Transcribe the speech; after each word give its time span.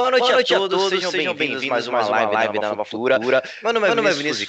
Boa 0.00 0.12
noite, 0.12 0.22
Boa 0.22 0.32
noite 0.32 0.54
a, 0.54 0.58
todos, 0.58 0.78
a, 0.78 0.80
todos, 0.88 1.10
sejam, 1.10 1.34
bem-vindos 1.34 1.66
mais 1.66 1.86
uma 1.86 2.00
live, 2.00 2.32
live 2.32 2.58
da 2.58 2.70
Nova 2.70 2.86
Futura. 2.86 3.16
Futura. 3.16 3.42
Meu 3.62 3.72
nome 3.74 3.86
é, 3.86 3.94
Meu 3.94 4.08
é 4.08 4.12
Vinícius 4.14 4.48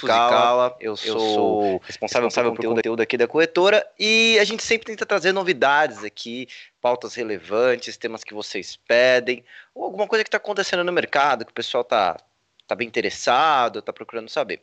eu 0.80 0.96
sou, 0.96 1.12
eu 1.12 1.20
sou 1.20 1.82
responsável, 1.84 2.28
responsável 2.28 2.54
por 2.54 2.64
conteúdo 2.64 3.02
aqui 3.02 3.18
da 3.18 3.28
corretora 3.28 3.86
e 3.98 4.38
a 4.40 4.44
gente 4.44 4.62
sempre 4.62 4.86
tenta 4.86 5.04
trazer 5.04 5.30
novidades 5.30 6.04
aqui, 6.04 6.48
pautas 6.80 7.14
relevantes, 7.14 7.98
temas 7.98 8.24
que 8.24 8.32
vocês 8.32 8.78
pedem, 8.88 9.44
ou 9.74 9.84
alguma 9.84 10.06
coisa 10.06 10.24
que 10.24 10.28
está 10.28 10.38
acontecendo 10.38 10.82
no 10.84 10.90
mercado, 10.92 11.44
que 11.44 11.50
o 11.50 11.54
pessoal 11.54 11.82
está 11.82 12.16
tá 12.66 12.74
bem 12.74 12.88
interessado, 12.88 13.80
está 13.80 13.92
procurando 13.92 14.30
saber. 14.30 14.58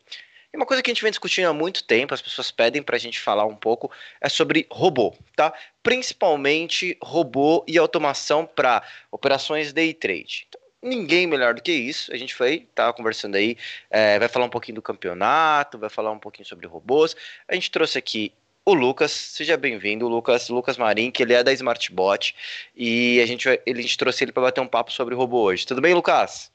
E 0.52 0.58
uma 0.58 0.66
coisa 0.66 0.82
que 0.82 0.90
a 0.90 0.94
gente 0.94 1.04
vem 1.04 1.12
discutindo 1.12 1.48
há 1.48 1.54
muito 1.54 1.84
tempo, 1.84 2.16
as 2.16 2.22
pessoas 2.22 2.50
pedem 2.50 2.82
para 2.82 2.96
a 2.96 3.00
gente 3.00 3.20
falar 3.20 3.46
um 3.46 3.56
pouco, 3.56 3.92
é 4.20 4.28
sobre 4.28 4.66
robô, 4.72 5.14
tá? 5.36 5.54
Principalmente 5.84 6.98
robô 7.00 7.64
e 7.68 7.78
automação 7.78 8.44
para 8.44 8.82
operações 9.12 9.72
day 9.72 9.94
trade. 9.94 10.48
Então, 10.50 10.69
ninguém 10.82 11.28
melhor 11.28 11.54
do 11.54 11.62
que 11.62 11.72
isso. 11.72 12.14
A 12.14 12.18
gente 12.18 12.36
foi, 12.36 12.68
tá 12.74 12.92
conversando 12.94 13.36
aí, 13.36 13.58
é, 13.90 14.18
vai 14.20 14.28
falar 14.28 14.46
um 14.46 14.50
pouquinho 14.50 14.76
do 14.76 14.82
campeonato, 14.82 15.78
vai 15.78 15.90
falar 15.90 16.12
um 16.12 16.20
pouquinho 16.20 16.48
sobre 16.48 16.68
robôs. 16.68 17.16
A 17.48 17.56
gente 17.56 17.72
trouxe 17.72 17.98
aqui 17.98 18.34
o 18.66 18.74
Lucas, 18.74 19.12
seja 19.12 19.58
bem-vindo, 19.58 20.08
Lucas, 20.08 20.50
Lucas 20.50 20.78
Marim, 20.78 21.10
que 21.12 21.24
ele 21.24 21.34
é 21.34 21.44
da 21.44 21.52
Smartbot 21.52 22.36
e 22.76 23.20
a 23.22 23.26
gente, 23.26 23.48
ele, 23.66 23.80
a 23.80 23.82
gente 23.82 23.98
trouxe 23.98 24.24
ele 24.24 24.32
para 24.32 24.44
bater 24.44 24.62
um 24.62 24.68
papo 24.68 24.92
sobre 24.92 25.16
robô 25.16 25.42
hoje. 25.42 25.66
Tudo 25.66 25.82
bem, 25.82 25.94
Lucas? 25.94 26.52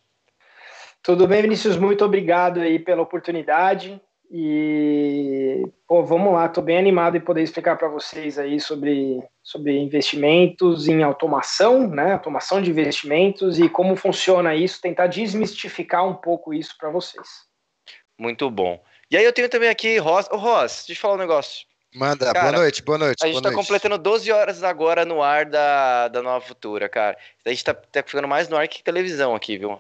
Tudo 1.03 1.27
bem, 1.27 1.43
Vinícius? 1.43 1.77
Muito 1.77 2.05
obrigado 2.05 2.61
aí 2.61 2.79
pela 2.79 3.03
oportunidade. 3.03 4.01
E, 4.37 5.65
pô, 5.87 6.03
vamos 6.03 6.33
lá, 6.33 6.47
estou 6.47 6.61
bem 6.61 6.77
animado 6.77 7.17
em 7.17 7.21
poder 7.21 7.41
explicar 7.41 7.77
para 7.77 7.87
vocês 7.87 8.37
aí 8.37 8.59
sobre, 8.59 9.23
sobre 9.41 9.79
investimentos 9.79 10.89
em 10.89 11.05
automação, 11.05 11.87
né? 11.87 12.15
Automação 12.15 12.61
de 12.61 12.69
investimentos 12.69 13.61
e 13.61 13.69
como 13.69 13.95
funciona 13.95 14.57
isso, 14.57 14.81
tentar 14.81 15.07
desmistificar 15.07 16.05
um 16.05 16.15
pouco 16.15 16.53
isso 16.53 16.77
para 16.77 16.91
vocês. 16.91 17.29
Muito 18.19 18.51
bom. 18.51 18.83
E 19.09 19.17
aí 19.17 19.25
eu 19.25 19.33
tenho 19.33 19.49
também 19.49 19.69
aqui 19.69 19.99
Ross. 19.99 20.29
Ô, 20.33 20.37
Ross, 20.37 20.83
deixa 20.85 20.99
eu 20.99 21.03
falar 21.03 21.15
um 21.15 21.19
negócio. 21.19 21.65
Manda, 21.95 22.33
cara, 22.33 22.51
boa 22.51 22.63
noite, 22.63 22.83
boa 22.83 22.99
noite. 22.99 23.23
A 23.23 23.29
gente 23.29 23.37
está 23.37 23.53
completando 23.53 23.97
12 23.97 24.33
horas 24.33 24.65
agora 24.65 25.05
no 25.05 25.23
ar 25.23 25.45
da, 25.45 26.09
da 26.09 26.21
Nova 26.21 26.45
Futura, 26.45 26.89
cara. 26.89 27.17
A 27.47 27.51
gente 27.51 27.59
está 27.59 27.73
tá 27.73 28.03
ficando 28.05 28.27
mais 28.27 28.49
no 28.49 28.57
ar 28.57 28.67
que 28.67 28.83
televisão 28.83 29.33
aqui, 29.33 29.57
viu? 29.59 29.79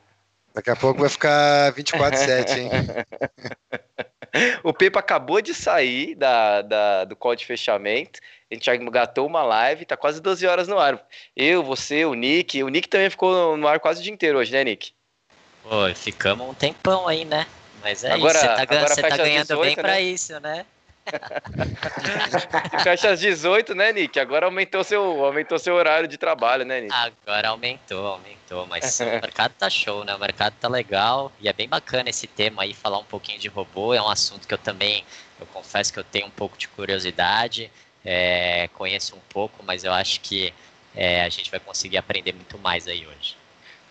Daqui 0.55 0.71
a 0.71 0.77
pouco 0.77 1.01
vai 1.01 1.09
ficar 1.09 1.73
24-7, 1.73 2.57
hein? 2.57 2.71
o 4.63 4.73
Pepa 4.73 4.99
acabou 5.01 5.41
de 5.41 5.55
sair 5.55 6.15
da, 6.15 6.63
da, 6.63 7.05
do 7.05 7.17
call 7.17 7.37
de 7.37 7.47
fechamento. 7.47 8.21
A 8.51 8.55
gente 8.55 8.67
já 8.67 8.77
engatou 8.77 9.27
uma 9.27 9.43
live, 9.43 9.85
tá 9.85 9.97
quase 9.97 10.21
12 10.21 10.47
horas 10.47 10.69
no 10.69 10.79
ar. 10.79 11.01
Eu, 11.37 11.63
você, 11.63 12.05
o 12.05 12.15
Nick. 12.15 12.63
O 12.63 12.69
Nick 12.69 12.89
também 12.89 13.11
ficou 13.11 13.57
no 13.57 13.67
ar 13.67 13.81
quase 13.81 14.01
o 14.01 14.03
dia 14.03 14.13
inteiro 14.13 14.39
hoje, 14.39 14.53
né, 14.53 14.65
Nick? 14.65 14.93
Pô, 15.63 15.93
ficamos 15.95 16.49
um 16.49 16.55
tempão 16.55 17.09
aí, 17.09 17.25
né? 17.25 17.47
Mas 17.83 18.05
é 18.05 18.13
agora, 18.13 18.39
isso, 18.39 18.47
você 18.47 18.67
tá, 18.67 18.89
você 18.89 19.03
tá 19.03 19.17
ganhando 19.17 19.43
18, 19.43 19.61
bem 19.61 19.77
né? 19.77 19.83
pra 19.83 20.01
isso, 20.01 20.41
né? 20.41 20.67
Fecha 22.83 23.11
às 23.11 23.21
18, 23.21 23.75
né, 23.75 23.93
Nick? 23.93 24.19
Agora 24.19 24.47
aumentou 24.47 24.83
seu, 24.83 25.25
aumentou 25.25 25.59
seu 25.59 25.75
horário 25.75 26.09
de 26.09 26.17
trabalho, 26.17 26.65
né, 26.65 26.81
Nick? 26.81 26.95
Agora 26.95 27.49
aumentou, 27.49 28.07
aumentou, 28.07 28.67
mas 28.67 28.99
o 29.01 29.05
mercado 29.05 29.53
tá 29.59 29.69
show, 29.69 30.05
né? 30.05 30.15
O 30.15 30.19
mercado 30.19 30.55
tá 30.61 30.69
legal 30.69 31.31
e 31.41 31.49
é 31.49 31.53
bem 31.53 31.69
bacana 31.69 32.09
esse 32.11 32.27
tema 32.27 32.63
aí, 32.63 32.73
falar 32.73 32.99
um 32.99 33.05
pouquinho 33.05 33.39
de 33.39 33.49
robô. 33.49 33.93
É 33.95 34.01
um 34.01 34.09
assunto 34.09 34.49
que 34.49 34.55
eu 34.55 34.59
também, 34.59 35.05
eu 35.39 35.47
confesso 35.47 35.93
que 35.93 35.99
eu 35.99 36.05
tenho 36.05 36.27
um 36.27 36.31
pouco 36.31 36.57
de 36.57 36.69
curiosidade, 36.69 37.71
é, 38.05 38.69
conheço 38.75 39.15
um 39.17 39.21
pouco, 39.29 39.63
mas 39.65 39.85
eu 39.85 39.93
acho 39.93 40.21
que 40.21 40.53
é, 40.95 41.23
a 41.25 41.29
gente 41.29 41.51
vai 41.51 41.61
conseguir 41.61 41.99
aprender 41.99 42.33
muito 42.33 42.59
mais 42.59 42.87
aí 42.87 43.07
hoje. 43.07 43.37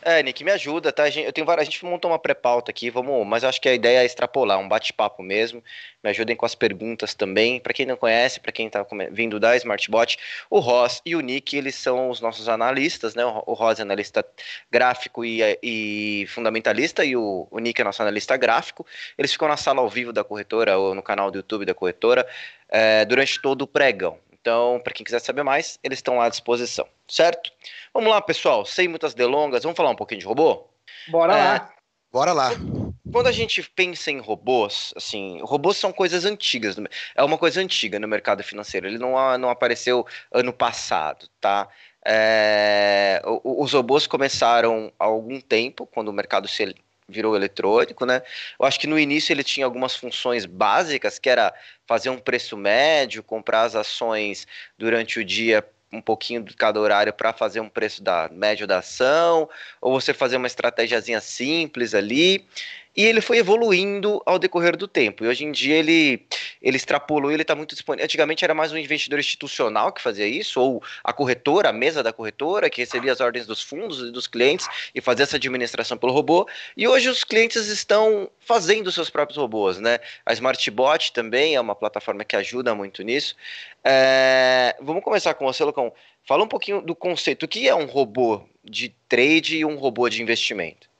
É, 0.05 0.21
Nick, 0.21 0.43
me 0.43 0.51
ajuda, 0.51 0.91
tá? 0.91 1.07
Eu 1.07 1.31
tenho 1.31 1.47
várias, 1.47 1.65
a 1.65 1.71
gente 1.71 1.85
montou 1.85 2.11
uma 2.11 2.19
pré-pauta 2.19 2.71
aqui, 2.71 2.89
vamos, 2.89 3.25
mas 3.25 3.43
acho 3.43 3.61
que 3.61 3.69
a 3.69 3.73
ideia 3.73 3.99
é 3.99 4.05
extrapolar, 4.05 4.59
um 4.59 4.67
bate-papo 4.67 5.23
mesmo. 5.23 5.63
Me 6.03 6.09
ajudem 6.09 6.35
com 6.35 6.45
as 6.45 6.53
perguntas 6.53 7.13
também. 7.13 7.57
Para 7.59 7.73
quem 7.73 7.85
não 7.85 7.95
conhece, 7.95 8.39
para 8.39 8.51
quem 8.51 8.67
está 8.67 8.85
vindo 9.11 9.39
da 9.39 9.55
Smartbot, 9.55 10.17
o 10.49 10.59
Ross 10.59 11.01
e 11.05 11.15
o 11.15 11.21
Nick, 11.21 11.55
eles 11.55 11.75
são 11.75 12.09
os 12.09 12.19
nossos 12.19 12.49
analistas, 12.49 13.15
né? 13.15 13.23
O 13.25 13.53
Ross 13.53 13.79
é 13.79 13.81
analista 13.81 14.25
gráfico 14.69 15.23
e, 15.23 15.39
e 15.63 16.25
fundamentalista, 16.27 17.05
e 17.05 17.15
o, 17.15 17.47
o 17.49 17.59
Nick 17.59 17.79
é 17.79 17.83
nosso 17.85 18.01
analista 18.01 18.35
gráfico. 18.35 18.85
Eles 19.17 19.31
ficam 19.31 19.47
na 19.47 19.55
sala 19.55 19.79
ao 19.79 19.89
vivo 19.89 20.11
da 20.11 20.23
corretora 20.23 20.77
ou 20.77 20.93
no 20.93 21.01
canal 21.01 21.31
do 21.31 21.37
YouTube 21.37 21.65
da 21.65 21.73
corretora 21.73 22.27
é, 22.67 23.05
durante 23.05 23.41
todo 23.41 23.61
o 23.61 23.67
pregão. 23.67 24.19
Então, 24.43 24.81
para 24.83 24.91
quem 24.91 25.05
quiser 25.05 25.19
saber 25.19 25.41
mais, 25.41 25.79
eles 25.81 25.99
estão 25.99 26.17
lá 26.17 26.25
à 26.25 26.29
disposição, 26.29 26.85
certo? 27.07 27.49
Vamos 27.93 28.09
lá, 28.09 28.21
pessoal, 28.21 28.65
sem 28.65 28.89
muitas 28.89 29.13
delongas, 29.13 29.63
vamos 29.63 29.77
falar 29.77 29.89
um 29.89 29.95
pouquinho 29.95 30.19
de 30.19 30.25
robô? 30.25 30.67
Bora 31.07 31.33
é, 31.33 31.43
lá. 31.45 31.73
Bora 32.11 32.33
lá. 32.33 32.49
Quando 33.09 33.27
a 33.27 33.31
gente 33.31 33.63
pensa 33.63 34.11
em 34.11 34.19
robôs, 34.19 34.93
assim, 34.97 35.39
robôs 35.43 35.77
são 35.77 35.93
coisas 35.93 36.25
antigas, 36.25 36.75
é 37.15 37.23
uma 37.23 37.37
coisa 37.37 37.61
antiga 37.61 37.97
no 37.97 38.07
mercado 38.07 38.43
financeiro, 38.43 38.85
ele 38.85 38.97
não, 38.97 39.15
não 39.37 39.49
apareceu 39.49 40.05
ano 40.29 40.51
passado, 40.51 41.29
tá? 41.39 41.69
É, 42.05 43.21
os 43.45 43.71
robôs 43.71 44.05
começaram 44.05 44.91
há 44.99 45.05
algum 45.05 45.39
tempo, 45.39 45.85
quando 45.85 46.09
o 46.09 46.13
mercado 46.13 46.49
se 46.49 46.61
virou 47.07 47.35
eletrônico, 47.35 48.05
né? 48.05 48.21
Eu 48.59 48.65
acho 48.65 48.79
que 48.79 48.87
no 48.87 48.97
início 48.97 49.33
ele 49.33 49.43
tinha 49.43 49.65
algumas 49.65 49.95
funções 49.95 50.45
básicas, 50.45 51.19
que 51.19 51.29
era 51.29 51.53
fazer 51.85 52.09
um 52.09 52.17
preço 52.17 52.55
médio, 52.57 53.23
comprar 53.23 53.63
as 53.63 53.75
ações 53.75 54.47
durante 54.77 55.19
o 55.19 55.25
dia 55.25 55.65
um 55.91 56.01
pouquinho 56.01 56.41
de 56.43 56.55
cada 56.55 56.79
horário 56.79 57.13
para 57.13 57.31
fazer 57.31 57.59
um 57.59 57.69
preço 57.69 58.01
da 58.01 58.27
médio 58.31 58.65
da 58.65 58.79
ação, 58.79 59.47
ou 59.79 59.99
você 59.99 60.13
fazer 60.13 60.37
uma 60.37 60.47
estratégiazinha 60.47 61.21
simples 61.21 61.93
ali. 61.93 62.45
E 62.95 63.03
ele 63.03 63.21
foi 63.21 63.39
evoluindo 63.39 64.21
ao 64.23 64.37
decorrer 64.37 64.77
do 64.77 64.87
tempo. 64.87 65.23
E 65.23 65.27
hoje 65.27 65.43
em 65.43 65.51
dia 65.51 65.75
ele, 65.75 66.25
ele 66.61 66.77
extrapolou, 66.77 67.31
ele 67.31 67.41
está 67.41 67.55
muito 67.55 67.73
disponível. 67.73 68.05
Antigamente 68.05 68.43
era 68.43 68.53
mais 68.53 68.71
um 68.71 68.77
investidor 68.77 69.19
institucional 69.19 69.91
que 69.91 70.01
fazia 70.01 70.27
isso, 70.27 70.61
ou 70.61 70.83
a 71.03 71.11
corretora, 71.11 71.69
a 71.69 71.73
mesa 71.73 72.03
da 72.03 72.13
corretora, 72.13 72.69
que 72.69 72.81
recebia 72.81 73.11
as 73.11 73.19
ordens 73.19 73.47
dos 73.47 73.63
fundos 73.63 73.99
e 73.99 74.11
dos 74.11 74.27
clientes 74.27 74.67
e 74.93 75.01
fazia 75.01 75.23
essa 75.23 75.37
administração 75.37 75.97
pelo 75.97 76.13
robô. 76.13 76.47
E 76.77 76.87
hoje 76.87 77.09
os 77.09 77.23
clientes 77.23 77.67
estão 77.67 78.29
fazendo 78.39 78.91
seus 78.91 79.09
próprios 79.09 79.37
robôs, 79.37 79.79
né? 79.79 79.99
A 80.23 80.33
SmartBot 80.33 81.13
também 81.13 81.55
é 81.55 81.61
uma 81.61 81.73
plataforma 81.73 82.23
que 82.23 82.35
ajuda 82.35 82.75
muito 82.75 83.01
nisso. 83.01 83.35
É... 83.83 84.75
Vamos 84.79 85.03
começar 85.03 85.33
com 85.33 85.45
você, 85.45 85.63
Lucão. 85.63 85.91
Fala 86.27 86.43
um 86.43 86.47
pouquinho 86.47 86.79
do 86.79 86.95
conceito. 86.95 87.43
O 87.43 87.47
que 87.47 87.67
é 87.67 87.73
um 87.73 87.85
robô 87.85 88.43
de 88.63 88.89
trade 89.09 89.57
e 89.57 89.65
um 89.65 89.75
robô 89.75 90.07
de 90.07 90.21
investimento? 90.21 90.92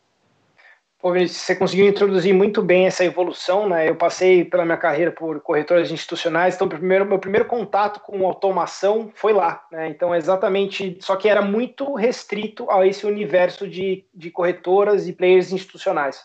Você 1.11 1.53
conseguiu 1.53 1.85
introduzir 1.85 2.33
muito 2.33 2.61
bem 2.61 2.85
essa 2.85 3.03
evolução, 3.03 3.67
né? 3.67 3.89
Eu 3.89 3.95
passei 3.95 4.45
pela 4.45 4.63
minha 4.63 4.77
carreira 4.77 5.11
por 5.11 5.41
corretoras 5.41 5.91
institucionais, 5.91 6.55
então 6.55 6.69
primeiro, 6.69 7.05
meu 7.05 7.19
primeiro 7.19 7.45
contato 7.45 7.99
com 7.99 8.25
automação 8.25 9.11
foi 9.13 9.33
lá, 9.33 9.65
né? 9.69 9.89
Então 9.89 10.15
exatamente, 10.15 10.97
só 11.01 11.17
que 11.17 11.27
era 11.27 11.41
muito 11.41 11.93
restrito 11.93 12.71
a 12.71 12.87
esse 12.87 13.05
universo 13.05 13.67
de, 13.67 14.05
de 14.13 14.31
corretoras 14.31 15.05
e 15.05 15.11
players 15.11 15.51
institucionais. 15.51 16.23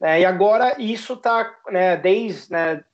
Né? 0.00 0.22
E 0.22 0.24
agora 0.24 0.74
isso 0.80 1.14
está, 1.14 1.54
né, 1.68 1.96
desde, 1.96 2.52
né, 2.52 2.84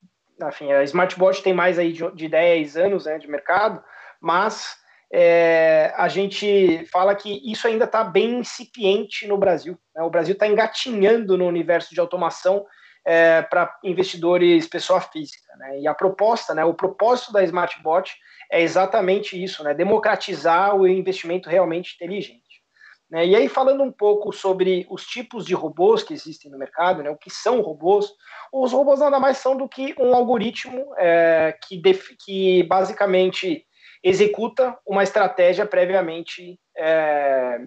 enfim, 0.43 0.73
a 0.73 0.83
Smartbot 0.85 1.43
tem 1.43 1.55
mais 1.55 1.79
aí 1.79 1.93
de, 1.93 2.11
de 2.12 2.29
10 2.29 2.77
anos 2.77 3.06
né, 3.06 3.19
de 3.19 3.31
mercado, 3.31 3.83
mas 4.21 4.77
é, 5.16 5.94
a 5.97 6.08
gente 6.08 6.84
fala 6.86 7.14
que 7.14 7.41
isso 7.48 7.69
ainda 7.69 7.84
está 7.84 8.02
bem 8.02 8.41
incipiente 8.41 9.28
no 9.28 9.38
Brasil. 9.38 9.78
Né? 9.94 10.02
O 10.02 10.10
Brasil 10.10 10.32
está 10.32 10.44
engatinhando 10.44 11.38
no 11.38 11.47
universo 11.47 11.94
de 11.94 12.00
automação 12.00 12.66
é, 13.06 13.41
para 13.41 13.78
investidores 13.84 14.66
pessoa 14.66 15.00
física. 15.00 15.56
Né? 15.56 15.82
E 15.82 15.86
a 15.86 15.94
proposta, 15.94 16.52
né, 16.52 16.64
o 16.64 16.75
propósito 16.75 17.32
da 17.32 17.44
SmartBot 17.44 18.12
é 18.50 18.60
exatamente 18.60 19.41
isso, 19.41 19.62
né? 19.62 19.72
democratizar 19.72 20.75
o 20.75 20.84
investimento 20.84 21.48
realmente 21.48 21.94
inteligente. 21.94 22.42
Né? 23.08 23.25
E 23.25 23.36
aí, 23.36 23.48
falando 23.48 23.84
um 23.84 23.92
pouco 23.92 24.32
sobre 24.32 24.84
os 24.91 25.06
tipos 25.06 25.46
de 25.46 25.55
robôs 25.55 26.02
que 26.02 26.12
existem 26.12 26.50
no 26.50 26.58
mercado, 26.58 27.05
né? 27.05 27.10
o 27.10 27.17
que 27.17 27.31
são 27.31 27.60
robôs, 27.60 28.10
os 28.52 28.72
robôs 28.72 28.99
nada 28.99 29.20
mais 29.20 29.37
são 29.37 29.56
do 29.56 29.69
que 29.69 29.94
um 29.96 30.12
algoritmo 30.12 30.93
é, 30.99 31.56
que, 31.69 31.81
que 32.25 32.64
basicamente 32.64 33.64
executa 34.05 34.79
uma 34.87 35.03
estratégia 35.03 35.65
previamente 35.65 36.61
é, 36.77 37.62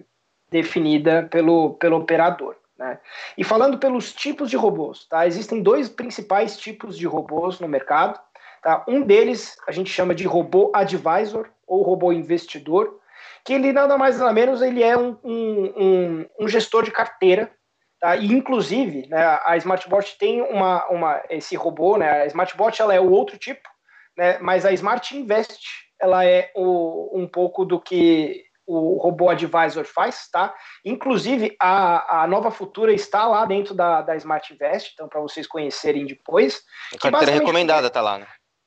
definida 0.48 1.28
pelo, 1.28 1.74
pelo 1.74 1.96
operador. 1.96 2.54
Né? 2.78 3.00
E 3.36 3.42
falando 3.42 3.76
pelos 3.76 4.12
tipos 4.12 4.48
de 4.48 4.56
robôs, 4.56 5.04
tá? 5.08 5.26
existem 5.26 5.60
dois 5.60 5.88
principais 5.88 6.56
tipos 6.56 6.96
de 6.96 7.08
robôs 7.08 7.58
no 7.58 7.66
mercado. 7.66 8.20
Tá? 8.62 8.84
Um 8.86 9.02
deles 9.02 9.56
a 9.66 9.72
gente 9.72 9.90
chama 9.90 10.14
de 10.14 10.24
robô 10.24 10.70
advisor 10.72 11.50
ou 11.66 11.82
robô 11.82 12.12
investidor, 12.12 13.00
que 13.44 13.52
ele 13.52 13.72
nada 13.72 13.98
mais 13.98 14.18
nada 14.18 14.32
menos 14.32 14.62
ele 14.62 14.82
é 14.82 14.96
um, 14.96 15.18
um, 15.24 16.26
um 16.38 16.48
gestor 16.48 16.84
de 16.84 16.92
carteira. 16.92 17.50
Tá? 18.00 18.14
E 18.14 18.32
inclusive 18.32 19.08
né, 19.08 19.40
a 19.44 19.56
SmartBot 19.56 20.16
tem 20.18 20.40
uma, 20.40 20.86
uma, 20.86 21.20
esse 21.30 21.56
robô, 21.56 21.96
né, 21.96 22.22
a 22.22 22.26
SmartBot 22.26 22.80
ela 22.80 22.94
é 22.94 23.00
o 23.00 23.10
outro 23.10 23.36
tipo, 23.36 23.68
né, 24.16 24.38
mas 24.38 24.64
a 24.64 24.70
Smart 24.72 25.16
Invest 25.16 25.87
ela 26.00 26.24
é 26.24 26.50
o, 26.54 27.10
um 27.12 27.26
pouco 27.26 27.64
do 27.64 27.80
que 27.80 28.44
o 28.66 28.98
robô 28.98 29.30
Advisor 29.30 29.84
faz, 29.84 30.28
tá? 30.30 30.54
Inclusive, 30.84 31.56
a, 31.58 32.22
a 32.22 32.26
nova 32.26 32.50
Futura 32.50 32.92
está 32.92 33.26
lá 33.26 33.46
dentro 33.46 33.74
da, 33.74 34.02
da 34.02 34.14
Smart 34.16 34.52
Invest, 34.52 34.92
então 34.92 35.08
para 35.08 35.20
vocês 35.20 35.46
conhecerem 35.46 36.04
depois. 36.04 36.62
A 36.94 36.98
carteira 36.98 37.32
recomendada 37.32 37.88
tá 37.88 38.02
lá, 38.02 38.18
né? 38.18 38.26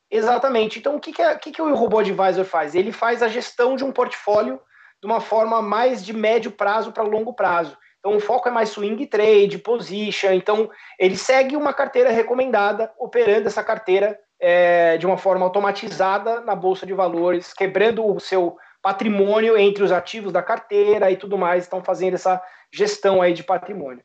Exatamente. 0.09 0.79
Então, 0.79 0.95
o 0.95 0.99
que, 0.99 1.13
que, 1.13 1.21
é, 1.21 1.35
que, 1.35 1.51
que 1.51 1.61
o 1.61 1.73
robô 1.75 1.99
Advisor 1.99 2.43
faz? 2.43 2.73
Ele 2.73 2.91
faz 2.91 3.21
a 3.21 3.27
gestão 3.27 3.75
de 3.75 3.83
um 3.83 3.91
portfólio 3.91 4.59
de 5.01 5.07
uma 5.07 5.21
forma 5.21 5.61
mais 5.61 6.03
de 6.03 6.13
médio 6.13 6.51
prazo 6.51 6.91
para 6.91 7.03
longo 7.03 7.33
prazo. 7.33 7.77
Então, 7.99 8.17
o 8.17 8.19
foco 8.19 8.49
é 8.49 8.51
mais 8.51 8.69
swing 8.69 9.05
trade, 9.05 9.59
position. 9.59 10.31
Então, 10.31 10.69
ele 10.99 11.15
segue 11.15 11.55
uma 11.55 11.73
carteira 11.73 12.09
recomendada, 12.09 12.91
operando 12.97 13.47
essa 13.47 13.63
carteira 13.63 14.19
é, 14.41 14.97
de 14.97 15.05
uma 15.05 15.17
forma 15.17 15.45
automatizada 15.45 16.41
na 16.41 16.55
bolsa 16.55 16.83
de 16.83 16.93
valores, 16.93 17.53
quebrando 17.53 18.03
o 18.03 18.19
seu 18.19 18.57
patrimônio 18.81 19.55
entre 19.55 19.83
os 19.83 19.91
ativos 19.91 20.33
da 20.33 20.41
carteira 20.41 21.11
e 21.11 21.15
tudo 21.15 21.37
mais, 21.37 21.63
estão 21.63 21.83
fazendo 21.83 22.15
essa 22.15 22.41
gestão 22.73 23.21
aí 23.21 23.33
de 23.33 23.43
patrimônio. 23.43 24.03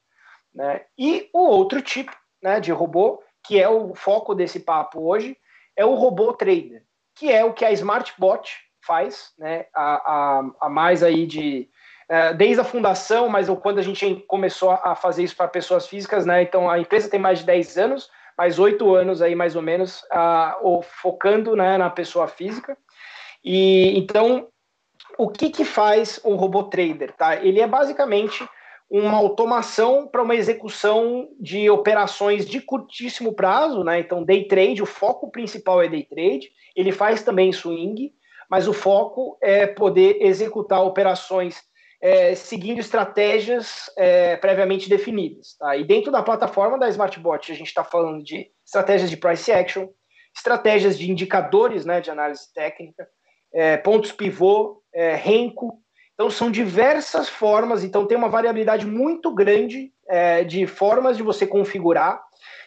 Né? 0.54 0.82
E 0.98 1.30
o 1.32 1.40
outro 1.40 1.80
tipo 1.80 2.12
né, 2.42 2.60
de 2.60 2.70
robô, 2.70 3.22
que 3.46 3.58
é 3.58 3.68
o 3.68 3.94
foco 3.94 4.34
desse 4.34 4.60
papo 4.60 5.00
hoje, 5.00 5.36
é 5.74 5.86
o 5.86 5.94
robô 5.94 6.34
trader, 6.34 6.82
que 7.14 7.32
é 7.32 7.42
o 7.42 7.54
que 7.54 7.64
a 7.64 7.72
SmartBot 7.72 8.54
faz, 8.86 9.32
né, 9.38 9.66
a, 9.74 9.94
a, 9.94 10.50
a 10.60 10.68
mais 10.68 11.02
aí 11.02 11.26
de 11.26 11.68
é, 12.08 12.32
desde 12.34 12.60
a 12.60 12.64
fundação, 12.64 13.28
mas 13.28 13.48
quando 13.60 13.78
a 13.78 13.82
gente 13.82 14.24
começou 14.28 14.70
a 14.70 14.94
fazer 14.94 15.24
isso 15.24 15.36
para 15.36 15.48
pessoas 15.48 15.88
físicas, 15.88 16.24
né, 16.24 16.42
então 16.42 16.70
a 16.70 16.78
empresa 16.78 17.10
tem 17.10 17.18
mais 17.18 17.40
de 17.40 17.46
10 17.46 17.78
anos, 17.78 18.10
mais 18.36 18.58
oito 18.58 18.94
anos 18.94 19.22
aí 19.22 19.34
mais 19.34 19.56
ou 19.56 19.62
menos, 19.62 20.02
uh, 20.12 20.82
focando 20.82 21.56
né, 21.56 21.78
na 21.78 21.90
pessoa 21.90 22.28
física. 22.28 22.76
E 23.44 23.96
então 23.98 24.48
o 25.18 25.28
que, 25.28 25.50
que 25.50 25.64
faz 25.64 26.20
um 26.24 26.34
robô 26.34 26.64
trader? 26.64 27.12
Tá? 27.12 27.36
Ele 27.36 27.60
é 27.60 27.66
basicamente 27.66 28.46
uma 28.90 29.16
automação 29.16 30.06
para 30.06 30.22
uma 30.22 30.34
execução 30.34 31.28
de 31.40 31.68
operações 31.68 32.48
de 32.48 32.60
curtíssimo 32.60 33.32
prazo, 33.32 33.82
né? 33.82 33.98
Então, 33.98 34.22
day 34.22 34.46
trade, 34.46 34.82
o 34.82 34.86
foco 34.86 35.30
principal 35.30 35.82
é 35.82 35.88
day 35.88 36.04
trade. 36.04 36.50
Ele 36.74 36.92
faz 36.92 37.22
também 37.22 37.52
swing, 37.52 38.12
mas 38.48 38.68
o 38.68 38.72
foco 38.72 39.36
é 39.42 39.66
poder 39.66 40.18
executar 40.20 40.84
operações 40.84 41.64
é, 42.00 42.34
seguindo 42.34 42.78
estratégias 42.78 43.90
é, 43.96 44.36
previamente 44.36 44.88
definidas. 44.88 45.56
Tá? 45.58 45.76
E 45.76 45.84
dentro 45.84 46.12
da 46.12 46.22
plataforma 46.22 46.78
da 46.78 46.88
SmartBot, 46.88 47.50
a 47.50 47.54
gente 47.54 47.68
está 47.68 47.84
falando 47.84 48.22
de 48.22 48.50
estratégias 48.64 49.10
de 49.10 49.16
price 49.16 49.50
action, 49.52 49.88
estratégias 50.34 50.98
de 50.98 51.10
indicadores 51.10 51.84
né, 51.84 52.00
de 52.00 52.10
análise 52.10 52.52
técnica, 52.52 53.08
é, 53.52 53.76
pontos 53.76 54.12
pivô, 54.12 54.82
é, 54.94 55.14
renco. 55.14 55.80
Então, 56.14 56.30
são 56.30 56.50
diversas 56.50 57.28
formas, 57.28 57.84
então 57.84 58.06
tem 58.06 58.16
uma 58.16 58.28
variabilidade 58.28 58.86
muito 58.86 59.34
grande 59.34 59.92
é, 60.08 60.44
de 60.44 60.66
formas 60.66 61.16
de 61.16 61.22
você 61.22 61.46
configurar. 61.46 62.22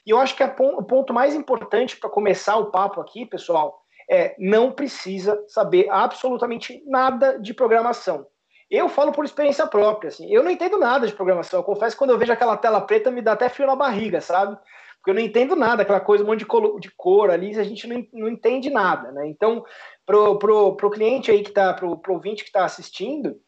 E 0.06 0.12
eu 0.12 0.20
acho 0.20 0.36
que 0.36 0.44
o 0.44 0.84
ponto 0.84 1.14
mais 1.14 1.36
importante 1.36 1.98
para 1.98 2.10
começar 2.10 2.58
o 2.58 2.72
papo 2.72 3.02
aqui, 3.02 3.26
pessoal, 3.26 3.80
é 4.10 4.36
não 4.40 4.72
precisa 4.72 5.44
saber 5.48 5.88
absolutamente 5.90 6.84
nada 6.88 7.40
de 7.40 7.54
programação. 7.54 8.26
Eu 8.70 8.88
falo 8.88 9.12
por 9.12 9.26
experiência 9.26 9.66
própria, 9.66 10.10
assim, 10.10 10.32
eu 10.32 10.44
não 10.44 10.52
entendo 10.52 10.78
nada 10.78 11.08
de 11.08 11.14
programação. 11.14 11.60
Eu 11.60 11.64
confesso 11.64 11.96
que 11.96 12.00
quando 12.00 12.12
eu 12.12 12.18
vejo 12.20 12.32
aquela 12.32 12.56
tela 12.56 12.82
preta 12.82 13.10
me 13.10 13.22
dá 13.22 13.32
até 13.32 13.50
frio 13.50 13.68
na 13.68 13.76
barriga, 13.76 14.22
sabe? 14.22 14.56
Porque 14.98 15.10
eu 15.10 15.16
não 15.16 15.22
entendo 15.22 15.56
nada, 15.56 15.82
aquela 15.82 16.00
coisa, 16.00 16.24
um 16.24 16.28
monte 16.28 16.40
de 16.40 16.46
cor, 16.46 16.80
de 16.80 16.92
cor 16.92 17.32
ali, 17.32 17.58
a 17.58 17.64
gente 17.64 17.88
não, 17.88 18.06
não 18.14 18.28
entende 18.28 18.70
nada, 18.70 19.12
né? 19.12 19.28
Então, 19.28 19.66
pro, 20.06 20.38
pro, 20.38 20.76
pro 20.76 20.92
cliente 20.92 21.32
aí 21.32 21.42
que 21.42 21.52
tá, 21.52 21.74
pro, 21.74 21.98
pro 21.98 22.14
ouvinte 22.14 22.44
que 22.44 22.50
está 22.50 22.66
assistindo, 22.66 23.40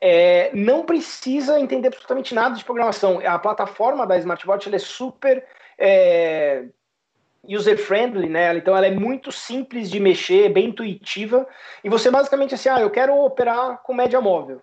é, 0.00 0.54
não 0.54 0.84
precisa 0.84 1.58
entender 1.58 1.88
absolutamente 1.88 2.34
nada 2.34 2.54
de 2.54 2.64
programação. 2.64 3.20
A 3.26 3.38
plataforma 3.38 4.06
da 4.06 4.18
SmartBot 4.18 4.72
é 4.72 4.78
super 4.78 5.44
é, 5.78 6.66
user-friendly, 7.48 8.28
né? 8.28 8.56
Então 8.56 8.76
ela 8.76 8.86
é 8.86 8.90
muito 8.90 9.30
simples 9.32 9.90
de 9.90 10.00
mexer, 10.00 10.48
bem 10.48 10.66
intuitiva. 10.66 11.46
E 11.82 11.88
você 11.88 12.10
basicamente 12.10 12.54
assim, 12.54 12.68
ah, 12.68 12.80
eu 12.80 12.90
quero 12.90 13.16
operar 13.16 13.82
com 13.82 13.94
média 13.94 14.20
móvel. 14.20 14.62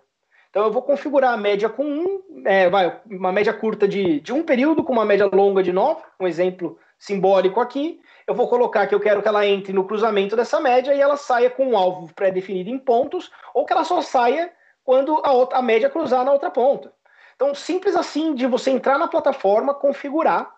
Então 0.50 0.64
eu 0.64 0.70
vou 0.70 0.82
configurar 0.82 1.32
a 1.32 1.36
média 1.36 1.68
com 1.68 1.84
um, 1.84 2.22
é, 2.44 2.70
vai, 2.70 3.00
uma 3.10 3.32
média 3.32 3.52
curta 3.52 3.88
de, 3.88 4.20
de 4.20 4.32
um 4.32 4.42
período 4.42 4.84
com 4.84 4.92
uma 4.92 5.04
média 5.04 5.26
longa 5.26 5.62
de 5.62 5.72
nove, 5.72 6.02
um 6.20 6.26
exemplo 6.26 6.78
simbólico 6.98 7.60
aqui. 7.60 8.00
Eu 8.26 8.34
vou 8.34 8.48
colocar 8.48 8.86
que 8.86 8.94
eu 8.94 9.00
quero 9.00 9.20
que 9.20 9.28
ela 9.28 9.46
entre 9.46 9.72
no 9.72 9.84
cruzamento 9.84 10.36
dessa 10.36 10.60
média 10.60 10.94
e 10.94 11.00
ela 11.00 11.16
saia 11.16 11.50
com 11.50 11.66
um 11.66 11.76
alvo 11.76 12.12
pré-definido 12.14 12.70
em 12.70 12.78
pontos, 12.78 13.30
ou 13.52 13.66
que 13.66 13.72
ela 13.72 13.84
só 13.84 14.00
saia 14.00 14.50
quando 14.84 15.20
a, 15.24 15.32
outra, 15.32 15.58
a 15.58 15.62
média 15.62 15.90
cruzar 15.90 16.24
na 16.24 16.32
outra 16.32 16.50
ponta. 16.50 16.92
Então, 17.34 17.54
simples 17.54 17.96
assim 17.96 18.34
de 18.34 18.46
você 18.46 18.70
entrar 18.70 18.98
na 18.98 19.08
plataforma, 19.08 19.74
configurar 19.74 20.50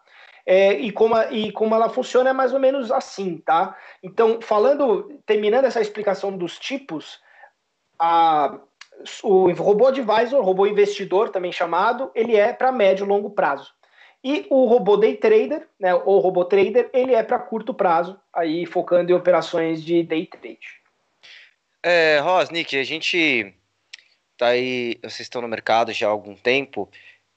é, 0.46 0.74
e, 0.74 0.92
como, 0.92 1.20
e 1.32 1.50
como 1.50 1.74
ela 1.74 1.88
funciona 1.88 2.30
é 2.30 2.32
mais 2.32 2.54
ou 2.54 2.60
menos 2.60 2.92
assim, 2.92 3.38
tá? 3.38 3.76
Então, 4.00 4.40
falando, 4.40 5.20
terminando 5.26 5.64
essa 5.64 5.80
explicação 5.80 6.36
dos 6.36 6.56
tipos, 6.56 7.20
a, 7.98 8.56
o 9.24 9.50
robô 9.52 9.88
advisor, 9.88 10.40
robô 10.44 10.66
investidor 10.66 11.30
também 11.30 11.50
chamado, 11.50 12.12
ele 12.14 12.36
é 12.36 12.52
para 12.52 12.70
médio 12.70 13.04
e 13.04 13.08
longo 13.08 13.30
prazo. 13.30 13.74
E 14.22 14.46
o 14.48 14.66
robô 14.66 14.96
day 14.96 15.16
trader, 15.16 15.68
né, 15.78 15.94
ou 15.94 16.20
robô 16.20 16.44
trader, 16.44 16.90
ele 16.92 17.14
é 17.14 17.22
para 17.22 17.38
curto 17.38 17.74
prazo, 17.74 18.18
aí 18.32 18.66
focando 18.66 19.10
em 19.10 19.14
operações 19.14 19.82
de 19.82 20.02
day 20.02 20.26
trade. 20.26 20.80
É, 21.82 22.18
Rosnick, 22.20 22.76
a 22.76 22.84
gente 22.84 23.54
tá 24.36 24.48
aí, 24.48 24.98
vocês 25.02 25.20
estão 25.20 25.42
no 25.42 25.48
mercado 25.48 25.92
já 25.92 26.06
há 26.06 26.10
algum 26.10 26.34
tempo, 26.34 26.88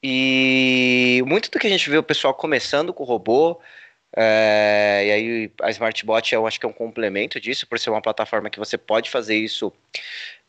e 0.04 1.22
muito 1.26 1.52
do 1.52 1.60
que 1.60 1.68
a 1.68 1.70
gente 1.70 1.90
vê 1.90 1.98
o 1.98 2.04
pessoal 2.04 2.34
começando 2.34 2.94
com 2.94 3.04
o 3.04 3.06
robô, 3.06 3.60
é, 4.16 5.04
e 5.06 5.12
aí 5.12 5.52
a 5.62 5.70
SmartBot 5.70 6.34
eu 6.34 6.48
acho 6.48 6.60
que 6.60 6.66
é 6.66 6.70
um 6.70 6.74
complemento 6.74 7.40
disso, 7.40 7.68
por 7.68 7.80
ser 7.80 7.90
uma 7.90 8.02
plataforma 8.02 8.50
que 8.50 8.60
você 8.60 8.78
pode 8.78 9.10
fazer 9.10 9.36
isso 9.36 9.72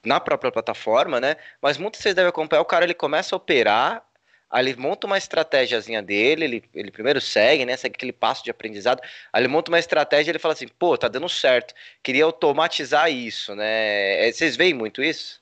na 0.05 0.19
própria 0.21 0.51
plataforma, 0.51 1.21
né? 1.21 1.37
Mas 1.61 1.77
muitas 1.79 2.03
vezes 2.03 2.17
deve 2.17 2.29
acompanhar 2.29 2.63
o 2.63 2.65
cara, 2.65 2.85
ele 2.85 2.95
começa 2.95 3.35
a 3.35 3.39
operar, 3.39 4.03
aí 4.51 4.67
ele 4.67 4.77
monta 4.77 5.07
uma 5.07 5.19
estratégiazinha 5.19 6.03
dele, 6.03 6.45
ele, 6.45 6.65
ele 6.75 6.91
primeiro 6.91 7.21
segue, 7.21 7.67
né? 7.67 7.77
Segue 7.77 7.95
aquele 7.97 8.13
passo 8.13 8.43
de 8.45 8.51
aprendizado, 8.51 9.01
aí 9.33 9.43
ele 9.43 9.49
monta 9.49 9.71
uma 9.71 9.79
estratégia 9.79 10.31
e 10.31 10.33
ele 10.33 10.39
fala 10.39 10.55
assim, 10.55 10.69
pô, 10.69 10.97
tá 10.97 11.09
dando 11.09 11.29
certo, 11.29 11.75
queria 12.03 12.25
automatizar 12.25 13.11
isso, 13.11 13.55
né? 13.55 14.29
É, 14.29 14.33
vocês 14.33 14.57
veem 14.57 14.75
muito 14.75 15.03
isso? 15.03 15.40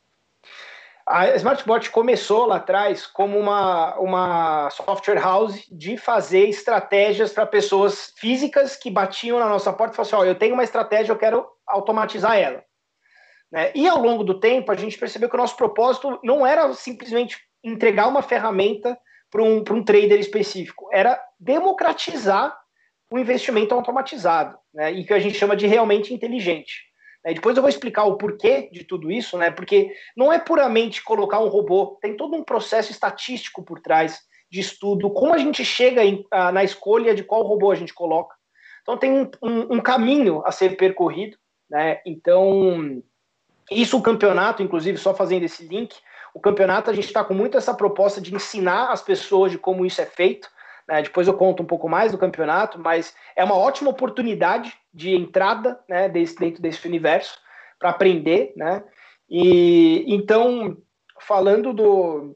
A 1.10 1.34
SmartBot 1.36 1.90
começou 1.90 2.44
lá 2.44 2.56
atrás 2.56 3.06
como 3.06 3.38
uma, 3.38 3.98
uma 3.98 4.68
software 4.68 5.18
house 5.18 5.66
de 5.70 5.96
fazer 5.96 6.46
estratégias 6.48 7.32
para 7.32 7.46
pessoas 7.46 8.12
físicas 8.18 8.76
que 8.76 8.90
batiam 8.90 9.38
na 9.38 9.48
nossa 9.48 9.72
porta 9.72 9.94
e 9.94 9.96
falavam 9.96 10.18
assim: 10.18 10.28
oh, 10.28 10.30
eu 10.30 10.38
tenho 10.38 10.52
uma 10.52 10.64
estratégia, 10.64 11.10
eu 11.10 11.16
quero 11.16 11.46
automatizar 11.66 12.36
ela. 12.36 12.62
Né? 13.50 13.72
E 13.74 13.88
ao 13.88 13.98
longo 13.98 14.22
do 14.22 14.38
tempo, 14.38 14.70
a 14.70 14.74
gente 14.74 14.98
percebeu 14.98 15.30
que 15.30 15.34
o 15.34 15.38
nosso 15.38 15.56
propósito 15.56 16.20
não 16.22 16.46
era 16.46 16.70
simplesmente 16.74 17.38
entregar 17.64 18.06
uma 18.06 18.20
ferramenta 18.20 18.98
para 19.30 19.42
um, 19.42 19.64
um 19.70 19.82
trader 19.82 20.18
específico, 20.18 20.90
era 20.92 21.18
democratizar 21.40 22.54
o 23.10 23.18
investimento 23.18 23.74
automatizado, 23.74 24.58
né? 24.74 24.92
e 24.92 25.04
que 25.04 25.14
a 25.14 25.18
gente 25.18 25.38
chama 25.38 25.56
de 25.56 25.66
realmente 25.66 26.12
inteligente. 26.12 26.87
Né? 27.24 27.34
Depois 27.34 27.56
eu 27.56 27.62
vou 27.62 27.68
explicar 27.68 28.04
o 28.04 28.16
porquê 28.16 28.68
de 28.72 28.84
tudo 28.84 29.10
isso, 29.10 29.36
né? 29.36 29.50
Porque 29.50 29.92
não 30.16 30.32
é 30.32 30.38
puramente 30.38 31.02
colocar 31.02 31.40
um 31.40 31.48
robô, 31.48 31.98
tem 32.00 32.16
todo 32.16 32.36
um 32.36 32.44
processo 32.44 32.90
estatístico 32.90 33.62
por 33.62 33.80
trás 33.80 34.20
de 34.50 34.60
estudo, 34.60 35.10
como 35.10 35.34
a 35.34 35.38
gente 35.38 35.64
chega 35.64 36.04
em, 36.04 36.24
a, 36.30 36.50
na 36.50 36.64
escolha 36.64 37.14
de 37.14 37.22
qual 37.22 37.42
robô 37.42 37.70
a 37.70 37.74
gente 37.74 37.92
coloca. 37.92 38.34
Então 38.82 38.96
tem 38.96 39.12
um, 39.12 39.30
um, 39.42 39.76
um 39.76 39.80
caminho 39.80 40.42
a 40.46 40.52
ser 40.52 40.76
percorrido, 40.76 41.36
né? 41.70 42.00
Então 42.06 43.02
isso 43.70 43.98
o 43.98 44.02
campeonato, 44.02 44.62
inclusive, 44.62 44.96
só 44.96 45.14
fazendo 45.14 45.44
esse 45.44 45.66
link, 45.66 45.94
o 46.32 46.40
campeonato 46.40 46.90
a 46.90 46.94
gente 46.94 47.06
está 47.06 47.22
com 47.24 47.34
muito 47.34 47.58
essa 47.58 47.74
proposta 47.74 48.20
de 48.20 48.34
ensinar 48.34 48.90
as 48.90 49.02
pessoas 49.02 49.50
de 49.50 49.58
como 49.58 49.84
isso 49.84 50.00
é 50.00 50.06
feito. 50.06 50.48
Né? 50.88 51.02
Depois 51.02 51.28
eu 51.28 51.34
conto 51.34 51.62
um 51.62 51.66
pouco 51.66 51.88
mais 51.88 52.10
do 52.10 52.18
campeonato, 52.18 52.78
mas 52.78 53.14
é 53.36 53.44
uma 53.44 53.56
ótima 53.56 53.90
oportunidade 53.90 54.74
de 54.92 55.14
entrada 55.14 55.78
né, 55.86 56.08
desse, 56.08 56.34
dentro 56.36 56.62
desse 56.62 56.88
universo 56.88 57.38
para 57.78 57.90
aprender, 57.90 58.52
né? 58.56 58.82
E 59.30 60.04
então, 60.12 60.76
falando 61.20 61.72
do 61.74 62.34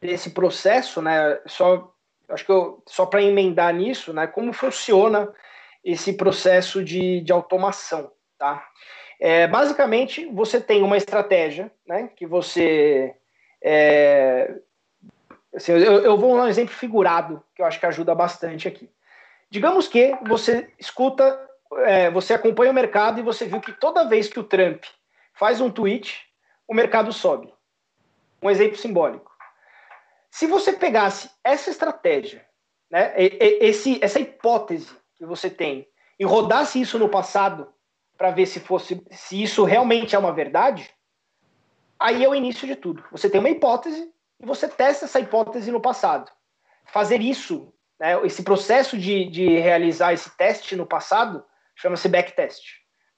desse 0.00 0.30
processo, 0.30 1.00
né? 1.00 1.38
Só 1.46 1.94
acho 2.28 2.44
que 2.44 2.52
eu, 2.52 2.82
só 2.86 3.06
para 3.06 3.22
emendar 3.22 3.72
nisso, 3.72 4.12
né? 4.12 4.26
Como 4.26 4.52
funciona 4.52 5.32
esse 5.84 6.12
processo 6.14 6.84
de, 6.84 7.20
de 7.20 7.32
automação, 7.32 8.10
tá? 8.36 8.66
É, 9.20 9.46
basicamente, 9.46 10.26
você 10.26 10.60
tem 10.60 10.82
uma 10.82 10.96
estratégia, 10.96 11.70
né? 11.86 12.10
Que 12.16 12.26
você 12.26 13.14
é, 13.62 14.54
assim, 15.54 15.72
eu, 15.72 16.02
eu 16.02 16.16
vou 16.16 16.34
um 16.34 16.46
exemplo 16.46 16.74
figurado 16.74 17.42
que 17.54 17.62
eu 17.62 17.66
acho 17.66 17.78
que 17.78 17.86
ajuda 17.86 18.14
bastante 18.14 18.68
aqui. 18.68 18.90
Digamos 19.50 19.88
que 19.88 20.16
você 20.26 20.72
escuta 20.78 21.48
é, 21.78 22.10
você 22.10 22.34
acompanha 22.34 22.70
o 22.70 22.74
mercado 22.74 23.20
e 23.20 23.22
você 23.22 23.46
viu 23.46 23.60
que 23.60 23.72
toda 23.72 24.08
vez 24.08 24.28
que 24.28 24.40
o 24.40 24.44
Trump 24.44 24.84
faz 25.34 25.60
um 25.60 25.70
tweet, 25.70 26.26
o 26.66 26.74
mercado 26.74 27.12
sobe. 27.12 27.52
Um 28.42 28.50
exemplo 28.50 28.76
simbólico. 28.76 29.30
Se 30.30 30.46
você 30.46 30.72
pegasse 30.72 31.30
essa 31.42 31.70
estratégia, 31.70 32.44
né, 32.90 33.12
esse, 33.16 33.98
essa 34.02 34.20
hipótese 34.20 34.90
que 35.16 35.24
você 35.24 35.50
tem, 35.50 35.86
e 36.18 36.24
rodasse 36.24 36.80
isso 36.80 36.98
no 36.98 37.08
passado 37.08 37.72
para 38.16 38.30
ver 38.30 38.46
se 38.46 38.60
fosse 38.60 39.02
se 39.10 39.42
isso 39.42 39.64
realmente 39.64 40.14
é 40.14 40.18
uma 40.18 40.32
verdade, 40.32 40.90
aí 41.98 42.24
é 42.24 42.28
o 42.28 42.34
início 42.34 42.66
de 42.66 42.76
tudo. 42.76 43.02
Você 43.10 43.30
tem 43.30 43.40
uma 43.40 43.48
hipótese 43.48 44.12
e 44.40 44.46
você 44.46 44.66
testa 44.66 45.04
essa 45.04 45.20
hipótese 45.20 45.70
no 45.70 45.80
passado. 45.80 46.30
Fazer 46.86 47.20
isso, 47.20 47.72
né, 47.98 48.18
esse 48.24 48.42
processo 48.42 48.96
de, 48.96 49.26
de 49.26 49.58
realizar 49.58 50.12
esse 50.12 50.36
teste 50.36 50.74
no 50.74 50.86
passado, 50.86 51.44
chama-se 51.76 52.08
backtest, 52.08 52.62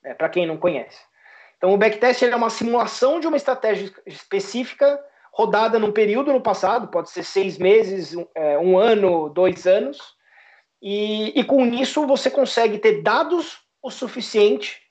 né, 0.02 0.14
para 0.14 0.28
quem 0.28 0.46
não 0.46 0.56
conhece. 0.56 1.00
Então, 1.56 1.72
o 1.72 1.78
backtest 1.78 2.22
é 2.22 2.34
uma 2.34 2.50
simulação 2.50 3.20
de 3.20 3.26
uma 3.28 3.36
estratégia 3.36 3.92
específica 4.04 5.00
rodada 5.32 5.78
num 5.78 5.92
período 5.92 6.32
no 6.32 6.40
passado, 6.40 6.88
pode 6.88 7.08
ser 7.10 7.22
seis 7.22 7.56
meses, 7.56 8.14
um, 8.14 8.26
é, 8.34 8.58
um 8.58 8.76
ano, 8.76 9.30
dois 9.30 9.66
anos, 9.66 9.98
e, 10.82 11.38
e 11.38 11.44
com 11.44 11.64
isso 11.64 12.06
você 12.06 12.28
consegue 12.28 12.78
ter 12.78 13.02
dados 13.02 13.60
o 13.80 13.90
suficiente 13.90 14.82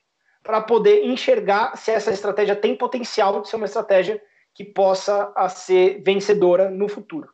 para 0.42 0.60
poder 0.60 1.04
enxergar 1.04 1.76
se 1.76 1.90
essa 1.90 2.10
estratégia 2.10 2.56
tem 2.56 2.74
potencial 2.74 3.40
de 3.40 3.48
ser 3.48 3.56
uma 3.56 3.66
estratégia 3.66 4.20
que 4.54 4.64
possa 4.64 5.32
ser 5.48 6.02
vencedora 6.04 6.70
no 6.70 6.88
futuro. 6.88 7.30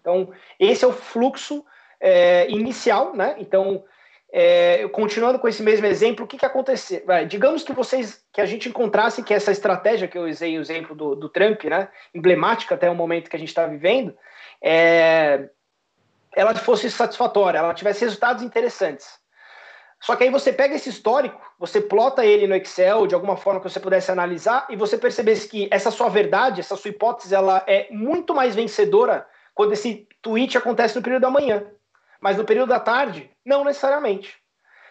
Então, 0.00 0.30
esse 0.58 0.84
é 0.84 0.88
o 0.88 0.92
fluxo 0.92 1.64
é, 2.00 2.48
inicial, 2.50 3.14
né? 3.14 3.36
Então, 3.38 3.84
é, 4.30 4.86
continuando 4.88 5.38
com 5.38 5.46
esse 5.46 5.62
mesmo 5.62 5.86
exemplo, 5.86 6.24
o 6.24 6.28
que, 6.28 6.36
que 6.36 6.44
aconteceu? 6.44 7.02
digamos 7.28 7.62
que 7.62 7.72
vocês, 7.72 8.22
que 8.32 8.40
a 8.40 8.46
gente 8.46 8.68
encontrasse 8.68 9.22
que 9.22 9.32
essa 9.32 9.52
estratégia 9.52 10.08
que 10.08 10.18
eu 10.18 10.24
usei 10.24 10.58
o 10.58 10.60
exemplo 10.60 10.94
do, 10.94 11.14
do 11.14 11.28
Trump, 11.28 11.64
né? 11.64 11.88
Emblemática 12.12 12.74
até 12.74 12.90
o 12.90 12.94
momento 12.94 13.30
que 13.30 13.36
a 13.36 13.38
gente 13.38 13.48
está 13.48 13.66
vivendo, 13.66 14.14
é, 14.60 15.48
ela 16.34 16.54
fosse 16.54 16.90
satisfatória, 16.90 17.58
ela 17.58 17.72
tivesse 17.72 18.04
resultados 18.04 18.42
interessantes. 18.42 19.23
Só 20.04 20.14
que 20.14 20.24
aí 20.24 20.28
você 20.28 20.52
pega 20.52 20.74
esse 20.74 20.90
histórico, 20.90 21.40
você 21.58 21.80
plota 21.80 22.26
ele 22.26 22.46
no 22.46 22.54
Excel 22.54 23.06
de 23.06 23.14
alguma 23.14 23.38
forma 23.38 23.58
que 23.58 23.70
você 23.70 23.80
pudesse 23.80 24.12
analisar 24.12 24.66
e 24.68 24.76
você 24.76 24.98
percebesse 24.98 25.48
que 25.48 25.66
essa 25.70 25.90
sua 25.90 26.10
verdade, 26.10 26.60
essa 26.60 26.76
sua 26.76 26.90
hipótese, 26.90 27.34
ela 27.34 27.64
é 27.66 27.88
muito 27.90 28.34
mais 28.34 28.54
vencedora 28.54 29.26
quando 29.54 29.72
esse 29.72 30.06
tweet 30.20 30.58
acontece 30.58 30.94
no 30.94 31.02
período 31.02 31.22
da 31.22 31.30
manhã. 31.30 31.64
Mas 32.20 32.36
no 32.36 32.44
período 32.44 32.68
da 32.68 32.78
tarde, 32.78 33.30
não 33.46 33.64
necessariamente. 33.64 34.36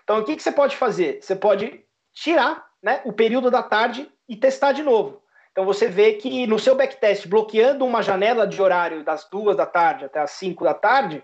Então 0.03 0.17
o 0.17 0.23
que, 0.23 0.35
que 0.35 0.41
você 0.41 0.51
pode 0.51 0.75
fazer? 0.75 1.19
Você 1.21 1.35
pode 1.35 1.85
tirar 2.11 2.65
né, 2.81 2.99
o 3.05 3.13
período 3.13 3.51
da 3.51 3.61
tarde 3.61 4.11
e 4.27 4.35
testar 4.35 4.71
de 4.71 4.81
novo. 4.81 5.21
Então 5.51 5.63
você 5.63 5.87
vê 5.87 6.13
que 6.13 6.47
no 6.47 6.57
seu 6.57 6.73
backtest, 6.73 7.27
bloqueando 7.27 7.85
uma 7.85 8.01
janela 8.01 8.47
de 8.47 8.59
horário 8.59 9.03
das 9.03 9.29
duas 9.29 9.55
da 9.55 9.67
tarde 9.67 10.05
até 10.05 10.19
as 10.19 10.31
cinco 10.31 10.63
da 10.63 10.73
tarde, 10.73 11.23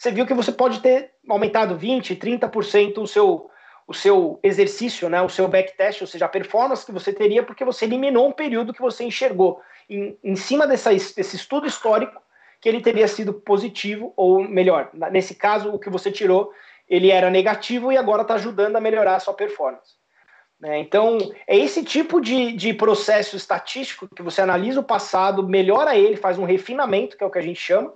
você 0.00 0.10
viu 0.10 0.24
que 0.24 0.32
você 0.32 0.50
pode 0.50 0.80
ter 0.80 1.10
aumentado 1.28 1.76
20%, 1.76 2.18
30% 2.18 3.02
o 3.02 3.06
seu, 3.06 3.50
o 3.86 3.92
seu 3.92 4.40
exercício, 4.42 5.10
né, 5.10 5.20
o 5.20 5.28
seu 5.28 5.46
backtest, 5.46 6.00
ou 6.00 6.06
seja, 6.06 6.24
a 6.24 6.28
performance 6.28 6.86
que 6.86 6.90
você 6.90 7.12
teria, 7.12 7.42
porque 7.42 7.66
você 7.66 7.84
eliminou 7.84 8.26
um 8.26 8.32
período 8.32 8.72
que 8.72 8.80
você 8.80 9.04
enxergou 9.04 9.60
em, 9.90 10.16
em 10.24 10.34
cima 10.36 10.66
dessa, 10.66 10.88
desse 10.88 11.36
estudo 11.36 11.66
histórico 11.66 12.18
que 12.62 12.66
ele 12.66 12.80
teria 12.80 13.06
sido 13.06 13.34
positivo, 13.34 14.14
ou 14.16 14.42
melhor, 14.42 14.88
nesse 15.12 15.34
caso, 15.34 15.68
o 15.70 15.78
que 15.78 15.90
você 15.90 16.10
tirou, 16.10 16.50
ele 16.88 17.10
era 17.10 17.28
negativo 17.28 17.92
e 17.92 17.98
agora 17.98 18.22
está 18.22 18.34
ajudando 18.34 18.76
a 18.76 18.80
melhorar 18.80 19.16
a 19.16 19.20
sua 19.20 19.34
performance. 19.34 19.96
Né? 20.58 20.78
Então, 20.78 21.18
é 21.46 21.58
esse 21.58 21.84
tipo 21.84 22.22
de, 22.22 22.52
de 22.52 22.72
processo 22.72 23.36
estatístico 23.36 24.08
que 24.08 24.22
você 24.22 24.40
analisa 24.40 24.80
o 24.80 24.84
passado, 24.84 25.46
melhora 25.46 25.94
ele, 25.94 26.16
faz 26.16 26.38
um 26.38 26.44
refinamento, 26.44 27.18
que 27.18 27.22
é 27.22 27.26
o 27.26 27.30
que 27.30 27.38
a 27.38 27.42
gente 27.42 27.60
chama, 27.60 27.92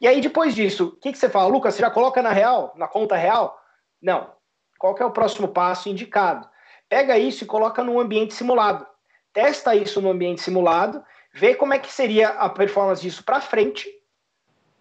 e 0.00 0.08
aí, 0.08 0.20
depois 0.20 0.54
disso, 0.54 0.86
o 0.86 1.00
que, 1.00 1.12
que 1.12 1.18
você 1.18 1.28
fala? 1.28 1.48
Lucas, 1.48 1.74
você 1.74 1.80
já 1.80 1.90
coloca 1.90 2.22
na 2.22 2.30
real, 2.30 2.72
na 2.76 2.88
conta 2.88 3.16
real? 3.16 3.58
Não. 4.00 4.32
Qual 4.78 4.96
é 4.98 5.04
o 5.04 5.10
próximo 5.10 5.48
passo 5.48 5.88
indicado? 5.88 6.48
Pega 6.88 7.18
isso 7.18 7.44
e 7.44 7.46
coloca 7.46 7.82
num 7.82 7.98
ambiente 7.98 8.34
simulado. 8.34 8.86
Testa 9.32 9.74
isso 9.74 10.00
no 10.00 10.10
ambiente 10.10 10.40
simulado, 10.42 11.04
vê 11.32 11.54
como 11.54 11.74
é 11.74 11.78
que 11.78 11.92
seria 11.92 12.28
a 12.28 12.48
performance 12.48 13.02
disso 13.02 13.24
para 13.24 13.40
frente. 13.40 13.88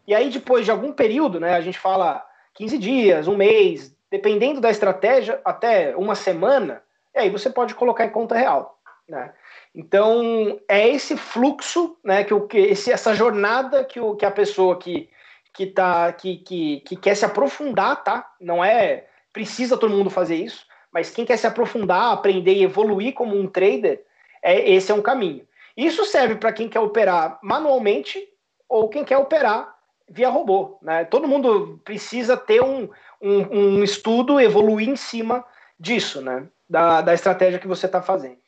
E 0.05 0.13
aí, 0.13 0.29
depois 0.29 0.65
de 0.65 0.71
algum 0.71 0.91
período, 0.91 1.39
né, 1.39 1.55
a 1.55 1.61
gente 1.61 1.79
fala 1.79 2.23
15 2.53 2.77
dias, 2.77 3.27
um 3.27 3.37
mês, 3.37 3.95
dependendo 4.11 4.61
da 4.61 4.69
estratégia, 4.69 5.41
até 5.43 5.95
uma 5.95 6.13
semana, 6.13 6.83
e 7.15 7.19
aí 7.19 7.29
você 7.29 7.49
pode 7.49 7.73
colocar 7.73 8.05
em 8.05 8.11
conta 8.11 8.35
real. 8.35 8.77
Né? 9.07 9.33
Então, 9.75 10.59
é 10.67 10.87
esse 10.87 11.17
fluxo, 11.17 11.97
né, 12.03 12.23
que, 12.23 12.33
o, 12.33 12.47
que 12.47 12.57
esse, 12.57 12.91
essa 12.91 13.15
jornada 13.15 13.83
que, 13.83 13.99
o, 13.99 14.15
que 14.15 14.25
a 14.25 14.31
pessoa 14.31 14.77
que, 14.77 15.09
que, 15.53 15.65
tá, 15.65 16.13
que, 16.13 16.37
que, 16.37 16.81
que 16.81 16.95
quer 16.95 17.15
se 17.15 17.25
aprofundar, 17.25 18.03
tá? 18.03 18.31
Não 18.39 18.63
é 18.63 19.07
precisa 19.33 19.75
todo 19.75 19.95
mundo 19.95 20.11
fazer 20.11 20.35
isso, 20.35 20.65
mas 20.91 21.09
quem 21.09 21.25
quer 21.25 21.37
se 21.37 21.47
aprofundar, 21.47 22.13
aprender 22.13 22.53
e 22.53 22.63
evoluir 22.63 23.15
como 23.15 23.35
um 23.35 23.47
trader, 23.47 24.05
é, 24.43 24.69
esse 24.69 24.91
é 24.91 24.95
um 24.95 25.01
caminho. 25.01 25.45
Isso 25.75 26.05
serve 26.05 26.35
para 26.35 26.53
quem 26.53 26.69
quer 26.69 26.79
operar 26.79 27.39
manualmente 27.41 28.23
ou 28.69 28.87
quem 28.89 29.03
quer 29.03 29.17
operar 29.17 29.73
via 30.07 30.29
robô. 30.29 30.77
Né? 30.83 31.03
Todo 31.05 31.27
mundo 31.27 31.81
precisa 31.83 32.37
ter 32.37 32.61
um, 32.61 32.87
um, 33.19 33.57
um 33.57 33.83
estudo, 33.83 34.39
evoluir 34.39 34.87
em 34.87 34.95
cima 34.95 35.43
disso, 35.79 36.21
né? 36.21 36.47
da, 36.69 37.01
da 37.01 37.13
estratégia 37.13 37.59
que 37.59 37.67
você 37.67 37.87
está 37.87 38.01
fazendo. 38.01 38.42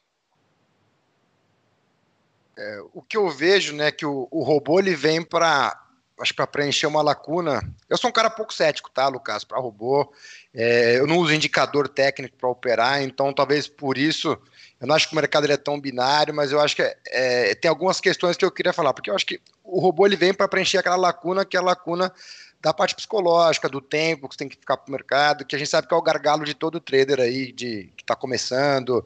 É, 2.58 2.80
o 2.94 3.02
que 3.02 3.18
eu 3.18 3.30
vejo, 3.30 3.74
né, 3.74 3.92
que 3.92 4.06
o, 4.06 4.28
o 4.32 4.44
robô 4.44 4.80
ele 4.80 4.96
vem 4.96 5.22
para 5.22 5.82
acho 6.20 6.34
para 6.34 6.48
preencher 6.48 6.88
uma 6.88 7.02
lacuna. 7.02 7.62
Eu 7.90 7.98
sou 7.98 8.10
um 8.10 8.14
cara 8.14 8.30
pouco 8.30 8.54
cético, 8.54 8.90
tá, 8.90 9.08
Lucas, 9.08 9.44
para 9.44 9.60
robô. 9.60 10.12
É, 10.54 10.98
eu 10.98 11.06
não 11.06 11.18
uso 11.18 11.34
indicador 11.34 11.90
técnico 11.90 12.38
para 12.38 12.50
operar, 12.50 13.02
então 13.04 13.34
talvez 13.34 13.68
por 13.68 13.98
isso 13.98 14.38
eu 14.80 14.88
não 14.88 14.96
acho 14.96 15.08
que 15.08 15.14
o 15.14 15.16
mercado 15.16 15.52
é 15.52 15.58
tão 15.58 15.80
binário, 15.80 16.34
mas 16.34 16.52
eu 16.52 16.60
acho 16.60 16.76
que 16.76 16.98
é, 17.08 17.54
tem 17.56 17.70
algumas 17.70 18.00
questões 18.00 18.38
que 18.38 18.46
eu 18.46 18.52
queria 18.52 18.74
falar, 18.74 18.94
porque 18.94 19.10
eu 19.10 19.16
acho 19.16 19.26
que 19.26 19.42
o 19.64 19.80
robô 19.80 20.06
ele 20.06 20.16
vem 20.16 20.34
para 20.34 20.48
preencher 20.48 20.78
aquela 20.78 20.96
lacuna, 20.96 21.46
que 21.46 21.58
é 21.58 21.60
a 21.60 21.64
lacuna 21.64 22.14
da 22.62 22.74
parte 22.74 22.96
psicológica, 22.96 23.70
do 23.70 23.82
tempo 23.82 24.28
que 24.28 24.36
você 24.36 24.40
tem 24.40 24.50
que 24.50 24.56
ficar 24.56 24.78
para 24.78 24.90
o 24.90 24.92
mercado, 24.92 25.46
que 25.46 25.56
a 25.56 25.60
gente 25.60 25.70
sabe 25.70 25.88
que 25.88 25.94
é 25.94 25.98
o 25.98 26.02
gargalo 26.02 26.46
de 26.46 26.54
todo 26.54 26.80
trader 26.80 27.20
aí 27.20 27.52
de 27.52 27.92
que 27.96 28.04
está 28.04 28.16
começando. 28.16 29.06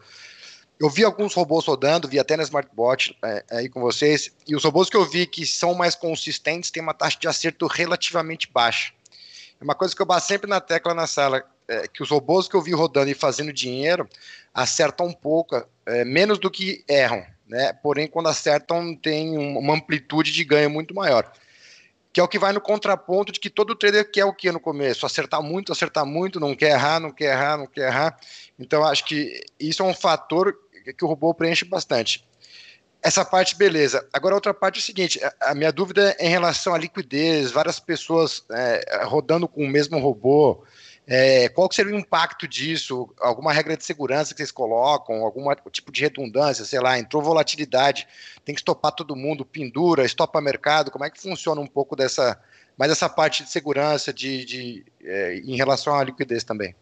Eu 0.80 0.90
vi 0.90 1.04
alguns 1.04 1.34
robôs 1.34 1.66
rodando, 1.66 2.08
vi 2.08 2.18
até 2.18 2.38
na 2.38 2.44
Smartbot 2.44 3.18
é, 3.22 3.44
aí 3.52 3.68
com 3.68 3.82
vocês, 3.82 4.32
e 4.48 4.56
os 4.56 4.64
robôs 4.64 4.90
que 4.90 4.96
eu 4.96 5.06
vi 5.06 5.26
que 5.26 5.46
são 5.46 5.74
mais 5.74 5.94
consistentes 5.94 6.72
têm 6.72 6.82
uma 6.82 6.94
taxa 6.94 7.18
de 7.20 7.28
acerto 7.28 7.68
relativamente 7.68 8.50
baixa. 8.50 8.94
É 9.60 9.64
uma 9.64 9.76
coisa 9.76 9.94
que 9.94 10.02
eu 10.02 10.06
bato 10.06 10.26
sempre 10.26 10.50
na 10.50 10.62
tecla 10.62 10.94
na 10.94 11.06
sala, 11.06 11.44
é, 11.68 11.86
que 11.86 12.02
os 12.02 12.10
robôs 12.10 12.48
que 12.48 12.56
eu 12.56 12.62
vi 12.62 12.72
rodando 12.72 13.12
e 13.12 13.14
fazendo 13.14 13.52
dinheiro 13.52 14.08
acertam 14.54 15.08
um 15.08 15.14
pouco, 15.14 15.62
é, 15.86 16.06
menos 16.06 16.40
do 16.40 16.50
que 16.50 16.84
erram, 16.88 17.26
né? 17.46 17.74
Porém, 17.74 18.08
quando 18.08 18.30
acertam, 18.30 18.96
tem 18.96 19.38
uma 19.38 19.74
amplitude 19.74 20.32
de 20.32 20.44
ganho 20.46 20.70
muito 20.70 20.96
maior. 20.96 21.30
Que 22.14 22.20
é 22.20 22.24
o 22.24 22.28
que 22.28 22.40
vai 22.40 22.54
no 22.54 22.62
contraponto 22.62 23.32
de 23.32 23.40
que 23.40 23.50
todo 23.50 23.76
trader 23.76 24.10
quer 24.10 24.26
o 24.26 24.34
que 24.34 24.52
no 24.52 24.60
começo? 24.60 25.06
Acertar 25.06 25.44
muito, 25.44 25.72
acertar 25.72 26.06
muito, 26.06 26.40
não 26.40 26.56
quer 26.56 26.72
errar, 26.72 27.00
não 27.00 27.12
quer 27.12 27.34
errar, 27.34 27.58
não 27.58 27.68
quer 27.68 27.88
errar. 27.88 28.18
Então, 28.58 28.84
acho 28.84 29.06
que 29.06 29.44
isso 29.60 29.84
é 29.84 29.86
um 29.86 29.94
fator 29.94 30.58
que 30.94 31.06
o 31.06 31.08
robô 31.08 31.34
preenche 31.34 31.66
bastante. 31.66 32.24
Essa 33.02 33.24
parte, 33.24 33.56
beleza. 33.56 34.06
Agora, 34.12 34.36
a 34.36 34.38
outra 34.38 34.54
parte 34.54 34.78
é 34.78 34.82
o 34.82 34.84
seguinte: 34.84 35.20
a 35.40 35.56
minha 35.56 35.72
dúvida 35.72 36.16
é 36.20 36.28
em 36.28 36.30
relação 36.30 36.74
à 36.74 36.78
liquidez, 36.78 37.52
várias 37.52 37.80
pessoas 37.80 38.44
é, 38.52 39.04
rodando 39.06 39.48
com 39.48 39.64
o 39.64 39.68
mesmo 39.68 39.98
robô. 40.00 40.64
É, 41.12 41.50
qual 41.50 41.72
seria 41.72 41.96
o 41.96 41.98
impacto 41.98 42.48
disso? 42.48 43.10
Alguma 43.20 43.52
regra 43.52 43.76
de 43.76 43.84
segurança 43.84 44.32
que 44.34 44.38
vocês 44.38 44.52
colocam? 44.52 45.24
Algum 45.24 45.44
tipo 45.72 45.92
de 45.92 46.02
redundância? 46.02 46.64
Sei 46.66 46.80
lá, 46.80 47.00
entrou 47.00 47.24
volatilidade, 47.24 48.08
tem 48.46 48.54
que 48.54 48.62
estopar 48.62 48.92
todo 48.92 49.16
mundo, 49.16 49.44
pendura, 49.44 50.06
estopa 50.06 50.40
mercado. 50.40 50.92
Como 50.92 51.04
é 51.04 51.10
que 51.10 51.20
funciona 51.20 51.60
um 51.60 51.66
pouco 51.66 51.96
dessa, 51.96 52.40
mais 52.78 52.92
essa 52.92 53.10
parte 53.10 53.44
de 53.44 53.50
segurança 53.50 54.14
de, 54.14 54.46
de 54.46 54.86
é, 55.04 55.38
em 55.38 55.56
relação 55.56 55.96
à 55.96 56.04
liquidez 56.04 56.44
também? 56.44 56.76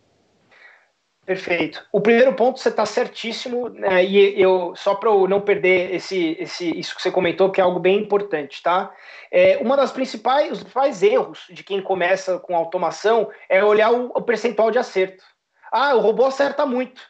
Perfeito. 1.28 1.86
O 1.92 2.00
primeiro 2.00 2.34
ponto 2.34 2.58
você 2.58 2.70
está 2.70 2.86
certíssimo, 2.86 3.68
né, 3.68 4.02
e 4.02 4.42
eu 4.42 4.74
só 4.78 4.96
para 4.96 5.10
eu 5.10 5.28
não 5.28 5.42
perder 5.42 5.94
esse, 5.94 6.38
esse, 6.40 6.80
isso 6.80 6.96
que 6.96 7.02
você 7.02 7.12
comentou, 7.12 7.52
que 7.52 7.60
é 7.60 7.64
algo 7.66 7.82
bem 7.82 8.00
importante, 8.00 8.64
tá? 8.64 8.90
É, 9.30 9.58
uma 9.58 9.76
das 9.76 9.92
principais, 9.92 10.50
os 10.54 10.60
principais 10.60 11.04
erros 11.04 11.46
de 11.50 11.66
quem 11.66 11.82
começa 11.82 12.40
com 12.40 12.56
automação 12.56 13.30
é 13.50 13.62
olhar 13.62 13.92
o, 13.92 14.06
o 14.16 14.22
percentual 14.22 14.72
de 14.72 14.80
acerto. 14.80 15.22
Ah, 15.70 15.96
o 15.96 16.00
robô 16.00 16.24
acerta 16.24 16.66
muito. 16.66 17.02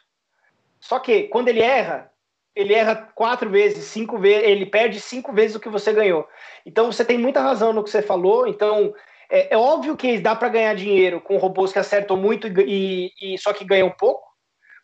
Só 0.80 0.98
que 0.98 1.28
quando 1.28 1.46
ele 1.46 1.62
erra, 1.62 2.10
ele 2.56 2.74
erra 2.74 2.96
quatro 3.14 3.48
vezes, 3.48 3.84
cinco 3.84 4.18
vezes, 4.18 4.48
ele 4.48 4.66
perde 4.66 5.00
cinco 5.00 5.32
vezes 5.32 5.54
o 5.54 5.60
que 5.60 5.68
você 5.68 5.92
ganhou. 5.92 6.26
Então 6.66 6.90
você 6.90 7.04
tem 7.04 7.16
muita 7.16 7.40
razão 7.40 7.72
no 7.72 7.84
que 7.84 7.90
você 7.90 8.02
falou. 8.02 8.48
Então 8.48 8.92
é, 9.30 9.54
é 9.54 9.56
óbvio 9.56 9.96
que 9.96 10.18
dá 10.18 10.34
para 10.34 10.48
ganhar 10.48 10.74
dinheiro 10.74 11.20
com 11.20 11.36
robôs 11.36 11.72
que 11.72 11.78
acertam 11.78 12.16
muito 12.16 12.46
e, 12.46 13.12
e, 13.20 13.38
só 13.38 13.52
que 13.52 13.64
ganham 13.64 13.90
pouco, 13.90 14.26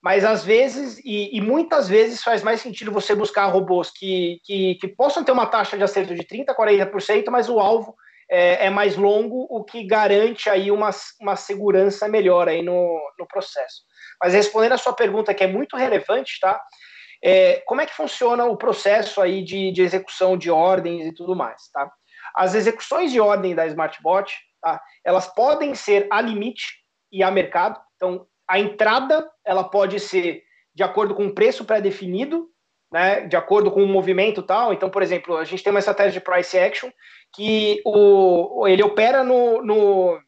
Mas 0.02 0.24
às 0.24 0.44
vezes, 0.44 0.98
e, 1.04 1.36
e, 1.36 1.40
muitas 1.40 1.88
vezes, 1.88 2.22
faz 2.22 2.42
mais 2.42 2.60
sentido 2.60 2.92
você 2.92 3.14
buscar 3.14 3.46
robôs 3.46 3.90
que, 3.90 4.40
que, 4.44 4.74
que 4.76 4.88
possam 4.88 5.24
ter 5.24 5.32
uma 5.32 5.46
taxa 5.46 5.76
de 5.76 5.84
acerto 5.84 6.14
de 6.14 6.22
30%, 6.24 6.54
40%, 6.54 7.30
mas 7.30 7.48
o 7.48 7.58
alvo 7.58 7.94
é, 8.30 8.66
é, 8.66 8.70
mais 8.70 8.96
longo, 8.96 9.46
o 9.48 9.64
que 9.64 9.84
garante 9.86 10.50
aí 10.50 10.70
uma, 10.70 10.90
uma 11.20 11.36
segurança 11.36 12.08
melhor 12.08 12.48
aí 12.48 12.62
no, 12.62 13.00
no 13.18 13.26
processo. 13.26 13.82
Mas 14.22 14.34
respondendo 14.34 14.72
a 14.72 14.78
sua 14.78 14.92
pergunta, 14.92 15.34
que 15.34 15.44
é 15.44 15.46
muito 15.46 15.76
relevante, 15.76 16.38
tá? 16.40 16.60
É, 17.22 17.62
como 17.66 17.80
é 17.80 17.86
que 17.86 17.94
funciona 17.94 18.44
o 18.44 18.56
processo 18.56 19.20
aí 19.22 19.42
de, 19.42 19.72
de 19.72 19.82
execução 19.82 20.36
de 20.36 20.50
ordens 20.50 21.06
e 21.06 21.14
tudo 21.14 21.34
mais, 21.34 21.70
tá? 21.72 21.90
As 22.34 22.54
execuções 22.54 23.12
de 23.12 23.20
ordem 23.20 23.54
da 23.54 23.66
SmartBot, 23.66 24.34
tá? 24.60 24.80
Elas 25.04 25.26
podem 25.28 25.74
ser 25.74 26.06
a 26.10 26.20
limite 26.20 26.64
e 27.12 27.22
a 27.22 27.30
mercado. 27.30 27.80
Então, 27.96 28.26
a 28.48 28.58
entrada 28.58 29.30
ela 29.44 29.64
pode 29.64 30.00
ser 30.00 30.42
de 30.74 30.82
acordo 30.82 31.14
com 31.14 31.24
um 31.24 31.34
preço 31.34 31.64
pré-definido, 31.64 32.48
né, 32.92 33.22
de 33.22 33.36
acordo 33.36 33.70
com 33.70 33.82
o 33.82 33.88
movimento 33.88 34.42
tal. 34.42 34.72
Então, 34.72 34.90
por 34.90 35.02
exemplo, 35.02 35.36
a 35.36 35.44
gente 35.44 35.62
tem 35.62 35.72
uma 35.72 35.78
estratégia 35.78 36.12
de 36.12 36.20
price 36.20 36.58
action 36.58 36.90
que 37.34 37.80
o, 37.84 38.66
ele 38.66 38.82
opera 38.82 39.22
no, 39.22 39.62
no, 39.62 40.20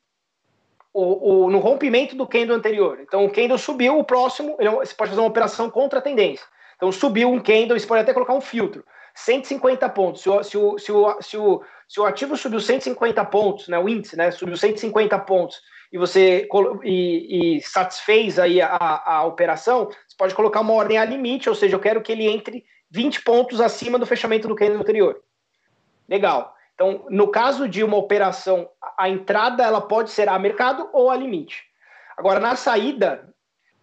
o, 0.93 1.45
o, 1.45 1.51
no 1.51 1.59
rompimento 1.59 2.17
do 2.17 2.27
candle 2.27 2.57
anterior. 2.57 2.99
Então, 3.01 3.25
o 3.25 3.31
candle 3.31 3.59
subiu, 3.59 3.99
o 3.99 4.05
próximo, 4.05 4.57
ele, 4.59 4.71
você 4.71 4.95
pode 4.95 5.11
fazer 5.11 5.21
uma 5.21 5.29
operação 5.29 5.71
contra 5.71 5.99
a 5.99 6.03
tendência. 6.03 6.47
Então, 6.77 6.91
subiu 6.91 7.31
um 7.31 7.41
candle, 7.41 7.79
você 7.79 7.87
pode 7.87 8.03
até 8.03 8.13
colocar 8.13 8.35
um 8.35 8.41
filtro. 8.41 8.85
150 9.17 9.89
pontos. 9.89 10.23
Se 10.23 10.29
o, 10.29 10.43
se 10.45 10.57
o, 10.57 10.79
se 10.79 10.93
o, 10.93 11.23
se 11.23 11.37
o, 11.39 11.63
se 11.89 12.01
o 12.01 12.05
ativo 12.05 12.37
subiu 12.37 12.61
150 12.61 13.25
pontos, 13.25 13.67
né, 13.67 13.79
o 13.79 13.89
índice 13.89 14.17
né, 14.17 14.31
subiu 14.31 14.57
150 14.57 15.19
pontos 15.21 15.57
e 15.91 15.97
você 15.97 16.47
e, 16.85 17.57
e 17.57 17.63
satisfez 17.63 18.39
aí 18.39 18.61
a, 18.61 19.03
a, 19.05 19.25
operação, 19.25 19.87
você 19.87 20.17
pode 20.19 20.35
colocar 20.35 20.61
uma 20.61 20.75
ordem 20.75 20.99
a 20.99 21.05
limite, 21.05 21.49
ou 21.49 21.55
seja, 21.55 21.77
eu 21.77 21.81
quero 21.81 22.03
que 22.03 22.13
ele 22.13 22.29
entre 22.29 22.65
20 22.91 23.23
pontos 23.23 23.61
acima 23.61 23.99
do 23.99 24.05
fechamento 24.05 24.47
do 24.47 24.55
candle 24.55 24.81
anterior. 24.81 25.23
Legal. 26.09 26.55
Então, 26.75 27.07
no 27.09 27.29
caso 27.29 27.67
de 27.67 27.83
uma 27.83 27.97
operação, 27.97 28.69
a 28.99 29.09
entrada 29.09 29.65
ela 29.65 29.81
pode 29.81 30.11
ser 30.11 30.29
a 30.29 30.39
mercado 30.39 30.91
ou 30.93 31.11
a 31.11 31.17
limite. 31.17 31.65
Agora, 32.19 32.39
na 32.39 32.55
saída, 32.55 33.33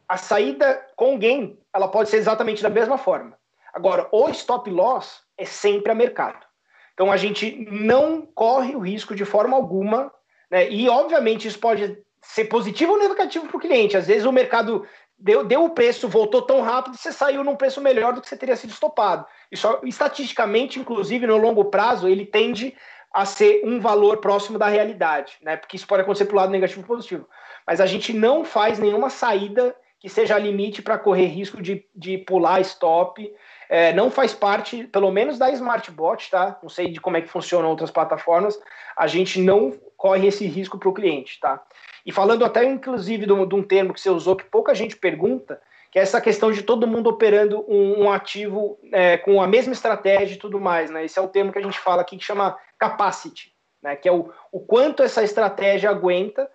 a 0.07 0.15
saída 0.15 0.85
com 0.95 1.17
gain, 1.17 1.57
ela 1.73 1.87
pode 1.87 2.09
ser 2.09 2.17
exatamente 2.17 2.61
da 2.61 2.69
mesma 2.69 2.99
forma. 2.99 3.35
Agora, 3.73 4.07
o 4.11 4.29
stop 4.29 4.69
loss 4.69 5.22
é 5.37 5.45
sempre 5.45 5.91
a 5.91 5.95
mercado. 5.95 6.45
Então, 6.93 7.11
a 7.11 7.17
gente 7.17 7.67
não 7.71 8.21
corre 8.21 8.75
o 8.75 8.79
risco 8.79 9.15
de 9.15 9.25
forma 9.25 9.55
alguma 9.55 10.11
né? 10.53 10.69
E, 10.69 10.87
obviamente, 10.87 11.47
isso 11.47 11.57
pode 11.57 11.97
ser 12.21 12.45
positivo 12.45 12.91
ou 12.91 12.99
negativo 12.99 13.47
para 13.47 13.57
o 13.57 13.59
cliente. 13.59 13.97
Às 13.97 14.05
vezes 14.05 14.23
o 14.23 14.31
mercado 14.31 14.85
deu, 15.17 15.43
deu 15.43 15.63
o 15.63 15.71
preço, 15.71 16.07
voltou 16.07 16.43
tão 16.43 16.61
rápido, 16.61 16.95
você 16.95 17.11
saiu 17.11 17.43
num 17.43 17.55
preço 17.55 17.81
melhor 17.81 18.13
do 18.13 18.21
que 18.21 18.29
você 18.29 18.37
teria 18.37 18.55
sido 18.55 18.69
estopado. 18.69 19.25
Isso, 19.51 19.79
estatisticamente, 19.83 20.79
inclusive, 20.79 21.25
no 21.25 21.37
longo 21.37 21.65
prazo, 21.65 22.07
ele 22.07 22.23
tende 22.23 22.75
a 23.11 23.25
ser 23.25 23.63
um 23.65 23.79
valor 23.79 24.17
próximo 24.17 24.59
da 24.59 24.67
realidade, 24.67 25.37
né? 25.41 25.57
Porque 25.57 25.75
isso 25.75 25.87
pode 25.87 26.03
acontecer 26.03 26.25
para 26.25 26.33
o 26.33 26.37
lado 26.37 26.51
negativo 26.51 26.81
ou 26.81 26.87
positivo. 26.87 27.27
Mas 27.65 27.81
a 27.81 27.87
gente 27.87 28.13
não 28.13 28.45
faz 28.45 28.77
nenhuma 28.77 29.09
saída 29.09 29.75
que 29.99 30.07
seja 30.07 30.37
limite 30.37 30.83
para 30.83 30.99
correr 30.99 31.25
risco 31.25 31.63
de, 31.63 31.83
de 31.95 32.19
pular 32.19 32.61
stop. 32.61 33.33
É, 33.73 33.91
não 33.91 34.11
faz 34.11 34.35
parte, 34.35 34.83
pelo 34.83 35.09
menos 35.09 35.39
da 35.39 35.49
SmartBot, 35.49 36.29
tá? 36.29 36.59
Não 36.61 36.69
sei 36.69 36.91
de 36.91 37.01
como 37.01 37.17
é 37.17 37.21
que 37.21 37.27
funcionam 37.27 37.71
outras 37.71 37.89
plataformas. 37.89 38.55
A 38.95 39.07
gente 39.07 39.41
não 39.41 39.73
corre 39.97 40.27
esse 40.27 40.45
risco 40.45 40.77
para 40.77 40.89
o 40.89 40.93
cliente, 40.93 41.39
tá? 41.39 41.59
E 42.05 42.11
falando 42.11 42.45
até, 42.45 42.63
inclusive, 42.63 43.25
de 43.25 43.33
um 43.33 43.63
termo 43.63 43.91
que 43.91 43.99
você 43.99 44.11
usou 44.11 44.35
que 44.35 44.43
pouca 44.43 44.75
gente 44.75 44.95
pergunta, 44.95 45.59
que 45.89 45.97
é 45.97 46.03
essa 46.03 46.21
questão 46.21 46.51
de 46.51 46.61
todo 46.61 46.85
mundo 46.85 47.09
operando 47.09 47.65
um, 47.67 48.03
um 48.03 48.11
ativo 48.11 48.77
é, 48.91 49.17
com 49.17 49.41
a 49.41 49.47
mesma 49.47 49.73
estratégia 49.73 50.35
e 50.35 50.39
tudo 50.39 50.59
mais, 50.59 50.91
né? 50.91 51.05
Esse 51.05 51.17
é 51.17 51.21
o 51.23 51.27
termo 51.27 51.51
que 51.51 51.57
a 51.57 51.63
gente 51.63 51.79
fala 51.79 52.03
aqui 52.03 52.15
que 52.15 52.23
chama 52.23 52.55
capacity, 52.77 53.55
né? 53.81 53.95
Que 53.95 54.07
é 54.07 54.11
o, 54.11 54.31
o 54.51 54.59
quanto 54.59 55.01
essa 55.01 55.23
estratégia 55.23 55.89
aguenta, 55.89 56.47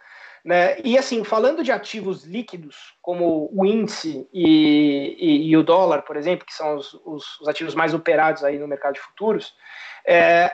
né? 0.49 0.78
E 0.83 0.96
assim, 0.96 1.22
falando 1.25 1.62
de 1.62 1.70
ativos 1.70 2.25
líquidos, 2.25 2.94
como 3.03 3.51
o 3.53 3.66
índice 3.66 4.27
e, 4.33 5.14
e, 5.18 5.51
e 5.51 5.57
o 5.59 5.62
dólar, 5.62 6.01
por 6.01 6.16
exemplo, 6.16 6.46
que 6.46 6.55
são 6.55 6.75
os, 6.75 6.94
os, 7.05 7.38
os, 7.42 7.49
ativos 7.49 7.75
mais 7.75 7.92
operados 7.92 8.42
aí 8.42 8.59
no 8.59 8.66
mercado 8.66 8.94
de 8.94 9.01
futuros, 9.01 9.53
é, 10.07 10.51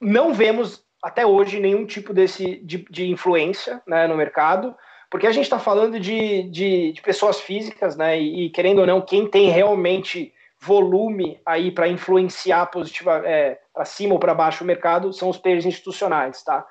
não 0.00 0.34
vemos 0.34 0.84
até 1.00 1.24
hoje 1.24 1.60
nenhum 1.60 1.86
tipo 1.86 2.12
desse, 2.12 2.56
de, 2.56 2.84
de 2.90 3.08
influência 3.08 3.80
né, 3.86 4.08
no 4.08 4.16
mercado, 4.16 4.74
porque 5.08 5.28
a 5.28 5.32
gente 5.32 5.44
está 5.44 5.60
falando 5.60 6.00
de, 6.00 6.50
de, 6.50 6.92
de, 6.94 7.00
pessoas 7.00 7.38
físicas, 7.38 7.96
né? 7.96 8.20
E, 8.20 8.46
e, 8.46 8.50
querendo 8.50 8.80
ou 8.80 8.86
não, 8.86 9.00
quem 9.00 9.30
tem 9.30 9.48
realmente 9.48 10.34
volume 10.60 11.40
aí 11.46 11.70
para 11.70 11.86
influenciar 11.86 12.66
positiva 12.66 13.22
é, 13.24 13.60
para 13.72 13.84
cima 13.84 14.14
ou 14.14 14.18
para 14.18 14.34
baixo 14.34 14.64
o 14.64 14.66
mercado 14.66 15.12
são 15.12 15.28
os 15.28 15.38
players 15.38 15.64
institucionais, 15.64 16.42
tá? 16.42 16.66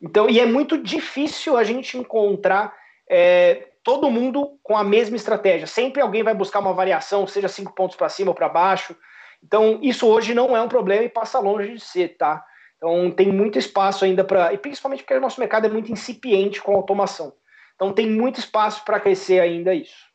Então, 0.00 0.28
e 0.28 0.40
é 0.40 0.46
muito 0.46 0.78
difícil 0.78 1.56
a 1.56 1.64
gente 1.64 1.98
encontrar 1.98 2.74
é, 3.08 3.68
todo 3.82 4.10
mundo 4.10 4.58
com 4.62 4.76
a 4.76 4.84
mesma 4.84 5.16
estratégia. 5.16 5.66
Sempre 5.66 6.00
alguém 6.00 6.22
vai 6.22 6.34
buscar 6.34 6.60
uma 6.60 6.72
variação, 6.72 7.26
seja 7.26 7.48
cinco 7.48 7.74
pontos 7.74 7.96
para 7.96 8.08
cima 8.08 8.30
ou 8.30 8.34
para 8.34 8.48
baixo. 8.48 8.96
Então, 9.42 9.78
isso 9.82 10.06
hoje 10.06 10.34
não 10.34 10.56
é 10.56 10.60
um 10.60 10.68
problema 10.68 11.04
e 11.04 11.08
passa 11.08 11.38
longe 11.38 11.74
de 11.74 11.80
ser, 11.80 12.16
tá? 12.16 12.44
Então 12.80 13.10
tem 13.10 13.30
muito 13.30 13.58
espaço 13.58 14.06
ainda 14.06 14.24
para. 14.24 14.54
E 14.54 14.58
principalmente 14.58 15.02
porque 15.02 15.14
o 15.14 15.20
nosso 15.20 15.38
mercado 15.38 15.66
é 15.66 15.68
muito 15.68 15.92
incipiente 15.92 16.62
com 16.62 16.74
automação. 16.74 17.34
Então 17.74 17.92
tem 17.92 18.08
muito 18.08 18.40
espaço 18.40 18.82
para 18.86 18.98
crescer 18.98 19.38
ainda 19.38 19.74
isso. 19.74 20.08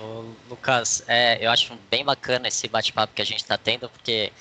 Ô, 0.00 0.24
Lucas, 0.48 1.04
é, 1.08 1.44
eu 1.44 1.50
acho 1.50 1.76
bem 1.90 2.04
bacana 2.04 2.46
esse 2.46 2.68
bate-papo 2.68 3.14
que 3.14 3.22
a 3.22 3.24
gente 3.24 3.42
está 3.42 3.58
tendo, 3.58 3.88
porque 3.88 4.32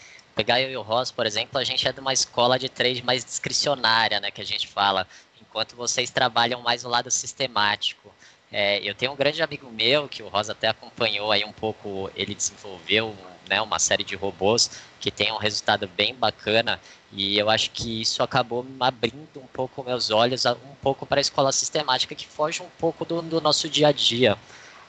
pegar 0.41 0.59
eu 0.59 0.71
e 0.71 0.75
o 0.75 0.81
Ross, 0.81 1.11
por 1.11 1.27
exemplo, 1.27 1.59
a 1.59 1.63
gente 1.63 1.87
é 1.87 1.93
de 1.93 1.99
uma 1.99 2.11
escola 2.11 2.57
de 2.57 2.67
trade 2.67 3.03
mais 3.03 3.23
discricionária, 3.23 4.19
né, 4.19 4.31
que 4.31 4.41
a 4.41 4.45
gente 4.45 4.67
fala, 4.67 5.07
enquanto 5.39 5.75
vocês 5.75 6.09
trabalham 6.09 6.59
mais 6.61 6.83
no 6.83 6.89
lado 6.89 7.11
sistemático. 7.11 8.11
É, 8.51 8.79
eu 8.79 8.95
tenho 8.95 9.11
um 9.11 9.15
grande 9.15 9.43
amigo 9.43 9.69
meu, 9.69 10.09
que 10.09 10.23
o 10.23 10.27
Rosa 10.27 10.53
até 10.53 10.67
acompanhou 10.67 11.31
aí 11.31 11.45
um 11.45 11.51
pouco, 11.51 12.09
ele 12.15 12.33
desenvolveu 12.33 13.15
né, 13.47 13.61
uma 13.61 13.77
série 13.77 14.03
de 14.03 14.15
robôs 14.15 14.81
que 14.99 15.11
tem 15.11 15.31
um 15.31 15.37
resultado 15.37 15.87
bem 15.87 16.15
bacana 16.15 16.81
e 17.13 17.37
eu 17.37 17.47
acho 17.47 17.69
que 17.69 18.01
isso 18.01 18.23
acabou 18.23 18.65
abrindo 18.79 19.37
um 19.37 19.47
pouco 19.47 19.83
meus 19.83 20.09
olhos 20.09 20.43
um 20.47 20.75
pouco 20.81 21.05
para 21.05 21.19
a 21.19 21.21
escola 21.21 21.51
sistemática 21.51 22.15
que 22.15 22.25
foge 22.25 22.63
um 22.63 22.69
pouco 22.79 23.05
do, 23.05 23.21
do 23.21 23.39
nosso 23.39 23.69
dia 23.69 23.89
a 23.89 23.91
dia. 23.91 24.35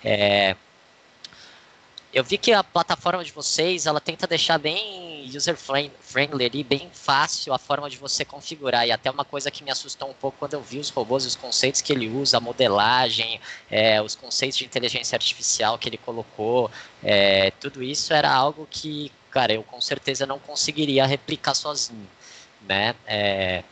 É, 0.03 0.57
eu 2.13 2.23
vi 2.23 2.37
que 2.37 2.53
a 2.53 2.63
plataforma 2.63 3.25
de 3.25 3.33
vocês 3.33 3.87
ela 3.87 4.01
tenta 4.01 4.27
deixar 4.27 4.59
bem 4.59 5.25
user 5.35 5.57
friendly 5.57 6.45
ali, 6.45 6.63
bem 6.63 6.91
fácil 6.93 7.55
a 7.55 7.59
forma 7.59 7.89
de 7.89 7.97
você 7.97 8.23
configurar 8.23 8.87
e 8.87 8.93
até 8.93 9.11
uma 9.11 9.25
coisa 9.25 9.51
que 9.51 9.65
me 9.65 9.71
assustou 9.71 10.11
um 10.11 10.13
pouco 10.13 10.37
quando 10.39 10.53
eu 10.53 10.61
vi 10.61 10.79
os 10.79 10.91
robôs, 10.91 11.25
os 11.25 11.37
conceitos 11.37 11.81
que 11.81 11.91
ele 11.91 12.09
usa, 12.09 12.37
a 12.37 12.41
modelagem, 12.41 13.41
é, 13.71 14.03
os 14.03 14.15
conceitos 14.15 14.59
de 14.59 14.65
inteligência 14.67 15.17
artificial 15.17 15.79
que 15.79 15.89
ele 15.89 15.97
colocou, 15.97 16.71
é, 17.03 17.51
tudo 17.53 17.83
isso 17.83 18.13
era 18.13 18.31
algo 18.31 18.69
que, 18.71 19.11
cara, 19.31 19.55
eu 19.55 19.63
com 19.63 19.81
certeza 19.81 20.27
não 20.27 20.39
conseguiria 20.39 21.07
replicar 21.07 21.55
sozinho, 21.55 22.09
né? 22.69 22.95
É, 23.07 23.65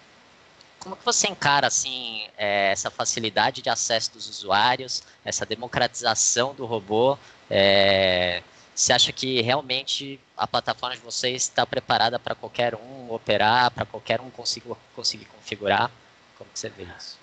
como 0.79 0.97
que 0.97 1.05
você 1.05 1.29
encara 1.29 1.67
assim 1.67 2.27
é, 2.39 2.73
essa 2.73 2.91
facilidade 2.91 3.61
de 3.61 3.69
acesso 3.69 4.13
dos 4.13 4.31
usuários, 4.31 5.03
essa 5.23 5.45
democratização 5.45 6.55
do 6.55 6.65
robô? 6.65 7.19
É, 7.51 8.43
você 8.75 8.93
acha 8.93 9.13
que 9.13 9.43
realmente 9.43 10.21
a 10.37 10.47
plataforma 10.47 10.97
de 10.97 11.03
vocês 11.03 11.43
está 11.43 11.67
preparada 11.67 12.19
para 12.19 12.35
qualquer 12.35 12.75
um 12.75 13.13
operar, 13.13 13.71
para 13.73 13.85
qualquer 13.85 14.21
um 14.21 14.31
conseguir, 14.31 14.75
conseguir 14.95 15.27
configurar? 15.27 15.91
Como 16.39 16.49
que 16.51 16.59
você 16.59 16.69
vê 16.69 16.85
isso? 16.97 17.19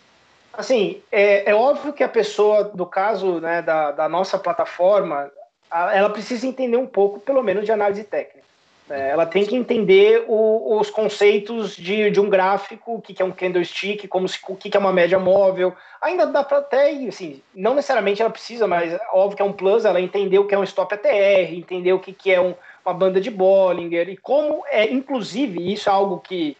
Assim, 0.53 1.01
é, 1.11 1.49
é 1.49 1.55
óbvio 1.55 1.93
que 1.93 2.03
a 2.03 2.09
pessoa, 2.09 2.63
do 2.63 2.85
caso 2.85 3.39
né, 3.39 3.61
da, 3.61 3.91
da 3.91 4.09
nossa 4.09 4.37
plataforma, 4.37 5.31
ela 5.71 6.09
precisa 6.09 6.45
entender 6.45 6.77
um 6.77 6.87
pouco, 6.87 7.19
pelo 7.19 7.43
menos, 7.43 7.65
de 7.65 7.71
análise 7.71 8.03
técnica. 8.03 8.45
É, 8.89 9.09
ela 9.09 9.25
tem 9.25 9.45
que 9.45 9.55
entender 9.55 10.23
o, 10.27 10.79
os 10.79 10.89
conceitos 10.89 11.75
de, 11.75 12.09
de 12.09 12.21
um 12.21 12.29
gráfico, 12.29 12.95
o 12.95 13.01
que, 13.01 13.13
que 13.13 13.21
é 13.21 13.25
um 13.25 13.31
candlestick, 13.31 14.07
como 14.07 14.27
se, 14.29 14.39
o 14.47 14.55
que, 14.55 14.69
que 14.69 14.77
é 14.77 14.79
uma 14.79 14.93
média 14.93 15.19
móvel. 15.19 15.75
Ainda 16.01 16.25
dá 16.25 16.41
para 16.41 16.59
até, 16.59 16.91
assim, 17.07 17.41
não 17.53 17.75
necessariamente 17.75 18.21
ela 18.21 18.31
precisa, 18.31 18.65
mas 18.65 18.97
óbvio 19.11 19.35
que 19.35 19.41
é 19.41 19.45
um 19.45 19.51
plus, 19.51 19.83
ela 19.83 19.99
entender 19.99 20.39
o 20.39 20.47
que 20.47 20.55
é 20.55 20.57
um 20.57 20.63
stop 20.63 20.93
ATR, 20.93 21.53
entender 21.53 21.91
o 21.91 21.99
que, 21.99 22.13
que 22.13 22.31
é 22.31 22.39
um, 22.39 22.55
uma 22.85 22.93
banda 22.93 23.19
de 23.19 23.29
Bollinger, 23.29 24.07
e 24.07 24.15
como 24.15 24.63
é, 24.67 24.89
inclusive, 24.89 25.73
isso 25.73 25.89
é 25.89 25.91
algo 25.91 26.19
que, 26.19 26.55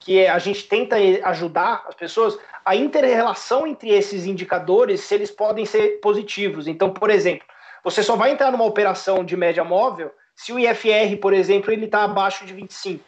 que 0.00 0.26
a 0.26 0.38
gente 0.40 0.64
tenta 0.64 0.96
ajudar 1.24 1.84
as 1.88 1.94
pessoas, 1.94 2.36
a 2.64 2.74
inter-relação 2.74 3.64
entre 3.64 3.90
esses 3.90 4.26
indicadores, 4.26 5.02
se 5.02 5.14
eles 5.14 5.30
podem 5.30 5.64
ser 5.64 6.00
positivos. 6.00 6.66
Então, 6.66 6.90
por 6.90 7.10
exemplo, 7.10 7.46
você 7.84 8.02
só 8.02 8.16
vai 8.16 8.32
entrar 8.32 8.50
numa 8.50 8.64
operação 8.64 9.24
de 9.24 9.36
média 9.36 9.62
móvel 9.62 10.10
se 10.40 10.54
o 10.54 10.58
IFR, 10.58 11.18
por 11.20 11.34
exemplo, 11.34 11.70
ele 11.70 11.84
está 11.84 12.02
abaixo 12.02 12.46
de 12.46 12.54
25. 12.54 13.04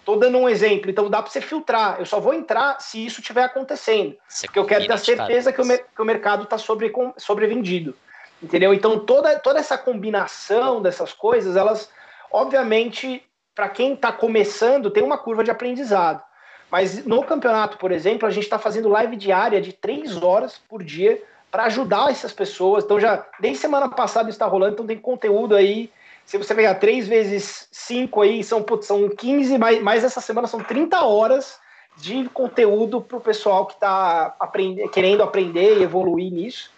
Estou 0.00 0.18
dando 0.18 0.36
um 0.36 0.46
exemplo, 0.46 0.90
então 0.90 1.08
dá 1.08 1.22
para 1.22 1.30
você 1.30 1.40
filtrar. 1.40 1.96
Eu 1.98 2.04
só 2.04 2.20
vou 2.20 2.34
entrar 2.34 2.78
se 2.78 3.02
isso 3.06 3.20
estiver 3.20 3.42
acontecendo. 3.42 4.14
Você 4.28 4.46
porque 4.46 4.58
eu 4.58 4.66
quero 4.66 4.86
ter 4.86 4.92
a 4.92 4.98
certeza 4.98 5.50
que 5.50 5.62
o, 5.62 5.64
que 5.64 6.02
o 6.02 6.04
mercado 6.04 6.42
está 6.42 6.58
sobre, 6.58 6.92
sobrevendido. 7.16 7.96
Entendeu? 8.42 8.74
Então 8.74 8.98
toda, 8.98 9.38
toda 9.38 9.58
essa 9.58 9.78
combinação 9.78 10.82
dessas 10.82 11.14
coisas, 11.14 11.56
elas, 11.56 11.90
obviamente, 12.30 13.24
para 13.54 13.70
quem 13.70 13.94
está 13.94 14.12
começando, 14.12 14.90
tem 14.90 15.02
uma 15.02 15.16
curva 15.16 15.42
de 15.42 15.50
aprendizado. 15.50 16.22
Mas 16.70 17.02
no 17.06 17.24
campeonato, 17.24 17.78
por 17.78 17.92
exemplo, 17.92 18.28
a 18.28 18.30
gente 18.30 18.44
está 18.44 18.58
fazendo 18.58 18.90
live 18.90 19.16
diária 19.16 19.58
de 19.58 19.72
três 19.72 20.22
horas 20.22 20.60
por 20.68 20.82
dia 20.82 21.22
para 21.50 21.64
ajudar 21.64 22.10
essas 22.10 22.34
pessoas. 22.34 22.84
Então 22.84 23.00
já 23.00 23.24
desde 23.40 23.58
semana 23.58 23.88
passada 23.88 24.28
está 24.28 24.44
rolando, 24.44 24.74
então 24.74 24.86
tem 24.86 24.98
conteúdo 24.98 25.56
aí. 25.56 25.90
Se 26.28 26.36
você 26.36 26.54
pegar 26.54 26.74
três 26.74 27.08
vezes 27.08 27.66
cinco 27.72 28.20
aí, 28.20 28.44
são, 28.44 28.62
putz, 28.62 28.86
são 28.86 29.08
15, 29.08 29.56
mais, 29.56 29.80
mais 29.80 30.04
essa 30.04 30.20
semana 30.20 30.46
são 30.46 30.62
30 30.62 31.00
horas 31.00 31.58
de 31.96 32.28
conteúdo 32.34 33.00
para 33.00 33.16
o 33.16 33.20
pessoal 33.20 33.64
que 33.64 33.72
está 33.72 34.36
aprend 34.38 34.86
querendo 34.90 35.22
aprender 35.22 35.78
e 35.78 35.82
evoluir 35.82 36.30
nisso. 36.30 36.70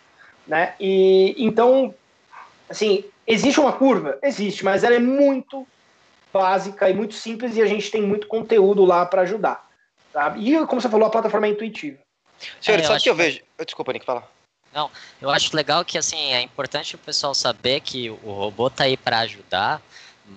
Né? 0.46 0.72
E 0.78 1.34
então, 1.36 1.92
assim, 2.68 3.04
existe 3.26 3.58
uma 3.58 3.72
curva? 3.72 4.20
Existe, 4.22 4.64
mas 4.64 4.84
ela 4.84 4.94
é 4.94 5.00
muito 5.00 5.66
básica 6.32 6.88
e 6.88 6.94
muito 6.94 7.14
simples 7.14 7.56
e 7.56 7.60
a 7.60 7.66
gente 7.66 7.90
tem 7.90 8.02
muito 8.02 8.28
conteúdo 8.28 8.84
lá 8.84 9.04
para 9.04 9.22
ajudar. 9.22 9.68
Sabe? 10.12 10.48
E 10.48 10.64
como 10.64 10.80
você 10.80 10.88
falou, 10.88 11.08
a 11.08 11.10
plataforma 11.10 11.48
é 11.48 11.50
intuitiva. 11.50 11.98
Senhor, 12.60 12.78
é, 12.78 12.84
sabe 12.84 13.00
o 13.00 13.02
que 13.02 13.10
eu 13.10 13.16
vejo? 13.16 13.40
Desculpa, 13.58 13.92
Nick, 13.92 14.06
fala. 14.06 14.28
Não, 14.72 14.90
eu 15.20 15.30
acho 15.30 15.54
legal 15.56 15.84
que 15.84 15.98
assim 15.98 16.32
é 16.32 16.40
importante 16.40 16.94
o 16.94 16.98
pessoal 16.98 17.34
saber 17.34 17.80
que 17.80 18.08
o 18.08 18.32
robô 18.32 18.70
tá 18.70 18.84
aí 18.84 18.96
para 18.96 19.18
ajudar, 19.20 19.82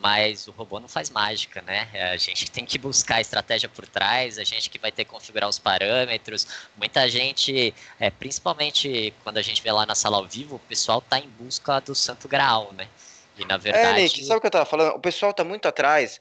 mas 0.02 0.48
o 0.48 0.52
robô 0.52 0.80
não 0.80 0.88
faz 0.88 1.10
mágica, 1.12 1.62
né? 1.62 1.88
É, 1.94 2.12
a 2.12 2.18
gente 2.18 2.50
tem 2.50 2.66
que 2.66 2.80
buscar 2.80 3.18
a 3.18 3.22
estratégia 3.22 3.70
por 3.70 3.86
trás, 3.88 4.40
a 4.40 4.44
gente 4.44 4.70
que 4.70 4.80
vai 4.80 4.92
ter 4.92 5.06
que 5.06 5.12
configurar 5.12 5.48
os 5.48 5.60
parâmetros. 5.60 6.48
Muita 6.76 7.08
gente, 7.08 7.74
é, 8.00 8.10
principalmente 8.10 9.14
quando 9.24 9.38
a 9.38 9.42
gente 9.42 9.62
vê 9.62 9.72
lá 9.72 9.86
na 9.86 9.94
sala 9.94 10.18
ao 10.18 10.28
vivo, 10.28 10.56
o 10.56 10.60
pessoal 10.60 11.00
tá 11.00 11.20
em 11.20 11.30
busca 11.30 11.80
do 11.80 11.94
santo 11.94 12.28
graal, 12.28 12.74
né? 12.74 12.88
E 13.38 13.46
na 13.46 13.58
verdade. 13.58 14.00
É, 14.00 14.04
Nick, 14.04 14.24
sabe 14.24 14.38
o 14.38 14.42
que 14.42 14.48
eu 14.48 14.52
tava 14.52 14.66
falando? 14.66 14.96
O 14.96 15.00
pessoal 15.00 15.34
tá 15.34 15.44
muito 15.44 15.68
atrás. 15.68 16.20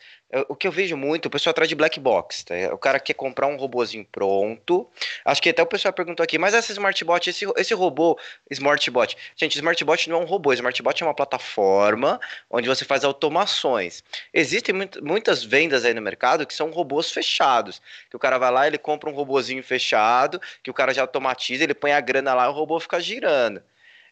O 0.48 0.56
que 0.56 0.66
eu 0.66 0.72
vejo 0.72 0.96
muito, 0.96 1.26
o 1.26 1.30
pessoal 1.30 1.50
atrás 1.50 1.68
de 1.68 1.74
black 1.74 2.00
box. 2.00 2.44
Tá? 2.44 2.54
O 2.72 2.78
cara 2.78 2.98
quer 2.98 3.12
comprar 3.12 3.46
um 3.48 3.56
robôzinho 3.56 4.06
pronto. 4.10 4.88
Acho 5.26 5.42
que 5.42 5.50
até 5.50 5.62
o 5.62 5.66
pessoal 5.66 5.92
perguntou 5.92 6.24
aqui, 6.24 6.38
mas 6.38 6.54
essa 6.54 6.72
smartbot, 6.72 7.28
esse, 7.28 7.44
esse 7.56 7.74
robô 7.74 8.18
smartbot. 8.50 9.14
Gente, 9.36 9.56
smartbot 9.56 10.08
não 10.08 10.20
é 10.20 10.22
um 10.22 10.24
robô, 10.24 10.54
smartbot 10.54 11.02
é 11.02 11.06
uma 11.06 11.14
plataforma 11.14 12.18
onde 12.50 12.66
você 12.66 12.82
faz 12.82 13.04
automações. 13.04 14.02
Existem 14.32 14.74
muito, 14.74 15.04
muitas 15.04 15.44
vendas 15.44 15.84
aí 15.84 15.92
no 15.92 16.00
mercado 16.00 16.46
que 16.46 16.54
são 16.54 16.70
robôs 16.70 17.10
fechados. 17.10 17.82
Que 18.08 18.16
o 18.16 18.18
cara 18.18 18.38
vai 18.38 18.50
lá, 18.50 18.66
ele 18.66 18.78
compra 18.78 19.10
um 19.10 19.12
robôzinho 19.12 19.62
fechado, 19.62 20.40
que 20.62 20.70
o 20.70 20.74
cara 20.74 20.94
já 20.94 21.02
automatiza, 21.02 21.62
ele 21.62 21.74
põe 21.74 21.92
a 21.92 22.00
grana 22.00 22.32
lá 22.32 22.46
e 22.46 22.48
o 22.48 22.52
robô 22.52 22.80
fica 22.80 22.98
girando. 22.98 23.62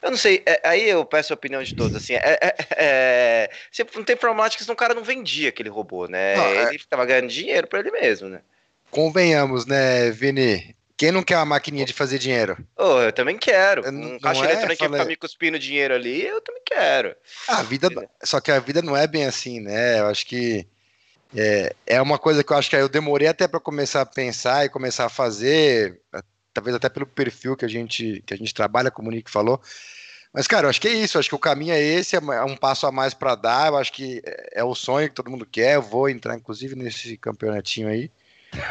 Eu 0.02 0.10
não 0.10 0.16
sei, 0.16 0.42
é, 0.46 0.60
aí 0.64 0.88
eu 0.88 1.04
peço 1.04 1.32
a 1.32 1.34
opinião 1.34 1.62
de 1.62 1.74
todos, 1.74 1.94
assim, 1.94 2.14
é, 2.14 2.38
é, 2.40 2.56
é, 2.70 3.50
sempre 3.70 3.96
não 3.96 4.04
tem 4.04 4.16
informática, 4.16 4.62
senão 4.62 4.74
o 4.74 4.78
cara 4.78 4.94
não 4.94 5.04
vendia 5.04 5.50
aquele 5.50 5.68
robô, 5.68 6.06
né? 6.06 6.36
Não, 6.36 6.44
é 6.44 6.68
ele 6.68 6.78
ficava 6.78 7.04
ganhando 7.04 7.28
dinheiro 7.28 7.66
para 7.66 7.80
ele 7.80 7.90
mesmo, 7.90 8.28
né? 8.28 8.40
Convenhamos, 8.90 9.66
né, 9.66 10.10
Vini? 10.10 10.74
Quem 10.96 11.12
não 11.12 11.22
quer 11.22 11.36
uma 11.36 11.46
maquininha 11.46 11.86
de 11.86 11.92
fazer 11.92 12.18
dinheiro? 12.18 12.58
Oh, 12.76 13.00
eu 13.00 13.12
também 13.12 13.38
quero. 13.38 13.88
Um 13.88 14.18
caixa 14.18 14.44
é, 14.44 14.52
eletrônico 14.52 14.84
falei... 14.84 14.98
ficar 14.98 15.08
me 15.08 15.16
cuspindo 15.16 15.58
dinheiro 15.58 15.94
ali, 15.94 16.26
eu 16.26 16.40
também 16.40 16.62
quero. 16.64 17.16
A 17.48 17.62
vida, 17.62 17.88
só 18.22 18.40
que 18.40 18.50
a 18.50 18.58
vida 18.58 18.82
não 18.82 18.96
é 18.96 19.06
bem 19.06 19.24
assim, 19.24 19.60
né? 19.60 20.00
Eu 20.00 20.06
acho 20.08 20.26
que 20.26 20.66
é, 21.34 21.74
é 21.86 22.02
uma 22.02 22.18
coisa 22.18 22.42
que 22.42 22.52
eu 22.52 22.56
acho 22.56 22.68
que 22.68 22.76
eu 22.76 22.88
demorei 22.88 23.28
até 23.28 23.46
para 23.46 23.60
começar 23.60 24.02
a 24.02 24.06
pensar 24.06 24.64
e 24.64 24.68
começar 24.68 25.06
a 25.06 25.10
fazer, 25.10 26.00
talvez 26.52 26.74
até 26.76 26.88
pelo 26.88 27.06
perfil 27.06 27.56
que 27.56 27.64
a 27.64 27.68
gente, 27.68 28.22
que 28.26 28.34
a 28.34 28.36
gente 28.36 28.54
trabalha, 28.54 28.90
como 28.90 29.08
o 29.08 29.12
Nick 29.12 29.30
falou. 29.30 29.60
Mas, 30.32 30.46
cara, 30.46 30.66
eu 30.66 30.70
acho 30.70 30.80
que 30.80 30.88
é 30.88 30.92
isso. 30.92 31.16
Eu 31.16 31.20
acho 31.20 31.28
que 31.28 31.34
o 31.34 31.38
caminho 31.38 31.74
é 31.74 31.80
esse, 31.80 32.16
é, 32.16 32.18
é 32.18 32.44
um 32.44 32.56
passo 32.56 32.86
a 32.86 32.92
mais 32.92 33.14
para 33.14 33.34
dar. 33.34 33.68
Eu 33.68 33.76
acho 33.76 33.92
que 33.92 34.22
é, 34.24 34.60
é 34.60 34.64
o 34.64 34.74
sonho 34.74 35.08
que 35.08 35.14
todo 35.14 35.30
mundo 35.30 35.46
quer. 35.46 35.74
Eu 35.76 35.82
vou 35.82 36.08
entrar, 36.08 36.36
inclusive, 36.36 36.76
nesse 36.76 37.16
campeonatinho 37.16 37.88
aí. 37.88 38.10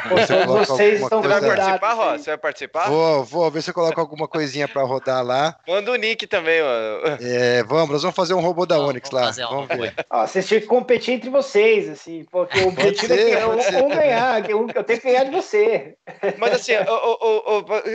Você 0.09 0.45
vocês 0.45 1.01
estão 1.01 1.21
coisa... 1.21 1.39
vai 1.39 1.55
participar, 1.55 1.93
Ró? 1.93 2.17
Você 2.17 2.29
vai 2.31 2.37
participar? 2.37 2.89
Vou, 2.89 3.23
vou 3.23 3.51
ver 3.51 3.61
se 3.61 3.69
eu 3.69 3.73
coloco 3.73 3.99
alguma 3.99 4.27
coisinha 4.27 4.67
para 4.67 4.83
rodar 4.83 5.23
lá. 5.23 5.57
Manda 5.67 5.91
o 5.91 5.95
nick 5.95 6.27
também, 6.27 6.61
mano. 6.61 7.17
É, 7.21 7.63
vamos, 7.63 7.89
nós 7.89 8.01
vamos 8.01 8.15
fazer 8.15 8.33
um 8.33 8.41
robô 8.41 8.65
da 8.65 8.75
vamos, 8.75 8.89
Onix 8.89 9.09
lá. 9.11 9.31
Vamos 9.31 9.67
ver. 9.67 9.93
Ó, 10.09 10.27
vocês 10.27 10.47
tinham 10.47 10.61
que 10.61 10.67
competir 10.67 11.13
entre 11.13 11.29
vocês, 11.29 11.89
assim, 11.89 12.25
porque 12.29 12.59
o 12.59 12.67
objetivo 12.67 13.13
ser, 13.13 13.37
é 13.37 13.37
que 13.37 13.75
eu, 13.75 13.89
ganhar, 13.89 14.43
que 14.43 14.53
eu, 14.53 14.67
eu 14.75 14.83
tenho 14.83 14.99
que 14.99 15.07
ganhar 15.07 15.23
de 15.23 15.31
você. 15.31 15.95
Mas 16.37 16.53
assim, 16.53 16.73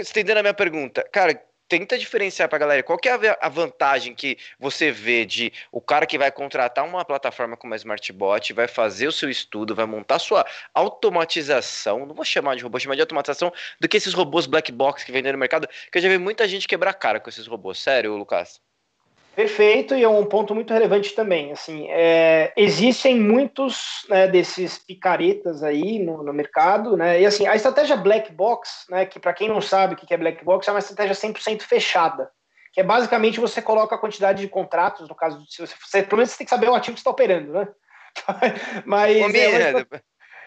estendendo 0.01 0.41
a 0.41 0.43
minha 0.43 0.55
pergunta, 0.55 1.07
cara, 1.13 1.39
tenta 1.69 1.99
diferenciar 1.99 2.49
para 2.49 2.57
a 2.57 2.61
galera 2.61 2.83
qual 2.83 2.99
que 2.99 3.09
é 3.09 3.39
a 3.41 3.49
vantagem 3.49 4.15
que 4.15 4.37
você 4.59 4.91
vê 4.91 5.25
de 5.25 5.53
o 5.73 5.81
cara 5.81 6.07
que 6.07 6.19
vai 6.19 6.31
contratar 6.31 6.85
uma 6.85 7.05
plataforma 7.05 7.57
como 7.57 7.75
a 7.75 7.77
SmartBot, 7.77 8.53
vai 8.53 8.69
fazer 8.69 9.07
o 9.07 9.13
seu 9.13 9.31
estudo, 9.31 9.75
vai 9.75 9.87
montar 9.87 10.19
sua 10.19 10.47
automatização, 10.73 12.07
não 12.07 12.15
vou 12.15 12.25
chamar 12.25 12.57
de 12.57 12.63
robô, 12.63 12.79
chamar 12.79 12.95
de 12.95 13.01
automatização, 13.01 13.53
do 13.81 13.89
que 13.89 13.97
esses 13.97 14.15
robôs 14.15 14.47
black 14.47 14.71
box 14.73 15.05
que 15.05 15.13
vendem 15.13 15.33
no 15.33 15.39
mercado, 15.39 15.69
que 15.91 15.99
eu 15.99 16.03
já 16.03 16.09
vi 16.09 16.19
muita 16.19 16.47
gente 16.49 16.69
quebrar 16.69 16.95
cara 16.95 17.21
com 17.21 17.29
esses 17.29 17.47
robôs. 17.47 17.79
Sério, 17.79 18.17
Lucas? 18.17 18.61
Perfeito, 19.35 19.95
e 19.95 20.03
é 20.03 20.09
um 20.09 20.25
ponto 20.25 20.55
muito 20.55 20.73
relevante 20.73 21.15
também. 21.15 21.51
Assim, 21.51 21.89
é, 21.91 22.53
existem 22.57 23.19
muitos 23.19 24.07
né, 24.09 24.29
desses 24.29 24.79
picaretas 24.79 25.63
aí 25.63 25.99
no, 25.99 26.23
no, 26.23 26.33
mercado, 26.33 26.97
né? 26.97 27.21
E 27.21 27.27
assim, 27.27 27.47
a 27.47 27.57
estratégia 27.57 27.97
black 27.97 28.33
box, 28.33 28.87
né, 28.89 29.05
que 29.05 29.19
para 29.19 29.35
quem 29.35 29.49
não 29.49 29.61
sabe 29.61 29.95
o 29.95 29.97
que 29.97 30.13
é 30.15 30.17
black 30.17 30.45
box, 30.45 30.69
é 30.69 30.71
uma 30.71 30.79
estratégia 30.79 31.15
100% 31.15 31.63
fechada, 31.63 32.31
que 32.73 32.81
é 32.81 32.85
basicamente 32.85 33.41
você 33.41 33.61
coloca 33.61 33.97
a 33.97 33.99
quantidade 33.99 34.41
de 34.41 34.49
contratos, 34.49 35.09
no 35.09 35.15
caso, 35.15 35.45
se 35.49 35.67
você, 35.67 35.75
você 35.81 36.03
pelo 36.03 36.19
menos 36.19 36.31
você 36.31 36.39
tem 36.39 36.45
que 36.45 36.51
saber 36.51 36.69
o 36.69 36.75
ativo 36.75 36.95
que 36.95 37.01
está 37.01 37.11
operando, 37.11 37.53
né? 37.53 37.69
mas 38.87 39.35
é 39.35 39.85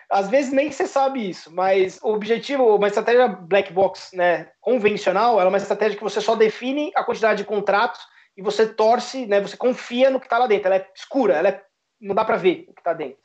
às 0.09 0.29
vezes 0.29 0.53
nem 0.53 0.71
você 0.71 0.87
sabe 0.87 1.29
isso, 1.29 1.53
mas 1.53 1.99
o 2.01 2.13
objetivo, 2.13 2.75
uma 2.75 2.87
estratégia 2.87 3.27
black 3.27 3.73
box, 3.73 4.15
né, 4.15 4.49
convencional, 4.61 5.33
ela 5.33 5.45
é 5.45 5.49
uma 5.49 5.57
estratégia 5.57 5.97
que 5.97 6.03
você 6.03 6.21
só 6.21 6.33
define 6.33 6.91
a 6.95 7.03
quantidade 7.03 7.39
de 7.39 7.43
contratos 7.43 7.99
e 8.37 8.41
você 8.41 8.67
torce, 8.67 9.25
né, 9.25 9.41
você 9.41 9.57
confia 9.57 10.11
no 10.11 10.19
que 10.19 10.27
está 10.27 10.37
lá 10.37 10.45
dentro. 10.45 10.67
Ela 10.67 10.75
é 10.75 10.87
escura, 10.95 11.33
ela 11.33 11.49
é, 11.49 11.63
não 11.99 12.13
dá 12.13 12.23
para 12.23 12.37
ver 12.37 12.65
o 12.69 12.73
que 12.73 12.79
está 12.79 12.93
dentro. 12.93 13.17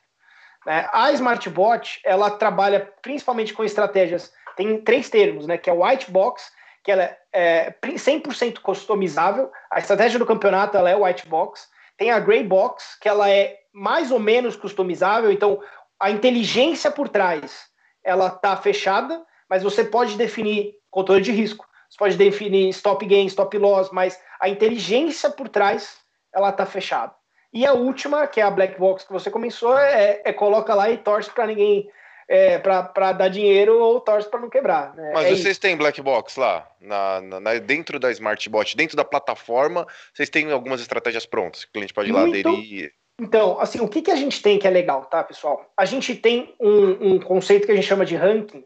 Né? 0.65 0.89
A 0.91 1.11
SmartBot, 1.11 2.01
ela 2.03 2.31
trabalha 2.31 2.91
principalmente 3.01 3.53
com 3.53 3.63
estratégias, 3.63 4.33
tem 4.57 4.81
três 4.81 5.09
termos, 5.09 5.45
né, 5.45 5.57
que 5.57 5.69
é 5.69 5.73
white 5.73 6.09
box, 6.11 6.51
que 6.83 6.91
ela 6.91 7.15
é 7.31 7.73
100% 7.81 8.59
customizável, 8.59 9.51
a 9.71 9.79
estratégia 9.79 10.19
do 10.19 10.25
campeonato 10.25 10.75
ela 10.75 10.89
é 10.89 10.95
white 10.95 11.27
box, 11.27 11.69
tem 11.95 12.11
a 12.11 12.19
gray 12.19 12.43
box, 12.43 12.97
que 12.99 13.07
ela 13.07 13.29
é 13.29 13.57
mais 13.71 14.11
ou 14.11 14.19
menos 14.19 14.55
customizável, 14.55 15.31
então 15.31 15.61
a 15.99 16.09
inteligência 16.09 16.91
por 16.91 17.07
trás, 17.07 17.67
ela 18.03 18.27
está 18.27 18.57
fechada, 18.57 19.23
mas 19.49 19.63
você 19.63 19.83
pode 19.83 20.17
definir 20.17 20.73
controle 20.89 21.21
de 21.21 21.31
risco, 21.31 21.65
você 21.93 21.97
pode 21.99 22.17
definir 22.17 22.69
stop 22.69 23.05
gain, 23.05 23.27
stop 23.27 23.55
loss, 23.55 23.91
mas 23.91 24.19
a 24.39 24.49
inteligência 24.49 25.29
por 25.29 25.47
trás 25.47 25.97
ela 26.33 26.49
está 26.49 26.65
fechada. 26.65 27.13
E 27.53 27.67
a 27.67 27.73
última, 27.73 28.25
que 28.25 28.41
é 28.41 28.43
a 28.43 28.49
black 28.49 28.79
box 28.79 29.05
que 29.05 29.13
você 29.13 29.29
começou, 29.29 29.77
é, 29.77 30.19
é 30.25 30.33
coloca 30.33 30.73
lá 30.73 30.89
e 30.89 30.97
torce 30.97 31.29
para 31.29 31.45
ninguém 31.45 31.87
é, 32.27 32.57
para 32.57 33.11
dar 33.11 33.27
dinheiro 33.27 33.77
ou 33.79 33.99
torce 33.99 34.27
para 34.27 34.39
não 34.39 34.49
quebrar. 34.49 34.95
Né? 34.95 35.11
Mas 35.13 35.25
é 35.25 35.29
vocês 35.29 35.45
isso. 35.49 35.61
têm 35.61 35.77
black 35.77 36.01
box 36.01 36.35
lá, 36.35 36.67
na, 36.81 37.21
na, 37.21 37.53
dentro 37.59 37.99
da 37.99 38.09
Smartbot, 38.09 38.75
dentro 38.75 38.97
da 38.97 39.05
plataforma, 39.05 39.85
vocês 40.11 40.31
têm 40.31 40.51
algumas 40.51 40.81
estratégias 40.81 41.27
prontas, 41.27 41.63
que 41.63 41.69
o 41.69 41.73
cliente 41.73 41.93
pode 41.93 42.09
ir 42.09 42.13
lá 42.13 42.25
Muito... 42.25 42.49
aderir. 42.49 42.91
Então, 43.21 43.59
assim, 43.59 43.79
o 43.79 43.87
que, 43.87 44.01
que 44.01 44.09
a 44.09 44.15
gente 44.15 44.41
tem 44.41 44.57
que 44.57 44.67
é 44.67 44.71
legal, 44.71 45.05
tá, 45.05 45.23
pessoal? 45.23 45.71
A 45.77 45.85
gente 45.85 46.15
tem 46.15 46.55
um, 46.59 47.13
um 47.13 47.19
conceito 47.19 47.67
que 47.67 47.71
a 47.71 47.75
gente 47.75 47.85
chama 47.85 48.03
de 48.03 48.15
ranking, 48.15 48.65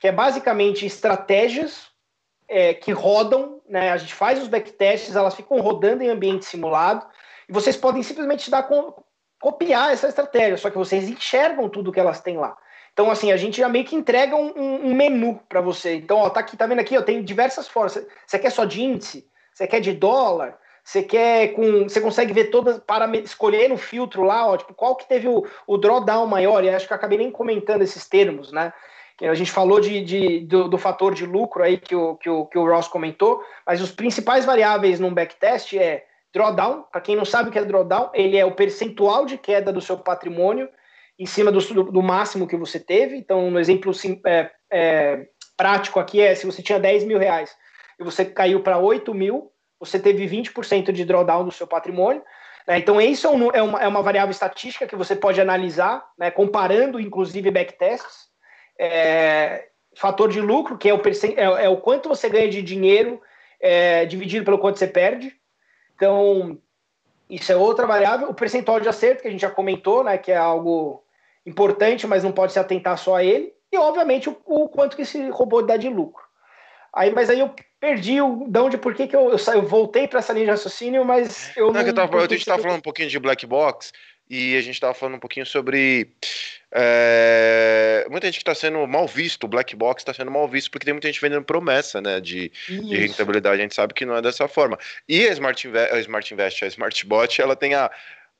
que 0.00 0.08
é 0.08 0.12
basicamente 0.12 0.84
estratégias 0.84 1.93
é, 2.48 2.74
que 2.74 2.92
rodam, 2.92 3.60
né? 3.68 3.90
A 3.90 3.96
gente 3.96 4.14
faz 4.14 4.40
os 4.40 4.48
backtests, 4.48 5.16
elas 5.16 5.34
ficam 5.34 5.60
rodando 5.60 6.02
em 6.02 6.08
ambiente 6.08 6.44
simulado, 6.44 7.06
e 7.48 7.52
vocês 7.52 7.76
podem 7.76 8.02
simplesmente 8.02 8.50
dar 8.50 8.64
com, 8.64 8.94
copiar 9.40 9.92
essa 9.92 10.08
estratégia, 10.08 10.56
só 10.56 10.70
que 10.70 10.78
vocês 10.78 11.08
enxergam 11.08 11.68
tudo 11.68 11.92
que 11.92 12.00
elas 12.00 12.20
têm 12.20 12.36
lá. 12.36 12.56
Então, 12.92 13.10
assim, 13.10 13.32
a 13.32 13.36
gente 13.36 13.58
já 13.58 13.68
meio 13.68 13.84
que 13.84 13.96
entrega 13.96 14.36
um, 14.36 14.52
um 14.56 14.94
menu 14.94 15.40
para 15.48 15.60
você. 15.60 15.96
Então, 15.96 16.18
ó, 16.18 16.30
tá 16.30 16.40
aqui, 16.40 16.56
tá 16.56 16.64
vendo 16.64 16.78
aqui? 16.78 16.94
Eu 16.94 17.02
tenho 17.02 17.24
diversas 17.24 17.66
formas. 17.66 17.98
Você 18.24 18.38
quer 18.38 18.50
só 18.50 18.64
de 18.64 18.82
índice? 18.82 19.28
Você 19.52 19.66
quer 19.66 19.80
de 19.80 19.92
dólar? 19.92 20.56
Você 20.84 21.02
quer 21.02 21.54
com. 21.54 21.84
Você 21.84 22.00
consegue 22.00 22.32
ver 22.32 22.50
todas 22.50 22.78
para 22.78 23.08
escolher 23.18 23.68
no 23.68 23.76
filtro 23.76 24.22
lá, 24.22 24.46
ó, 24.46 24.56
tipo, 24.56 24.74
qual 24.74 24.94
que 24.94 25.08
teve 25.08 25.26
o, 25.26 25.44
o 25.66 25.76
drawdown 25.76 26.26
maior? 26.26 26.62
E 26.62 26.68
acho 26.68 26.86
que 26.86 26.94
acabei 26.94 27.18
nem 27.18 27.30
comentando 27.30 27.82
esses 27.82 28.06
termos, 28.06 28.52
né? 28.52 28.72
A 29.22 29.34
gente 29.34 29.50
falou 29.50 29.80
de, 29.80 30.02
de 30.02 30.40
do, 30.40 30.68
do, 30.68 30.76
fator 30.76 31.14
de 31.14 31.24
lucro 31.24 31.62
aí 31.62 31.78
que 31.78 31.94
o, 31.94 32.16
que, 32.16 32.28
o, 32.28 32.46
que 32.46 32.58
o 32.58 32.68
Ross 32.68 32.88
comentou, 32.88 33.42
mas 33.64 33.80
os 33.80 33.92
principais 33.92 34.44
variáveis 34.44 34.98
num 34.98 35.14
backtest 35.14 35.74
é 35.74 36.04
drawdown. 36.32 36.82
Para 36.90 37.00
quem 37.00 37.14
não 37.14 37.24
sabe 37.24 37.48
o 37.48 37.52
que 37.52 37.58
é 37.58 37.64
drawdown, 37.64 38.10
ele 38.12 38.36
é 38.36 38.44
o 38.44 38.54
percentual 38.54 39.24
de 39.24 39.38
queda 39.38 39.72
do 39.72 39.80
seu 39.80 39.96
patrimônio 39.96 40.68
em 41.16 41.26
cima 41.26 41.52
do, 41.52 41.60
do 41.60 42.02
máximo 42.02 42.46
que 42.46 42.56
você 42.56 42.80
teve. 42.80 43.16
Então, 43.16 43.50
no 43.50 43.60
exemplo 43.60 43.94
sim, 43.94 44.20
é, 44.26 44.50
é, 44.72 45.26
prático 45.56 46.00
aqui 46.00 46.20
é 46.20 46.34
se 46.34 46.44
você 46.44 46.60
tinha 46.60 46.80
10 46.80 47.04
mil 47.04 47.18
reais 47.18 47.56
e 47.98 48.04
você 48.04 48.24
caiu 48.24 48.62
para 48.62 48.78
8 48.78 49.14
mil, 49.14 49.52
você 49.78 49.98
teve 49.98 50.26
20% 50.26 50.90
de 50.90 51.04
drawdown 51.04 51.44
do 51.44 51.52
seu 51.52 51.66
patrimônio. 51.66 52.22
Né? 52.66 52.78
Então, 52.78 53.00
isso 53.00 53.26
é, 53.26 53.30
um, 53.30 53.50
é, 53.52 53.62
uma, 53.62 53.82
é, 53.82 53.88
uma, 53.88 54.02
variável 54.02 54.30
estatística 54.30 54.86
que 54.86 54.96
você 54.96 55.14
pode 55.14 55.40
analisar, 55.40 56.04
né? 56.18 56.30
comparando, 56.30 56.98
inclusive, 56.98 57.50
backtests. 57.50 58.23
É, 58.78 59.68
fator 59.94 60.30
de 60.30 60.40
lucro, 60.40 60.76
que 60.76 60.88
é 60.88 60.94
o, 60.94 61.00
é, 61.36 61.64
é 61.64 61.68
o 61.68 61.76
quanto 61.76 62.08
você 62.08 62.28
ganha 62.28 62.48
de 62.48 62.62
dinheiro 62.62 63.20
é, 63.60 64.04
dividido 64.04 64.44
pelo 64.44 64.58
quanto 64.58 64.78
você 64.78 64.86
perde. 64.86 65.34
Então, 65.94 66.58
isso 67.30 67.50
é 67.52 67.56
outra 67.56 67.86
variável. 67.86 68.28
O 68.28 68.34
percentual 68.34 68.80
de 68.80 68.88
acerto, 68.88 69.22
que 69.22 69.28
a 69.28 69.30
gente 69.30 69.40
já 69.40 69.50
comentou, 69.50 70.04
né, 70.04 70.18
que 70.18 70.32
é 70.32 70.36
algo 70.36 71.02
importante, 71.46 72.06
mas 72.06 72.24
não 72.24 72.32
pode 72.32 72.52
se 72.52 72.58
atentar 72.58 72.98
só 72.98 73.16
a 73.16 73.24
ele. 73.24 73.52
E, 73.72 73.76
obviamente, 73.76 74.28
o, 74.28 74.36
o 74.46 74.68
quanto 74.68 74.96
que 74.96 75.02
esse 75.02 75.28
robô 75.30 75.62
dá 75.62 75.76
de 75.76 75.88
lucro. 75.88 76.22
Aí, 76.92 77.10
mas 77.12 77.28
aí 77.28 77.40
eu 77.40 77.52
perdi 77.80 78.20
o 78.20 78.46
de 78.48 78.58
onde, 78.58 78.78
por 78.78 78.94
que, 78.94 79.08
que 79.08 79.16
eu, 79.16 79.32
eu, 79.32 79.38
eu 79.52 79.62
voltei 79.62 80.06
para 80.06 80.20
essa 80.20 80.32
linha 80.32 80.44
de 80.46 80.50
raciocínio, 80.52 81.04
mas 81.04 81.54
eu 81.56 81.66
não. 81.66 81.74
não, 81.74 81.84
que 81.84 81.90
eu 81.90 81.94
tava, 81.94 82.16
a 82.16 82.20
gente 82.20 82.38
estava 82.38 82.62
falando 82.62 82.78
um 82.78 82.82
pouquinho 82.82 83.08
de 83.08 83.18
black 83.18 83.44
box 83.46 83.92
e 84.28 84.56
a 84.56 84.60
gente 84.60 84.74
estava 84.74 84.94
falando 84.94 85.16
um 85.16 85.20
pouquinho 85.20 85.44
sobre. 85.44 86.10
É, 86.72 88.06
muita 88.10 88.26
gente 88.26 88.36
que 88.36 88.42
está 88.42 88.54
sendo 88.54 88.84
mal 88.86 89.06
visto, 89.06 89.44
o 89.44 89.48
black 89.48 89.76
box 89.76 90.00
está 90.00 90.12
sendo 90.12 90.30
mal 90.30 90.48
visto 90.48 90.70
porque 90.70 90.84
tem 90.84 90.94
muita 90.94 91.08
gente 91.08 91.20
vendendo 91.20 91.44
promessa 91.44 92.00
né, 92.00 92.20
de, 92.20 92.50
de, 92.68 92.96
rentabilidade. 92.96 93.60
A 93.60 93.62
gente 93.62 93.74
sabe 93.74 93.94
que 93.94 94.04
não 94.04 94.16
é 94.16 94.22
dessa 94.22 94.48
forma. 94.48 94.78
E 95.08 95.26
a 95.26 95.32
Smart, 95.32 95.68
Invest, 95.68 95.94
a 95.94 96.00
Smart 96.00 96.34
Invest, 96.34 96.64
a 96.64 96.68
Smart 96.68 97.06
Bot, 97.06 97.40
ela 97.40 97.54
tem 97.54 97.74
a, 97.74 97.90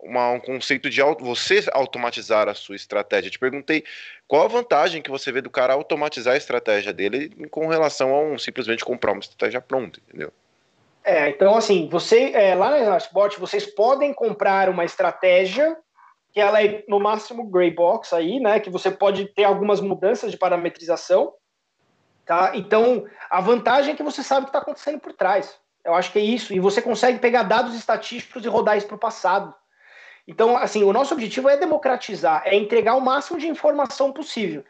uma, 0.01 0.31
um 0.31 0.40
conceito 0.40 0.90
de 0.90 1.01
você 1.20 1.64
automatizar 1.73 2.49
a 2.49 2.55
sua 2.55 2.77
estratégia. 2.77 3.29
Eu 3.29 3.33
te 3.33 3.38
perguntei 3.38 3.85
qual 4.27 4.44
a 4.44 4.49
vantagem 4.49 5.03
que 5.03 5.11
você 5.11 5.31
vê 5.31 5.40
do 5.40 5.51
cara 5.51 5.75
automatizar 5.75 6.35
a 6.35 6.38
estratégia 6.38 6.92
dele 6.92 7.31
com 7.51 7.66
relação 7.68 8.12
a 8.14 8.23
um 8.23 8.38
simplesmente 8.38 8.85
comprar 8.85 9.12
uma 9.12 9.20
estratégia 9.20 9.61
pronta, 9.61 10.01
entendeu? 10.09 10.33
É, 11.05 11.29
então 11.29 11.55
assim, 11.55 11.88
você 11.88 12.33
é, 12.33 12.55
lá 12.55 12.71
na 12.71 12.79
Smartbot 12.79 13.38
vocês 13.38 13.67
podem 13.67 14.14
comprar 14.14 14.71
uma 14.71 14.85
estratégia 14.85 15.77
que 16.33 16.40
ela 16.40 16.64
é 16.64 16.83
no 16.88 16.99
máximo 16.99 17.45
gray 17.45 17.71
box 17.71 18.12
aí, 18.14 18.40
né? 18.40 18.59
Que 18.59 18.71
você 18.71 18.90
pode 18.90 19.27
ter 19.27 19.45
algumas 19.45 19.81
mudanças 19.81 20.31
de 20.31 20.38
parametrização, 20.38 21.33
tá? 22.25 22.53
Então 22.55 23.05
a 23.31 23.40
vantagem 23.40 23.93
é 23.93 23.97
que 23.97 24.03
você 24.03 24.23
sabe 24.23 24.43
o 24.43 24.45
que 24.45 24.49
está 24.49 24.61
acontecendo 24.61 24.99
por 24.99 25.12
trás. 25.12 25.61
Eu 25.85 25.95
acho 25.95 26.11
que 26.11 26.19
é 26.19 26.23
isso. 26.23 26.55
E 26.55 26.59
você 26.59 26.81
consegue 26.81 27.19
pegar 27.19 27.43
dados 27.43 27.75
estatísticos 27.75 28.45
e 28.45 28.49
rodar 28.49 28.79
isso 28.79 28.87
para 28.87 28.97
o 28.97 28.99
passado. 28.99 29.55
Então, 30.27 30.57
assim, 30.57 30.83
o 30.83 30.93
nosso 30.93 31.12
objetivo 31.12 31.51
é 31.51 31.57
democratizar, 31.57 32.43
é 32.47 32.57
entregar 32.57 32.95
o 32.95 33.01
máximo 33.01 33.38
de 33.38 33.47
informação 33.47 34.11
possível. 34.11 34.64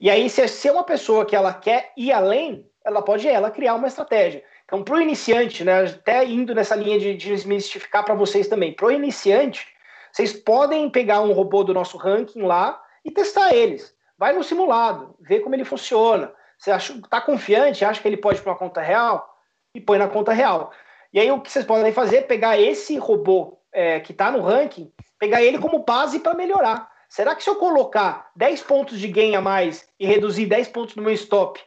E 0.00 0.10
aí, 0.10 0.28
se, 0.28 0.46
se 0.48 0.66
é 0.66 0.72
uma 0.72 0.82
pessoa 0.82 1.24
que 1.24 1.36
ela 1.36 1.54
quer 1.54 1.92
ir 1.96 2.12
além, 2.12 2.68
ela 2.84 3.00
pode 3.00 3.28
ela 3.28 3.50
criar 3.50 3.76
uma 3.76 3.86
estratégia. 3.86 4.42
Então, 4.66 4.82
para 4.82 4.96
o 4.96 5.00
iniciante, 5.00 5.62
né, 5.62 5.84
até 5.84 6.24
indo 6.24 6.54
nessa 6.54 6.74
linha 6.74 6.98
de, 6.98 7.14
de 7.14 7.28
desmistificar 7.28 8.04
para 8.04 8.14
vocês 8.14 8.48
também, 8.48 8.72
para 8.72 8.86
o 8.86 8.90
iniciante, 8.90 9.66
vocês 10.12 10.32
podem 10.32 10.90
pegar 10.90 11.20
um 11.20 11.32
robô 11.32 11.62
do 11.62 11.72
nosso 11.72 11.96
ranking 11.96 12.42
lá 12.42 12.82
e 13.04 13.10
testar 13.10 13.54
eles. 13.54 13.94
Vai 14.18 14.32
no 14.32 14.42
simulado, 14.42 15.14
vê 15.20 15.38
como 15.38 15.54
ele 15.54 15.64
funciona. 15.64 16.32
Você 16.58 16.72
está 16.74 17.20
confiante, 17.20 17.84
acha 17.84 18.02
que 18.02 18.08
ele 18.08 18.16
pode 18.16 18.38
ir 18.38 18.42
para 18.42 18.52
uma 18.52 18.58
conta 18.58 18.80
real? 18.80 19.38
E 19.72 19.80
põe 19.80 19.98
na 19.98 20.08
conta 20.08 20.32
real. 20.32 20.72
E 21.12 21.20
aí 21.20 21.30
o 21.30 21.40
que 21.40 21.52
vocês 21.52 21.64
podem 21.64 21.92
fazer 21.92 22.16
é 22.16 22.22
pegar 22.22 22.58
esse 22.58 22.96
robô 22.96 23.58
é, 23.72 24.00
que 24.00 24.12
está 24.12 24.30
no 24.30 24.40
ranking, 24.40 24.90
pegar 25.18 25.42
ele 25.42 25.58
como 25.58 25.84
base 25.84 26.18
para 26.18 26.34
melhorar. 26.34 26.90
Será 27.08 27.36
que 27.36 27.44
se 27.44 27.50
eu 27.50 27.56
colocar 27.56 28.30
10 28.34 28.62
pontos 28.62 28.98
de 28.98 29.06
gain 29.06 29.36
a 29.36 29.40
mais 29.40 29.88
e 30.00 30.06
reduzir 30.06 30.46
10 30.46 30.68
pontos 30.68 30.96
no 30.96 31.02
meu 31.02 31.12
stop 31.12 31.60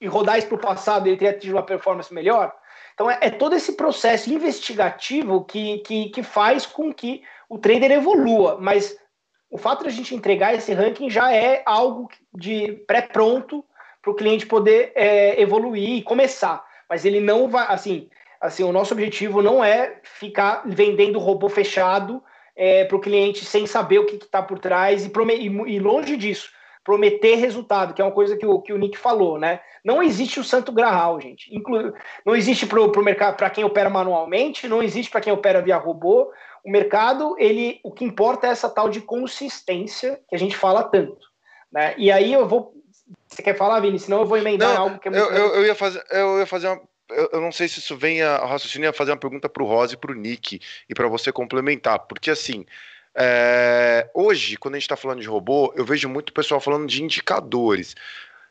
e 0.00 0.06
rodar 0.06 0.38
isso 0.38 0.48
para 0.48 0.56
o 0.56 0.60
passado, 0.60 1.06
ele 1.06 1.16
teria 1.16 1.38
tido 1.38 1.52
uma 1.52 1.62
performance 1.62 2.12
melhor? 2.12 2.52
Então 2.94 3.10
é, 3.10 3.18
é, 3.20 3.30
todo 3.30 3.54
esse 3.54 3.72
processo 3.72 4.32
investigativo 4.32 5.44
que, 5.44 5.78
que, 5.78 6.10
que 6.10 6.22
faz 6.22 6.66
com 6.66 6.92
que 6.92 7.22
o 7.48 7.58
trader 7.58 7.92
evolua. 7.92 8.58
Mas 8.60 8.96
o 9.50 9.58
fato 9.58 9.82
de 9.82 9.88
a 9.88 9.92
gente 9.92 10.14
entregar 10.14 10.54
esse 10.54 10.72
ranking 10.72 11.10
já 11.10 11.32
é 11.34 11.62
algo 11.66 12.08
de 12.32 12.72
pré-pronto 12.86 13.64
para 14.00 14.10
o 14.10 14.14
cliente 14.14 14.46
poder 14.46 14.92
é, 14.94 15.40
evoluir 15.40 15.98
e 15.98 16.02
começar. 16.02 16.64
Mas 16.88 17.04
ele 17.04 17.20
não 17.20 17.48
vai, 17.48 17.66
assim, 17.68 18.08
Assim, 18.40 18.62
o 18.62 18.72
nosso 18.72 18.94
objetivo 18.94 19.42
não 19.42 19.62
é 19.62 20.00
ficar 20.02 20.62
vendendo 20.64 21.18
robô 21.18 21.48
fechado 21.50 22.22
é, 22.56 22.86
para 22.86 22.96
o 22.96 23.00
cliente 23.00 23.44
sem 23.44 23.66
saber 23.66 23.98
o 23.98 24.06
que 24.06 24.16
está 24.16 24.42
por 24.42 24.58
trás 24.58 25.04
e, 25.04 25.12
e, 25.66 25.78
longe 25.78 26.16
disso, 26.16 26.50
prometer 26.84 27.36
resultado, 27.36 27.94
que 27.94 28.00
é 28.00 28.04
uma 28.04 28.12
coisa 28.12 28.36
que 28.36 28.46
o, 28.46 28.60
que 28.60 28.72
o 28.72 28.78
Nick 28.78 28.96
falou, 28.96 29.38
né? 29.38 29.60
Não 29.84 30.02
existe 30.02 30.40
o 30.40 30.44
santo 30.44 30.72
graal, 30.72 31.20
gente. 31.20 31.54
Inclu 31.54 31.92
não 32.24 32.34
existe 32.34 32.66
para 32.66 32.80
o 32.80 33.02
mercado 33.02 33.36
para 33.36 33.50
quem 33.50 33.64
opera 33.64 33.90
manualmente, 33.90 34.68
não 34.68 34.82
existe 34.82 35.10
para 35.10 35.20
quem 35.20 35.32
opera 35.32 35.62
via 35.62 35.76
robô. 35.76 36.32
O 36.64 36.70
mercado, 36.70 37.36
ele, 37.38 37.80
o 37.82 37.90
que 37.90 38.04
importa 38.04 38.46
é 38.46 38.50
essa 38.50 38.68
tal 38.68 38.88
de 38.88 39.00
consistência 39.00 40.20
que 40.28 40.34
a 40.34 40.38
gente 40.38 40.56
fala 40.56 40.82
tanto. 40.82 41.28
Né? 41.72 41.94
E 41.96 42.10
aí 42.10 42.32
eu 42.32 42.46
vou. 42.46 42.74
Você 43.28 43.42
quer 43.42 43.56
falar, 43.56 43.80
Vini? 43.80 43.98
Senão 43.98 44.20
eu 44.20 44.26
vou 44.26 44.36
emendar 44.36 44.74
não, 44.74 44.82
algo 44.82 44.98
que 44.98 45.08
é 45.08 45.10
muito. 45.10 45.24
Eu, 45.24 45.36
eu, 45.36 45.54
eu, 45.56 45.66
ia 45.66 45.74
fazer, 45.74 46.04
eu 46.10 46.38
ia 46.38 46.46
fazer 46.46 46.68
uma 46.68 46.80
eu, 47.12 47.40
não 47.40 47.52
sei 47.52 47.68
se 47.68 47.80
isso 47.80 47.96
vem 47.96 48.22
a, 48.22 48.36
a 48.36 48.46
raciocínio 48.46 48.88
a 48.88 48.92
fazer 48.92 49.10
uma 49.10 49.16
pergunta 49.16 49.48
para 49.48 49.62
o 49.62 49.66
Rose 49.66 49.94
e 49.94 49.96
para 49.96 50.12
o 50.12 50.14
Nick 50.14 50.60
e 50.88 50.94
para 50.94 51.08
você 51.08 51.32
complementar, 51.32 51.98
porque 52.00 52.30
assim, 52.30 52.64
é, 53.16 54.08
hoje, 54.14 54.56
quando 54.56 54.74
a 54.74 54.78
gente 54.78 54.84
está 54.84 54.96
falando 54.96 55.20
de 55.20 55.28
robô, 55.28 55.72
eu 55.76 55.84
vejo 55.84 56.08
muito 56.08 56.32
pessoal 56.32 56.60
falando 56.60 56.86
de 56.86 57.02
indicadores. 57.02 57.94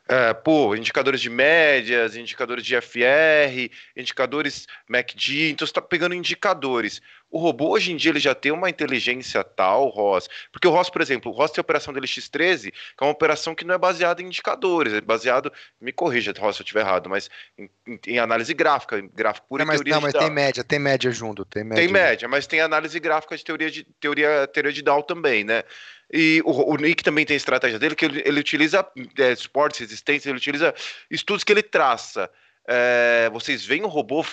É, 0.08 0.34
pô, 0.34 0.74
indicadores 0.74 1.20
de 1.20 1.30
médias, 1.30 2.16
indicadores 2.16 2.64
de 2.64 2.74
FR, 2.80 3.70
indicadores 3.96 4.66
MACD, 4.88 5.50
então 5.50 5.64
você 5.64 5.70
está 5.70 5.80
pegando 5.80 6.14
indicadores. 6.14 7.00
O 7.30 7.38
robô 7.38 7.70
hoje 7.70 7.92
em 7.92 7.96
dia 7.96 8.10
ele 8.10 8.18
já 8.18 8.34
tem 8.34 8.50
uma 8.50 8.68
inteligência 8.68 9.44
tal, 9.44 9.88
Ross, 9.88 10.28
porque 10.50 10.66
o 10.66 10.70
Ross, 10.70 10.90
por 10.90 11.00
exemplo, 11.00 11.30
o 11.30 11.34
Ross 11.34 11.52
tem 11.52 11.60
a 11.60 11.62
operação 11.62 11.94
dele 11.94 12.06
X13, 12.06 12.70
que 12.70 12.74
é 13.00 13.04
uma 13.04 13.12
operação 13.12 13.54
que 13.54 13.64
não 13.64 13.74
é 13.74 13.78
baseada 13.78 14.20
em 14.20 14.26
indicadores, 14.26 14.92
é 14.92 15.00
baseado, 15.00 15.52
me 15.80 15.92
corrija, 15.92 16.32
Ross, 16.38 16.56
se 16.56 16.62
eu 16.62 16.64
estiver 16.64 16.80
errado, 16.80 17.08
mas 17.08 17.30
em, 17.56 17.70
em, 17.86 18.00
em, 18.06 18.18
análise 18.18 18.52
gráfica, 18.52 19.00
gráfico 19.14 19.46
pura 19.48 19.64
não, 19.64 19.68
mas, 19.68 19.76
teoria 19.78 19.94
Não, 19.94 20.00
mas 20.00 20.12
tem 20.12 20.30
média, 20.30 20.64
tem 20.64 20.78
média 20.78 21.10
junto, 21.12 21.44
tem 21.44 21.62
média. 21.62 21.84
Tem 21.84 21.92
média, 21.92 22.28
mas 22.28 22.46
tem 22.46 22.60
análise 22.60 22.98
gráfica 22.98 23.36
de 23.36 23.44
teoria 23.44 23.70
de 23.70 23.84
teoria, 24.00 24.46
teoria 24.48 24.72
de 24.72 24.82
Dow 24.82 25.02
também, 25.02 25.44
né? 25.44 25.62
E 26.12 26.42
o, 26.44 26.72
o 26.72 26.76
Nick 26.76 27.04
também 27.04 27.24
tem 27.24 27.34
a 27.34 27.36
estratégia 27.36 27.78
dele, 27.78 27.94
que 27.94 28.04
ele, 28.04 28.22
ele 28.26 28.40
utiliza 28.40 28.84
é, 29.18 29.34
suportes, 29.36 29.78
resistência, 29.78 30.28
ele 30.28 30.38
utiliza 30.38 30.74
estudos 31.10 31.44
que 31.44 31.52
ele 31.52 31.62
traça. 31.62 32.28
É, 32.66 33.30
vocês 33.32 33.64
veem 33.64 33.84
o 33.84 33.88
robô 33.88 34.24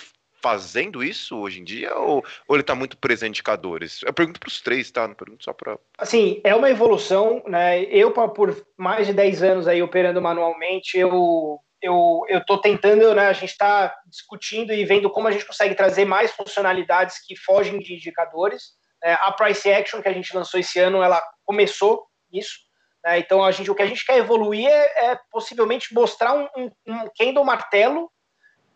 fazendo 0.47 1.03
isso 1.03 1.38
hoje 1.38 1.60
em 1.60 1.63
dia 1.65 1.93
ou, 1.97 2.23
ou 2.47 2.55
ele 2.55 2.62
está 2.62 2.73
muito 2.73 2.95
preso 2.95 3.25
a 3.25 3.27
indicadores? 3.27 4.01
Eu 4.03 4.13
pergunto 4.13 4.39
para 4.39 4.47
os 4.47 4.62
três, 4.62 4.89
tá? 4.89 5.05
Não 5.05 5.13
pergunto 5.13 5.43
só 5.43 5.51
para. 5.51 5.77
Assim, 5.97 6.39
é 6.41 6.55
uma 6.55 6.69
evolução, 6.69 7.43
né? 7.45 7.83
Eu, 7.83 8.12
por 8.12 8.65
mais 8.77 9.07
de 9.07 9.13
10 9.13 9.43
anos 9.43 9.67
aí 9.67 9.83
operando 9.83 10.21
manualmente, 10.21 10.97
eu 10.97 11.60
eu 11.81 12.23
estou 12.29 12.60
tentando, 12.60 13.13
né? 13.13 13.27
A 13.27 13.33
gente 13.33 13.51
está 13.51 13.93
discutindo 14.07 14.73
e 14.73 14.86
vendo 14.86 15.10
como 15.10 15.27
a 15.27 15.31
gente 15.31 15.45
consegue 15.45 15.75
trazer 15.75 16.05
mais 16.05 16.31
funcionalidades 16.31 17.17
que 17.25 17.36
fogem 17.36 17.77
de 17.79 17.93
indicadores. 17.93 18.63
É, 19.03 19.13
a 19.13 19.31
Price 19.33 19.69
Action 19.69 20.01
que 20.01 20.07
a 20.07 20.13
gente 20.13 20.36
lançou 20.36 20.60
esse 20.60 20.79
ano, 20.79 21.03
ela 21.03 21.21
começou 21.45 22.07
isso. 22.31 22.57
Né? 23.05 23.19
Então, 23.19 23.43
a 23.43 23.51
gente, 23.51 23.69
o 23.69 23.75
que 23.75 23.83
a 23.83 23.86
gente 23.86 24.05
quer 24.05 24.17
evoluir 24.17 24.65
é, 24.65 25.12
é 25.12 25.19
possivelmente 25.29 25.93
mostrar 25.93 26.33
um, 26.33 26.47
um, 26.57 26.71
um 26.88 27.10
candle 27.15 27.43
martelo 27.43 28.10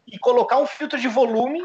e 0.08 0.18
colocar 0.20 0.58
um 0.58 0.66
filtro 0.66 1.00
de 1.00 1.08
volume. 1.08 1.64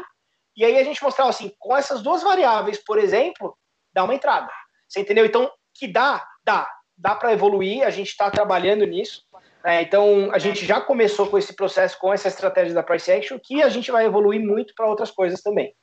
E 0.55 0.65
aí 0.65 0.77
a 0.77 0.83
gente 0.83 1.03
mostrar 1.03 1.27
assim, 1.27 1.51
com 1.59 1.75
essas 1.75 2.01
duas 2.01 2.23
variáveis, 2.23 2.83
por 2.83 2.97
exemplo, 2.97 3.57
dá 3.93 4.03
uma 4.03 4.15
entrada. 4.15 4.51
Você 4.87 5.01
entendeu? 5.01 5.25
Então, 5.25 5.51
que 5.73 5.87
dá, 5.87 6.25
dá. 6.43 6.69
Dá 6.97 7.13
para 7.13 7.31
evoluir, 7.31 7.85
a 7.85 7.91
gente 7.91 8.09
está 8.09 8.31
trabalhando 8.31 8.83
nisso. 8.85 9.23
É, 9.63 9.81
então, 9.81 10.31
a 10.31 10.39
gente 10.39 10.65
já 10.65 10.81
começou 10.81 11.27
com 11.27 11.37
esse 11.37 11.53
processo, 11.53 11.99
com 11.99 12.11
essa 12.11 12.27
estratégia 12.27 12.73
da 12.73 12.81
price 12.81 13.11
action, 13.11 13.37
que 13.37 13.61
a 13.61 13.69
gente 13.69 13.91
vai 13.91 14.05
evoluir 14.05 14.41
muito 14.41 14.73
para 14.73 14.87
outras 14.87 15.11
coisas 15.11 15.41
também. 15.41 15.75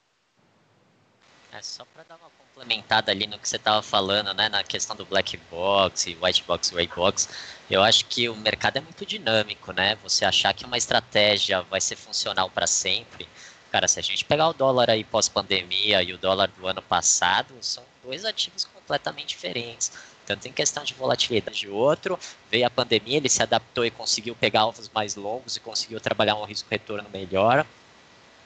É 1.52 1.62
só 1.62 1.84
para 1.84 2.02
dar 2.02 2.16
uma 2.16 2.30
complementada 2.54 3.10
ali 3.10 3.26
no 3.26 3.38
que 3.38 3.48
você 3.48 3.56
estava 3.56 3.82
falando, 3.82 4.32
né, 4.32 4.48
na 4.48 4.62
questão 4.62 4.94
do 4.94 5.04
black 5.04 5.36
box 5.50 6.16
white 6.22 6.44
box, 6.44 6.70
gray 6.70 6.86
box, 6.86 7.28
eu 7.68 7.82
acho 7.82 8.06
que 8.06 8.28
o 8.28 8.36
mercado 8.36 8.76
é 8.76 8.80
muito 8.80 9.04
dinâmico, 9.04 9.72
né? 9.72 9.96
Você 10.02 10.24
achar 10.24 10.54
que 10.54 10.64
uma 10.64 10.78
estratégia 10.78 11.62
vai 11.62 11.80
ser 11.80 11.96
funcional 11.96 12.48
para 12.48 12.66
sempre, 12.66 13.28
cara, 13.72 13.88
se 13.88 13.98
a 13.98 14.02
gente 14.02 14.24
pegar 14.24 14.48
o 14.48 14.52
dólar 14.52 14.88
aí 14.90 15.02
pós-pandemia 15.02 16.02
e 16.02 16.12
o 16.12 16.18
dólar 16.18 16.48
do 16.48 16.66
ano 16.66 16.82
passado, 16.82 17.54
são 17.60 17.82
dois 18.04 18.24
ativos 18.24 18.64
completamente 18.64 19.28
diferentes. 19.28 19.90
Tanto 20.26 20.46
em 20.48 20.52
questão 20.52 20.84
de 20.84 20.94
volatilidade 20.94 21.58
de 21.58 21.68
outro, 21.68 22.18
veio 22.50 22.66
a 22.66 22.70
pandemia, 22.70 23.16
ele 23.18 23.28
se 23.28 23.42
adaptou 23.42 23.84
e 23.84 23.90
conseguiu 23.90 24.34
pegar 24.34 24.60
alvos 24.60 24.88
mais 24.88 25.16
longos 25.16 25.56
e 25.56 25.60
conseguiu 25.60 26.00
trabalhar 26.00 26.36
um 26.36 26.44
risco-retorno 26.44 27.08
melhor. 27.12 27.66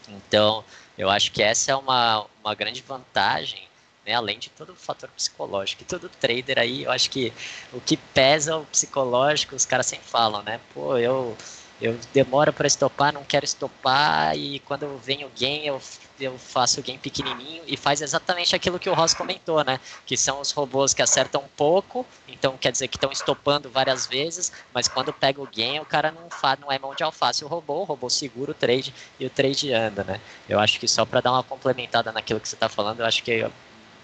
Então, 0.08 0.64
eu 0.96 1.08
acho 1.10 1.30
que 1.30 1.42
essa 1.42 1.70
é 1.72 1.76
uma, 1.76 2.26
uma 2.42 2.54
grande 2.54 2.82
vantagem 2.82 3.67
né? 4.08 4.14
Além 4.14 4.38
de 4.38 4.48
todo 4.48 4.72
o 4.72 4.76
fator 4.76 5.10
psicológico. 5.10 5.82
E 5.82 5.84
todo 5.84 6.08
trader 6.08 6.58
aí, 6.58 6.84
eu 6.84 6.90
acho 6.90 7.10
que 7.10 7.32
o 7.72 7.80
que 7.80 7.96
pesa 7.96 8.56
o 8.56 8.64
psicológico, 8.64 9.54
os 9.54 9.66
caras 9.66 9.86
sempre 9.86 10.08
falam, 10.08 10.42
né? 10.42 10.60
Pô, 10.72 10.96
eu 10.96 11.36
eu 11.80 11.96
demoro 12.12 12.52
para 12.52 12.66
estopar, 12.66 13.12
não 13.12 13.22
quero 13.22 13.44
estopar, 13.44 14.36
e 14.36 14.58
quando 14.60 14.98
vem 14.98 15.24
o 15.24 15.30
eu, 15.40 15.80
eu 16.18 16.36
faço 16.36 16.80
o 16.80 16.98
pequenininho 16.98 17.62
e 17.68 17.76
faz 17.76 18.02
exatamente 18.02 18.56
aquilo 18.56 18.80
que 18.80 18.90
o 18.90 18.94
Ross 18.94 19.14
comentou, 19.14 19.62
né? 19.62 19.78
Que 20.04 20.16
são 20.16 20.40
os 20.40 20.50
robôs 20.50 20.92
que 20.92 21.02
acertam 21.02 21.44
pouco, 21.56 22.04
então 22.26 22.58
quer 22.58 22.72
dizer 22.72 22.88
que 22.88 22.96
estão 22.96 23.12
estopando 23.12 23.70
várias 23.70 24.06
vezes, 24.06 24.50
mas 24.74 24.88
quando 24.88 25.12
pega 25.12 25.40
o 25.40 25.44
o 25.44 25.84
cara 25.84 26.10
não, 26.10 26.28
faz, 26.28 26.58
não 26.58 26.72
é 26.72 26.80
mão 26.80 26.96
de 26.96 27.04
alface 27.04 27.44
o 27.44 27.48
robô, 27.48 27.82
o 27.82 27.84
robô 27.84 28.10
segura 28.10 28.50
o 28.50 28.54
trade 28.54 28.92
e 29.20 29.26
o 29.26 29.30
trade 29.30 29.72
anda, 29.72 30.02
né? 30.02 30.20
Eu 30.48 30.58
acho 30.58 30.80
que 30.80 30.88
só 30.88 31.04
para 31.04 31.20
dar 31.20 31.30
uma 31.30 31.44
complementada 31.44 32.10
naquilo 32.10 32.40
que 32.40 32.48
você 32.48 32.56
está 32.56 32.68
falando, 32.68 33.00
eu 33.00 33.06
acho 33.06 33.22
que 33.22 33.48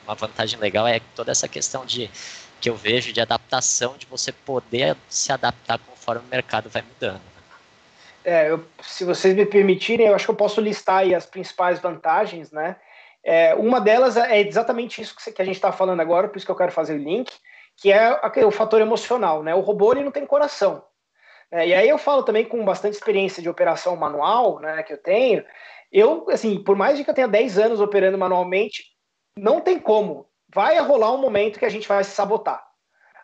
uma 0.06 0.14
vantagem 0.14 0.58
legal 0.58 0.86
é 0.86 1.00
toda 1.14 1.32
essa 1.32 1.48
questão 1.48 1.84
de 1.84 2.10
que 2.60 2.70
eu 2.70 2.74
vejo 2.74 3.12
de 3.12 3.20
adaptação, 3.20 3.96
de 3.96 4.06
você 4.06 4.32
poder 4.32 4.96
se 5.08 5.32
adaptar 5.32 5.78
conforme 5.78 6.22
o 6.22 6.30
mercado 6.30 6.68
vai 6.70 6.82
mudando. 6.82 7.20
É, 8.24 8.50
eu, 8.50 8.64
se 8.82 9.04
vocês 9.04 9.34
me 9.34 9.44
permitirem, 9.44 10.06
eu 10.06 10.14
acho 10.14 10.24
que 10.24 10.30
eu 10.30 10.36
posso 10.36 10.60
listar 10.60 10.98
aí 10.98 11.14
as 11.14 11.26
principais 11.26 11.78
vantagens, 11.78 12.50
né? 12.50 12.76
É, 13.22 13.54
uma 13.54 13.80
delas 13.80 14.16
é 14.16 14.40
exatamente 14.40 15.00
isso 15.00 15.14
que 15.16 15.42
a 15.42 15.44
gente 15.44 15.56
está 15.56 15.72
falando 15.72 16.00
agora, 16.00 16.28
por 16.28 16.36
isso 16.36 16.46
que 16.46 16.52
eu 16.52 16.56
quero 16.56 16.72
fazer 16.72 16.94
o 16.94 16.98
link, 17.02 17.32
que 17.76 17.92
é 17.92 18.18
o 18.46 18.50
fator 18.50 18.80
emocional, 18.80 19.42
né? 19.42 19.54
O 19.54 19.60
robô 19.60 19.92
ele 19.92 20.04
não 20.04 20.10
tem 20.10 20.26
coração. 20.26 20.84
Né? 21.50 21.68
E 21.68 21.74
aí 21.74 21.88
eu 21.88 21.98
falo 21.98 22.22
também 22.22 22.44
com 22.44 22.64
bastante 22.64 22.94
experiência 22.94 23.42
de 23.42 23.48
operação 23.48 23.96
manual, 23.96 24.60
né, 24.60 24.82
que 24.82 24.92
eu 24.92 24.98
tenho. 24.98 25.44
Eu, 25.92 26.26
assim, 26.30 26.62
por 26.62 26.76
mais 26.76 26.96
de 26.96 27.04
que 27.04 27.10
eu 27.10 27.14
tenha 27.14 27.28
10 27.28 27.58
anos 27.58 27.80
operando 27.80 28.18
manualmente, 28.18 28.93
não 29.37 29.61
tem 29.61 29.79
como. 29.79 30.27
Vai 30.53 30.79
rolar 30.79 31.12
um 31.12 31.18
momento 31.18 31.59
que 31.59 31.64
a 31.64 31.70
gente 31.70 31.88
vai 31.88 32.03
se 32.05 32.11
sabotar. 32.11 32.64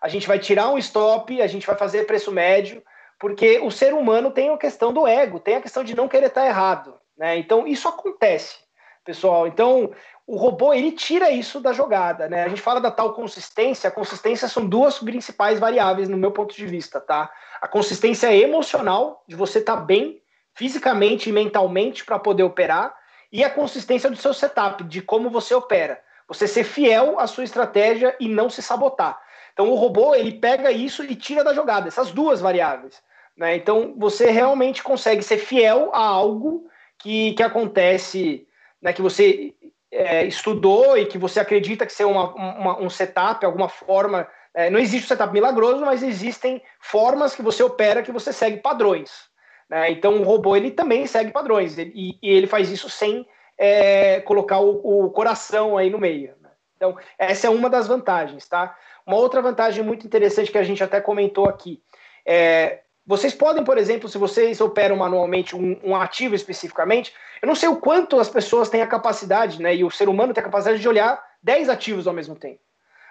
A 0.00 0.08
gente 0.08 0.26
vai 0.26 0.38
tirar 0.38 0.70
um 0.70 0.78
stop, 0.78 1.40
a 1.40 1.46
gente 1.46 1.66
vai 1.66 1.76
fazer 1.76 2.06
preço 2.06 2.32
médio, 2.32 2.82
porque 3.18 3.58
o 3.58 3.70
ser 3.70 3.92
humano 3.92 4.30
tem 4.30 4.48
a 4.48 4.56
questão 4.56 4.92
do 4.92 5.06
ego, 5.06 5.38
tem 5.38 5.56
a 5.56 5.60
questão 5.60 5.84
de 5.84 5.94
não 5.94 6.08
querer 6.08 6.26
estar 6.26 6.46
errado, 6.46 6.98
né? 7.16 7.36
Então 7.36 7.66
isso 7.66 7.86
acontece, 7.86 8.56
pessoal. 9.04 9.46
Então 9.46 9.92
o 10.26 10.36
robô 10.36 10.72
ele 10.72 10.92
tira 10.92 11.30
isso 11.30 11.60
da 11.60 11.72
jogada, 11.72 12.28
né? 12.28 12.44
A 12.44 12.48
gente 12.48 12.62
fala 12.62 12.80
da 12.80 12.90
tal 12.90 13.12
consistência, 13.12 13.88
a 13.88 13.92
consistência 13.92 14.48
são 14.48 14.66
duas 14.66 14.98
principais 14.98 15.58
variáveis 15.58 16.08
no 16.08 16.16
meu 16.16 16.32
ponto 16.32 16.54
de 16.54 16.66
vista, 16.66 16.98
tá? 16.98 17.30
A 17.60 17.68
consistência 17.68 18.34
emocional 18.34 19.22
de 19.28 19.36
você 19.36 19.58
estar 19.58 19.76
tá 19.76 19.82
bem 19.82 20.22
fisicamente 20.54 21.28
e 21.28 21.32
mentalmente 21.32 22.04
para 22.04 22.18
poder 22.18 22.42
operar 22.42 22.94
e 23.32 23.44
a 23.44 23.50
consistência 23.50 24.10
do 24.10 24.16
seu 24.16 24.34
setup, 24.34 24.84
de 24.84 25.00
como 25.00 25.30
você 25.30 25.54
opera. 25.54 26.00
Você 26.28 26.46
ser 26.46 26.64
fiel 26.64 27.18
à 27.18 27.26
sua 27.26 27.44
estratégia 27.44 28.16
e 28.20 28.28
não 28.28 28.48
se 28.48 28.62
sabotar. 28.62 29.20
Então 29.52 29.70
o 29.70 29.74
robô 29.74 30.14
ele 30.14 30.32
pega 30.32 30.70
isso 30.70 31.04
e 31.04 31.14
tira 31.14 31.44
da 31.44 31.54
jogada, 31.54 31.88
essas 31.88 32.12
duas 32.12 32.40
variáveis. 32.40 33.02
Né? 33.40 33.56
Então, 33.56 33.94
você 33.96 34.30
realmente 34.30 34.82
consegue 34.82 35.22
ser 35.22 35.38
fiel 35.38 35.90
a 35.94 36.04
algo 36.04 36.68
que, 36.98 37.32
que 37.32 37.42
acontece, 37.42 38.46
né, 38.82 38.92
que 38.92 39.00
você 39.00 39.54
é, 39.90 40.26
estudou 40.26 40.96
e 40.98 41.06
que 41.06 41.16
você 41.16 41.40
acredita 41.40 41.86
que 41.86 41.92
ser 41.92 42.04
uma, 42.04 42.34
uma, 42.34 42.78
um 42.78 42.90
setup, 42.90 43.44
alguma 43.44 43.68
forma. 43.68 44.28
É, 44.52 44.68
não 44.68 44.78
existe 44.78 45.06
um 45.06 45.08
setup 45.08 45.32
milagroso, 45.32 45.84
mas 45.84 46.02
existem 46.02 46.62
formas 46.78 47.34
que 47.34 47.40
você 47.40 47.62
opera 47.62 48.02
que 48.02 48.12
você 48.12 48.30
segue 48.30 48.58
padrões. 48.58 49.29
Né? 49.70 49.92
Então, 49.92 50.20
o 50.20 50.24
robô 50.24 50.56
ele 50.56 50.72
também 50.72 51.06
segue 51.06 51.30
padrões 51.30 51.78
e, 51.78 52.18
e 52.20 52.28
ele 52.28 52.48
faz 52.48 52.70
isso 52.70 52.90
sem 52.90 53.24
é, 53.56 54.20
colocar 54.22 54.58
o, 54.58 55.04
o, 55.06 55.10
coração 55.10 55.78
aí 55.78 55.88
no 55.88 55.98
meio. 55.98 56.34
Né? 56.40 56.50
Então, 56.76 56.98
essa 57.16 57.46
é 57.46 57.50
uma 57.50 57.70
das 57.70 57.86
vantagens, 57.86 58.48
tá? 58.48 58.76
Uma 59.06 59.16
outra 59.16 59.40
vantagem 59.40 59.84
muito 59.84 60.04
interessante 60.04 60.50
que 60.50 60.58
a 60.58 60.64
gente 60.64 60.82
até 60.82 61.00
comentou 61.00 61.48
aqui 61.48 61.80
é 62.26 62.80
vocês 63.06 63.34
podem, 63.34 63.64
por 63.64 63.76
exemplo, 63.76 64.08
se 64.08 64.16
vocês 64.18 64.60
operam 64.60 64.94
manualmente 64.94 65.56
um, 65.56 65.80
um, 65.82 65.96
ativo 65.96 66.34
especificamente, 66.34 67.12
eu 67.42 67.48
não 67.48 67.56
sei 67.56 67.68
o 67.68 67.74
quanto 67.74 68.20
as 68.20 68.28
pessoas 68.28 68.68
têm 68.68 68.82
a 68.82 68.86
capacidade, 68.86 69.60
né, 69.60 69.74
e 69.74 69.82
o 69.82 69.90
ser 69.90 70.08
humano 70.08 70.32
tem 70.32 70.40
a 70.40 70.44
capacidade 70.44 70.78
de 70.78 70.88
olhar 70.88 71.20
10 71.42 71.70
ativos 71.70 72.06
ao 72.06 72.14
mesmo 72.14 72.36
tempo. 72.36 72.60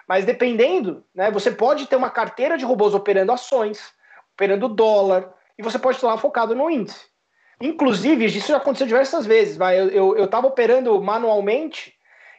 Mas 0.08 0.24
dependendo, 0.24 1.04
né, 1.14 1.30
você 1.30 1.50
pode 1.50 1.86
ter 1.86 1.96
uma 1.96 2.08
carteira 2.08 2.56
de 2.56 2.64
robôs 2.64 2.94
operando 2.94 3.32
ações, 3.32 3.92
operando 4.32 4.68
dólar, 4.68 5.34
e 5.60 5.62
você 5.62 5.78
pode 5.78 5.98
estar 5.98 6.06
lá 6.06 6.16
focado 6.16 6.54
no 6.54 6.70
índice. 6.70 7.04
Inclusive, 7.60 8.24
isso 8.24 8.48
já 8.48 8.56
aconteceu 8.56 8.86
diversas 8.86 9.26
vezes. 9.26 9.58
Vai, 9.58 9.78
eu 9.78 10.24
estava 10.24 10.46
operando 10.46 10.98
manualmente, 11.02 11.92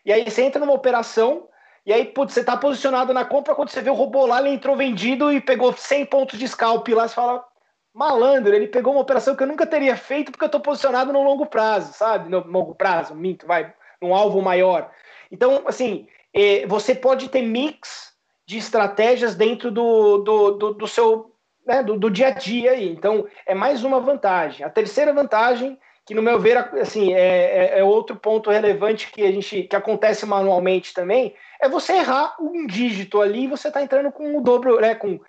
e 0.04 0.12
aí 0.12 0.28
você 0.28 0.42
entra 0.42 0.60
numa 0.60 0.74
operação, 0.74 1.48
e 1.86 1.94
aí, 1.94 2.04
putz, 2.06 2.34
você 2.34 2.40
está 2.40 2.58
posicionado 2.58 3.14
na 3.14 3.24
compra, 3.24 3.54
quando 3.54 3.70
você 3.70 3.80
vê 3.80 3.92
o 3.92 3.94
robô 3.94 4.26
lá, 4.26 4.40
ele 4.40 4.50
entrou 4.50 4.76
vendido 4.76 5.32
e 5.32 5.40
pegou 5.40 5.72
100 5.72 6.08
pontos 6.08 6.40
de 6.40 6.48
scalp 6.48 6.88
lá, 6.90 7.08
você 7.08 7.14
fala, 7.14 7.46
malandro, 7.94 8.56
ele 8.56 8.68
pegou 8.68 8.94
uma 8.94 9.02
operação 9.02 9.36
que 9.36 9.44
eu 9.44 9.48
nunca 9.48 9.68
teria 9.68 9.96
feito 9.96 10.32
porque 10.32 10.44
eu 10.44 10.48
estou 10.48 10.62
posicionado 10.62 11.14
no 11.14 11.22
longo 11.22 11.46
prazo, 11.46 11.94
sabe? 11.94 12.28
No 12.28 12.44
longo 12.48 12.74
prazo, 12.74 13.14
minto, 13.14 13.46
vai, 13.46 13.72
num 14.02 14.16
alvo 14.16 14.42
maior. 14.42 14.90
Então, 15.32 15.62
assim, 15.68 16.08
é, 16.34 16.66
você 16.66 16.96
pode 16.96 17.30
ter 17.30 17.44
mix 17.44 18.14
de 18.48 18.58
estratégias 18.58 19.36
dentro 19.36 19.70
do, 19.70 20.18
do, 20.18 20.52
do, 20.52 20.74
do 20.74 20.88
seu, 20.88 21.31
né, 21.66 21.84
do, 21.84 21.98
do, 21.98 22.10
dia 22.10 22.28
a 22.28 22.32
dia 22.32 22.72
aí. 22.72 22.90
Então, 22.90 23.28
é 23.46 23.54
mais 23.54 23.84
uma 23.84 24.00
vantagem. 24.00 24.66
A 24.66 24.70
terceira 24.70 25.14
vantagem, 25.14 25.78
que 26.06 26.14
no 26.14 26.22
meu 26.22 26.40
ver, 26.40 26.58
assim, 26.58 27.14
é, 27.14 27.76
é, 27.76 27.80
é 27.80 27.84
outro 27.84 28.16
ponto 28.16 28.50
relevante 28.50 29.12
que 29.12 29.24
a 29.24 29.32
gente, 29.32 29.64
que 29.64 29.76
acontece 29.76 30.26
manualmente 30.26 30.94
também, 30.94 31.36
é 31.62 31.70
você 31.70 31.94
errar 31.94 32.36
um 32.40 32.66
dígito 32.66 33.22
ali 33.22 33.44
e 33.44 33.48
você 33.48 33.68
está 33.68 33.82
entrando 33.82 34.12
com 34.12 34.38
o 34.38 34.42
dobro, 34.42 34.80
né, 34.80 34.96
com 34.96 35.20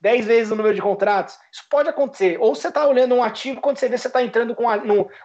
10 0.00 0.26
vezes 0.26 0.52
o 0.52 0.56
número 0.56 0.74
de 0.74 0.82
contratos. 0.82 1.38
Isso 1.52 1.64
pode 1.70 1.88
acontecer. 1.88 2.38
Ou 2.40 2.54
você 2.54 2.68
está 2.68 2.86
olhando 2.86 3.14
um 3.14 3.22
ativo, 3.22 3.60
quando 3.60 3.78
você 3.78 3.88
vê 3.88 3.96
você 3.96 4.08
está 4.08 4.22
entrando 4.22 4.54
com, 4.54 4.64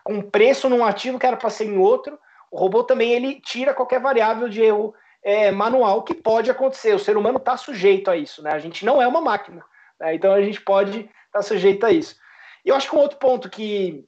com 0.03 0.13
um 0.13 0.21
preço 0.21 0.69
num 0.69 0.85
ativo 0.85 1.19
que 1.19 1.25
era 1.25 1.37
para 1.37 1.49
ser 1.49 1.65
em 1.65 1.77
outro, 1.77 2.17
o 2.51 2.57
robô 2.57 2.83
também 2.83 3.11
ele 3.11 3.39
tira 3.41 3.73
qualquer 3.73 3.99
variável 3.99 4.49
de 4.49 4.61
erro 4.61 4.93
é, 5.23 5.51
manual 5.51 6.03
que 6.03 6.13
pode 6.13 6.49
acontecer. 6.49 6.93
O 6.93 6.99
ser 6.99 7.17
humano 7.17 7.37
está 7.37 7.55
sujeito 7.57 8.09
a 8.09 8.17
isso, 8.17 8.41
né? 8.41 8.51
A 8.51 8.59
gente 8.59 8.85
não 8.85 9.01
é 9.01 9.07
uma 9.07 9.21
máquina, 9.21 9.63
né? 10.01 10.15
então 10.15 10.33
a 10.33 10.41
gente 10.41 10.59
pode 10.59 10.99
estar 10.99 11.11
tá 11.31 11.41
sujeito 11.41 11.85
a 11.85 11.91
isso. 11.91 12.15
E 12.65 12.69
eu 12.69 12.75
acho 12.75 12.89
que 12.89 12.95
um 12.95 12.99
outro 12.99 13.17
ponto 13.17 13.49
que 13.49 14.05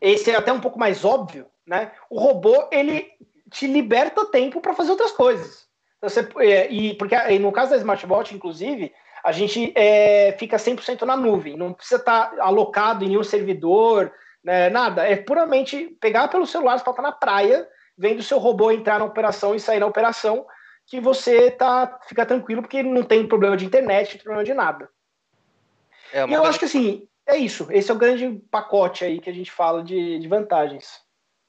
esse 0.00 0.30
é 0.30 0.34
até 0.34 0.52
um 0.52 0.60
pouco 0.60 0.78
mais 0.78 1.04
óbvio, 1.04 1.46
né? 1.66 1.92
O 2.10 2.18
robô 2.18 2.68
ele 2.72 3.08
te 3.50 3.66
liberta 3.66 4.24
tempo 4.26 4.60
para 4.60 4.74
fazer 4.74 4.90
outras 4.90 5.12
coisas. 5.12 5.66
Então, 5.98 6.10
você, 6.10 6.28
é, 6.38 6.72
e 6.72 6.94
porque 6.94 7.16
no 7.38 7.52
caso 7.52 7.70
da 7.70 7.76
smartwatch, 7.76 8.34
inclusive, 8.34 8.92
a 9.22 9.30
gente 9.30 9.72
é, 9.76 10.34
fica 10.38 10.56
100% 10.56 11.02
na 11.02 11.16
nuvem, 11.16 11.56
não 11.56 11.72
precisa 11.72 12.00
estar 12.00 12.30
tá 12.30 12.44
alocado 12.44 13.04
em 13.04 13.08
nenhum 13.08 13.22
servidor, 13.22 14.12
né, 14.42 14.68
nada. 14.68 15.06
É 15.06 15.14
puramente 15.14 15.96
pegar 16.00 16.26
pelo 16.28 16.46
celular, 16.46 16.78
você 16.78 16.90
estar 16.90 17.02
na 17.02 17.12
praia, 17.12 17.68
vendo 17.96 18.18
o 18.18 18.24
seu 18.24 18.38
robô 18.38 18.72
entrar 18.72 18.98
na 18.98 19.04
operação 19.04 19.54
e 19.54 19.60
sair 19.60 19.78
na 19.78 19.86
operação, 19.86 20.44
que 20.86 21.00
você 21.00 21.50
tá, 21.50 22.00
fica 22.08 22.26
tranquilo, 22.26 22.62
porque 22.62 22.82
não 22.82 23.04
tem 23.04 23.26
problema 23.28 23.56
de 23.56 23.64
internet, 23.64 24.08
não 24.08 24.12
tem 24.14 24.24
problema 24.24 24.44
de 24.44 24.54
nada. 24.54 24.88
É 26.12 26.26
e 26.26 26.32
eu 26.32 26.44
acho 26.44 26.58
que 26.58 26.64
assim, 26.64 27.08
é 27.26 27.36
isso. 27.36 27.66
Esse 27.70 27.90
é 27.90 27.94
o 27.94 27.98
grande 27.98 28.40
pacote 28.50 29.04
aí 29.04 29.20
que 29.20 29.30
a 29.30 29.32
gente 29.32 29.50
fala 29.50 29.82
de, 29.82 30.18
de 30.18 30.28
vantagens. 30.28 31.00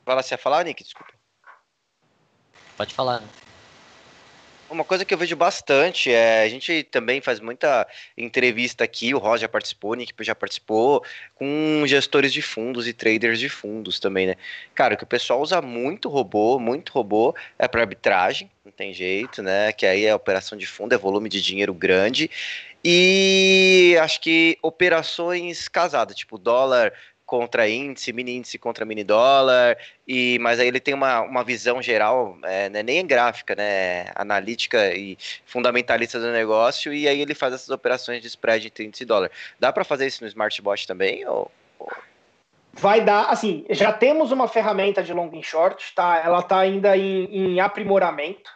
Vai 0.05 0.15
lá, 0.15 0.21
você 0.21 0.33
ia 0.33 0.37
falar, 0.37 0.63
Nick? 0.65 0.83
Desculpa. 0.83 1.13
Pode 2.77 2.93
falar. 2.93 3.21
Né? 3.21 3.27
Uma 4.69 4.83
coisa 4.83 5.05
que 5.05 5.13
eu 5.13 5.17
vejo 5.19 5.35
bastante 5.35 6.11
é 6.11 6.41
a 6.41 6.49
gente 6.49 6.83
também 6.85 7.21
faz 7.21 7.39
muita 7.39 7.87
entrevista 8.17 8.83
aqui, 8.83 9.13
o 9.13 9.19
Ross 9.19 9.39
já 9.39 9.47
participou, 9.47 9.91
o 9.91 9.93
Nick 9.93 10.11
já 10.21 10.33
participou, 10.33 11.03
com 11.35 11.83
gestores 11.85 12.33
de 12.33 12.41
fundos 12.41 12.87
e 12.87 12.93
traders 12.93 13.39
de 13.39 13.49
fundos 13.49 13.99
também, 13.99 14.25
né? 14.25 14.35
Cara, 14.73 14.95
que 14.95 15.03
o 15.03 15.07
pessoal 15.07 15.41
usa 15.41 15.61
muito 15.61 16.09
robô, 16.09 16.57
muito 16.57 16.91
robô 16.91 17.35
é 17.59 17.67
para 17.67 17.81
arbitragem, 17.81 18.49
não 18.65 18.71
tem 18.71 18.91
jeito, 18.93 19.43
né? 19.43 19.71
Que 19.71 19.85
aí 19.85 20.05
é 20.05 20.15
operação 20.15 20.57
de 20.57 20.65
fundo, 20.65 20.95
é 20.95 20.97
volume 20.97 21.29
de 21.29 21.39
dinheiro 21.39 21.73
grande. 21.73 22.31
E 22.83 23.97
acho 24.01 24.19
que 24.19 24.57
operações 24.61 25.67
casadas, 25.67 26.15
tipo 26.15 26.37
dólar 26.37 26.93
contra 27.25 27.67
índice, 27.69 28.11
mini 28.11 28.35
índice 28.35 28.59
contra 28.59 28.85
mini 28.85 29.03
dólar, 29.03 29.77
e, 30.07 30.37
mas 30.39 30.59
aí 30.59 30.67
ele 30.67 30.79
tem 30.79 30.93
uma, 30.93 31.21
uma 31.21 31.43
visão 31.43 31.81
geral, 31.81 32.37
é, 32.43 32.69
né, 32.69 32.83
nem 32.83 33.05
gráfica, 33.07 33.55
né, 33.55 34.07
analítica 34.13 34.93
e 34.93 35.17
fundamentalista 35.45 36.19
do 36.19 36.31
negócio, 36.31 36.93
e 36.93 37.07
aí 37.07 37.21
ele 37.21 37.33
faz 37.33 37.53
essas 37.53 37.69
operações 37.69 38.21
de 38.21 38.27
spread 38.27 38.67
entre 38.67 38.85
índice 38.85 39.03
e 39.03 39.07
dólar. 39.07 39.31
Dá 39.59 39.71
para 39.71 39.85
fazer 39.85 40.05
isso 40.05 40.21
no 40.23 40.27
Smartbot 40.27 40.85
também? 40.85 41.25
Ou, 41.25 41.49
Vai 42.73 43.01
dar, 43.01 43.29
assim, 43.29 43.65
já 43.69 43.93
temos 43.93 44.31
uma 44.31 44.47
ferramenta 44.47 45.03
de 45.03 45.13
long 45.13 45.29
and 45.33 45.43
short, 45.43 45.93
tá? 45.93 46.21
Ela 46.25 46.39
está 46.39 46.57
ainda 46.59 46.97
em, 46.97 47.25
em 47.25 47.59
aprimoramento, 47.59 48.51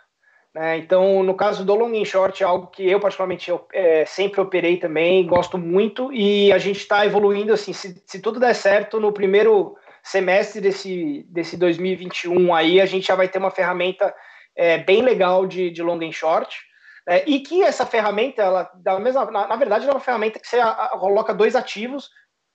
né? 0.57 0.75
Então, 0.79 1.21
no 1.21 1.35
caso 1.35 1.63
do 1.63 1.75
long 1.75 1.95
and 1.95 2.05
short, 2.05 2.41
é 2.41 2.45
algo 2.45 2.65
que 2.67 2.89
eu 2.89 2.99
particularmente 2.99 3.47
eu, 3.47 3.63
é, 3.71 4.05
sempre 4.05 4.41
operei 4.41 4.77
também, 4.77 5.27
gosto 5.27 5.55
muito, 5.55 6.11
e 6.11 6.51
a 6.51 6.57
gente 6.57 6.77
está 6.77 7.05
evoluindo 7.05 7.53
assim, 7.53 7.73
se, 7.73 8.01
se, 8.07 8.19
tudo 8.19 8.39
der 8.39 8.55
certo, 8.55 8.99
no 8.99 9.13
primeiro 9.13 9.77
semestre 10.01 10.59
desse, 10.59 11.23
desse 11.29 11.55
2021 11.57 12.55
aí, 12.55 12.81
a 12.81 12.87
gente 12.87 13.05
já 13.05 13.13
vai 13.13 13.27
ter 13.27 13.37
uma 13.37 13.51
ferramenta 13.51 14.11
é, 14.55 14.79
bem 14.79 15.03
legal 15.03 15.45
de, 15.45 15.69
de 15.69 15.83
long 15.83 16.03
and 16.03 16.11
short, 16.11 16.57
né? 17.05 17.21
e 17.27 17.39
que 17.39 17.61
essa 17.61 17.85
ferramenta, 17.85 18.41
ela, 18.41 18.99
mesma, 18.99 19.29
na, 19.29 19.47
na 19.47 19.55
verdade, 19.57 19.87
é 19.87 19.91
uma 19.91 19.99
ferramenta 19.99 20.39
que 20.39 20.47
você 20.47 20.59
a, 20.59 20.71
a, 20.71 20.89
coloca 20.97 21.35
dois 21.35 21.55
ativos, 21.55 22.09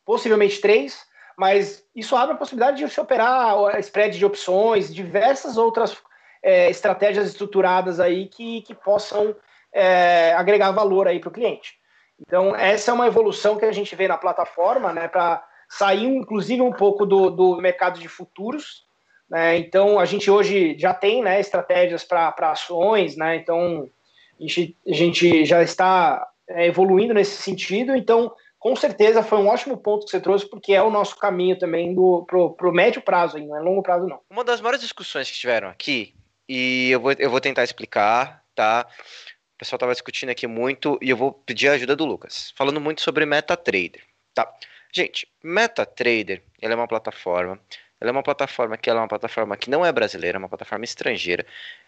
possivelmente 0.04 0.60
três, 0.60 0.98
mas 1.38 1.84
isso 1.94 2.16
abre 2.16 2.34
a 2.34 2.38
possibilidade 2.38 2.84
de 2.84 2.92
se 2.92 3.00
operar 3.00 3.78
spread 3.78 4.18
de 4.18 4.26
opções, 4.26 4.92
diversas 4.92 5.56
outras 5.56 5.96
é, 6.42 6.68
estratégias 6.70 7.28
estruturadas 7.28 8.00
aí 8.00 8.26
que, 8.26 8.62
que 8.62 8.74
possam 8.74 9.34
é, 9.72 10.32
agregar 10.34 10.72
valor 10.72 11.06
aí 11.06 11.20
para 11.20 11.28
o 11.28 11.32
cliente. 11.32 11.74
Então, 12.20 12.54
essa 12.54 12.90
é 12.90 12.94
uma 12.94 13.06
evolução 13.06 13.56
que 13.56 13.64
a 13.64 13.72
gente 13.72 13.94
vê 13.96 14.06
na 14.06 14.18
plataforma, 14.18 14.92
né, 14.92 15.08
para 15.08 15.44
sair, 15.68 16.04
inclusive, 16.04 16.60
um 16.60 16.72
pouco 16.72 17.06
do, 17.06 17.30
do 17.30 17.56
mercado 17.56 17.98
de 17.98 18.08
futuros. 18.08 18.84
Né? 19.28 19.56
Então, 19.56 19.98
a 19.98 20.04
gente 20.04 20.30
hoje 20.30 20.76
já 20.78 20.92
tem 20.92 21.22
né, 21.22 21.40
estratégias 21.40 22.04
para 22.04 22.34
ações, 22.38 23.16
né? 23.16 23.36
então 23.36 23.88
a 24.38 24.42
gente, 24.42 24.76
a 24.86 24.92
gente 24.92 25.44
já 25.44 25.62
está 25.62 26.28
é, 26.48 26.66
evoluindo 26.66 27.14
nesse 27.14 27.40
sentido. 27.42 27.96
Então, 27.96 28.32
com 28.58 28.76
certeza 28.76 29.22
foi 29.22 29.38
um 29.38 29.48
ótimo 29.48 29.76
ponto 29.76 30.04
que 30.04 30.10
você 30.10 30.20
trouxe, 30.20 30.48
porque 30.48 30.74
é 30.74 30.82
o 30.82 30.90
nosso 30.90 31.16
caminho 31.16 31.58
também 31.58 31.94
para 32.26 32.68
o 32.68 32.72
médio 32.72 33.02
prazo, 33.02 33.38
não 33.38 33.56
é 33.56 33.60
longo 33.60 33.82
prazo, 33.82 34.06
não. 34.06 34.20
Uma 34.30 34.44
das 34.44 34.60
maiores 34.60 34.80
discussões 34.80 35.30
que 35.30 35.36
tiveram 35.36 35.68
aqui, 35.68 36.14
e 36.48 36.90
eu 36.90 37.00
vou, 37.00 37.12
eu 37.12 37.30
vou 37.30 37.40
tentar 37.40 37.64
explicar, 37.64 38.44
tá? 38.54 38.86
O 39.54 39.58
pessoal 39.58 39.76
estava 39.76 39.92
discutindo 39.92 40.30
aqui 40.30 40.46
muito 40.46 40.98
e 41.00 41.10
eu 41.10 41.16
vou 41.16 41.32
pedir 41.32 41.68
a 41.68 41.72
ajuda 41.72 41.94
do 41.96 42.04
Lucas, 42.04 42.52
falando 42.56 42.80
muito 42.80 43.02
sobre 43.02 43.24
MetaTrader, 43.26 44.02
tá? 44.34 44.52
Gente, 44.92 45.26
MetaTrader, 45.42 46.42
ela 46.60 46.74
é 46.74 46.76
uma 46.76 46.88
plataforma 46.88 47.60
ela 48.02 48.10
é 48.10 48.12
uma 48.12 48.22
plataforma 48.24 48.76
que 48.76 48.90
ela 48.90 48.98
é 48.98 49.02
uma 49.02 49.08
plataforma 49.08 49.56
que 49.56 49.70
não 49.70 49.86
é 49.86 49.92
brasileira, 49.92 50.36
é 50.36 50.40
uma 50.40 50.48
plataforma 50.48 50.84
estrangeira. 50.84 51.46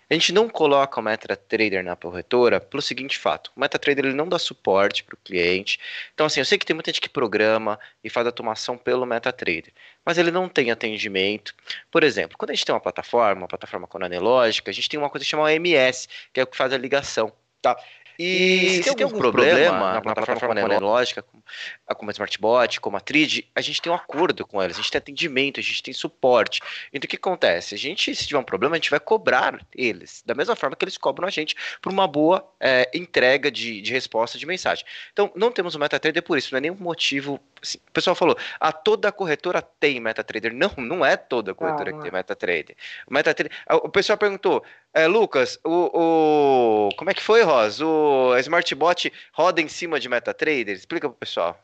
A 0.08 0.14
gente 0.14 0.32
não 0.32 0.48
coloca 0.48 1.00
o 1.00 1.02
MetaTrader 1.02 1.82
na 1.82 1.96
corretora 1.96 2.60
pelo 2.60 2.82
seguinte 2.82 3.18
fato: 3.18 3.50
o 3.56 3.60
MetaTrader 3.60 4.04
ele 4.06 4.14
não 4.14 4.28
dá 4.28 4.38
suporte 4.38 5.02
para 5.02 5.14
o 5.14 5.18
cliente. 5.18 5.78
Então, 6.12 6.26
assim, 6.26 6.40
eu 6.40 6.44
sei 6.44 6.58
que 6.58 6.66
tem 6.66 6.74
muita 6.74 6.90
gente 6.90 7.00
que 7.00 7.08
programa 7.08 7.78
e 8.02 8.10
faz 8.10 8.26
automação 8.26 8.76
pelo 8.76 9.06
MetaTrader, 9.06 9.72
mas 10.04 10.18
ele 10.18 10.30
não 10.30 10.48
tem 10.48 10.70
atendimento. 10.70 11.54
Por 11.90 12.04
exemplo, 12.04 12.36
quando 12.36 12.50
a 12.50 12.54
gente 12.54 12.64
tem 12.64 12.74
uma 12.74 12.80
plataforma, 12.80 13.42
uma 13.42 13.48
plataforma 13.48 13.86
com 13.86 13.98
analógica, 13.98 14.70
a 14.70 14.74
gente 14.74 14.88
tem 14.88 14.98
uma 14.98 15.10
coisa 15.10 15.24
que 15.24 15.30
chama 15.30 15.44
OMS, 15.44 16.08
que 16.32 16.40
é 16.40 16.42
o 16.42 16.46
que 16.46 16.56
faz 16.56 16.72
a 16.72 16.78
ligação. 16.78 17.32
Tá? 17.62 17.76
E, 18.18 18.78
e 18.78 18.82
se, 18.82 18.94
tem 18.94 19.04
algum 19.04 19.18
problema, 19.18 19.50
problema 19.50 19.92
na, 19.94 20.00
plataforma, 20.00 20.60
analógica, 20.60 21.22
como, 21.22 22.10
a 22.10 22.12
SmartBot, 22.12 22.80
como 22.80 22.96
a 22.96 23.00
Trid, 23.00 23.44
a 23.54 23.60
gente 23.60 23.82
tem 23.82 23.90
um 23.90 23.94
acordo 23.94 24.46
com 24.46 24.62
eles, 24.62 24.76
a 24.76 24.80
gente 24.80 24.90
tem 24.90 24.98
atendimento, 24.98 25.60
a 25.60 25.62
gente 25.62 25.82
tem 25.82 25.92
suporte. 25.92 26.60
Então 26.92 27.06
o 27.06 27.08
que 27.08 27.16
acontece? 27.16 27.74
A 27.74 27.78
gente, 27.78 28.14
se 28.14 28.26
tiver 28.26 28.38
um 28.38 28.44
problema, 28.44 28.76
a 28.76 28.78
gente 28.78 28.90
vai 28.90 29.00
cobrar 29.00 29.60
eles, 29.74 30.22
da 30.24 30.34
mesma 30.34 30.54
forma 30.54 30.76
que 30.76 30.84
eles 30.84 30.96
cobram 30.96 31.26
a 31.26 31.30
gente 31.30 31.56
por 31.82 31.92
uma 31.92 32.06
boa 32.06 32.48
é, 32.60 32.88
entrega 32.94 33.50
de, 33.50 33.80
de 33.80 33.92
resposta 33.92 34.38
de 34.38 34.46
mensagem. 34.46 34.84
Então 35.12 35.32
não 35.34 35.50
temos 35.50 35.74
o 35.74 35.78
MetaTrader 35.78 36.22
por 36.22 36.38
isso, 36.38 36.52
não 36.52 36.58
é 36.58 36.60
nenhum 36.60 36.76
motivo. 36.76 37.40
Assim, 37.62 37.78
o 37.78 37.92
pessoal 37.92 38.14
falou, 38.14 38.36
a 38.60 38.68
ah, 38.68 38.72
toda 38.72 39.10
corretora 39.10 39.62
tem 39.62 40.00
MetaTrader. 40.00 40.54
Não, 40.54 40.70
não 40.76 41.04
é 41.04 41.16
toda 41.16 41.54
corretora 41.54 41.90
ah, 41.90 41.92
que 41.94 42.00
tem 42.00 42.08
é. 42.10 42.12
MetaTrader. 42.12 42.76
O 43.06 43.14
MetaTrader. 43.14 43.52
O 43.70 43.88
pessoal 43.88 44.18
perguntou, 44.18 44.64
é, 44.94 45.08
Lucas, 45.08 45.58
o, 45.64 45.90
o, 45.92 46.88
como 46.96 47.10
é 47.10 47.14
que 47.14 47.22
foi, 47.22 47.42
Rosa? 47.42 47.84
O 47.84 48.36
SmartBot 48.38 49.12
roda 49.32 49.60
em 49.60 49.66
cima 49.66 49.98
de 49.98 50.08
MetaTrader? 50.08 50.74
Explica 50.74 51.08
para 51.08 51.16
o 51.16 51.18
pessoal. 51.18 51.58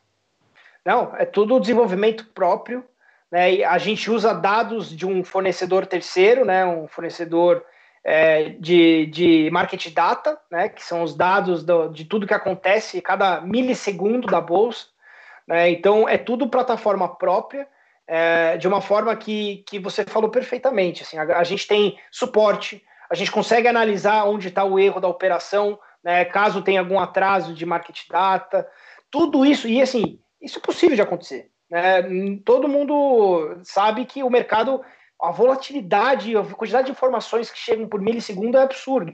Não, 0.85 1.15
é 1.15 1.25
tudo 1.25 1.59
desenvolvimento 1.59 2.25
próprio. 2.33 2.83
Né? 3.31 3.63
a 3.63 3.77
gente 3.77 4.11
usa 4.11 4.33
dados 4.33 4.93
de 4.93 5.07
um 5.07 5.23
fornecedor 5.23 5.85
terceiro, 5.85 6.43
né? 6.43 6.65
um 6.65 6.85
fornecedor 6.85 7.63
é, 8.03 8.49
de, 8.59 9.05
de 9.05 9.49
market 9.49 9.87
data, 9.93 10.37
né? 10.51 10.67
que 10.67 10.83
são 10.83 11.01
os 11.01 11.15
dados 11.15 11.63
do, 11.63 11.87
de 11.87 12.03
tudo 12.03 12.27
que 12.27 12.33
acontece 12.33 13.01
cada 13.01 13.39
milissegundo 13.39 14.27
da 14.27 14.41
bolsa. 14.41 14.87
Né? 15.47 15.69
Então, 15.69 16.09
é 16.09 16.17
tudo 16.17 16.49
plataforma 16.49 17.07
própria. 17.15 17.65
É, 18.05 18.57
de 18.57 18.67
uma 18.67 18.81
forma 18.81 19.15
que, 19.15 19.63
que 19.65 19.79
você 19.79 20.03
falou 20.03 20.29
perfeitamente. 20.29 21.03
Assim, 21.03 21.17
a, 21.17 21.37
a 21.37 21.43
gente 21.45 21.65
tem 21.65 21.97
suporte, 22.11 22.83
a 23.11 23.15
gente 23.15 23.29
consegue 23.29 23.67
analisar 23.67 24.23
onde 24.23 24.47
está 24.47 24.63
o 24.63 24.79
erro 24.79 25.01
da 25.01 25.07
operação, 25.09 25.77
né, 26.01 26.23
caso 26.23 26.61
tenha 26.61 26.79
algum 26.79 26.97
atraso 26.97 27.53
de 27.53 27.65
market 27.65 28.07
data, 28.09 28.65
tudo 29.11 29.45
isso, 29.45 29.67
e 29.67 29.81
assim, 29.81 30.17
isso 30.41 30.59
é 30.59 30.61
possível 30.61 30.95
de 30.95 31.01
acontecer. 31.01 31.51
Né? 31.69 32.39
Todo 32.45 32.69
mundo 32.69 33.57
sabe 33.63 34.05
que 34.05 34.23
o 34.23 34.29
mercado, 34.29 34.81
a 35.21 35.29
volatilidade, 35.29 36.37
a 36.37 36.43
quantidade 36.43 36.85
de 36.85 36.93
informações 36.93 37.51
que 37.51 37.59
chegam 37.59 37.85
por 37.87 38.01
milissegundo 38.01 38.57
é 38.57 38.63
absurdo. 38.63 39.13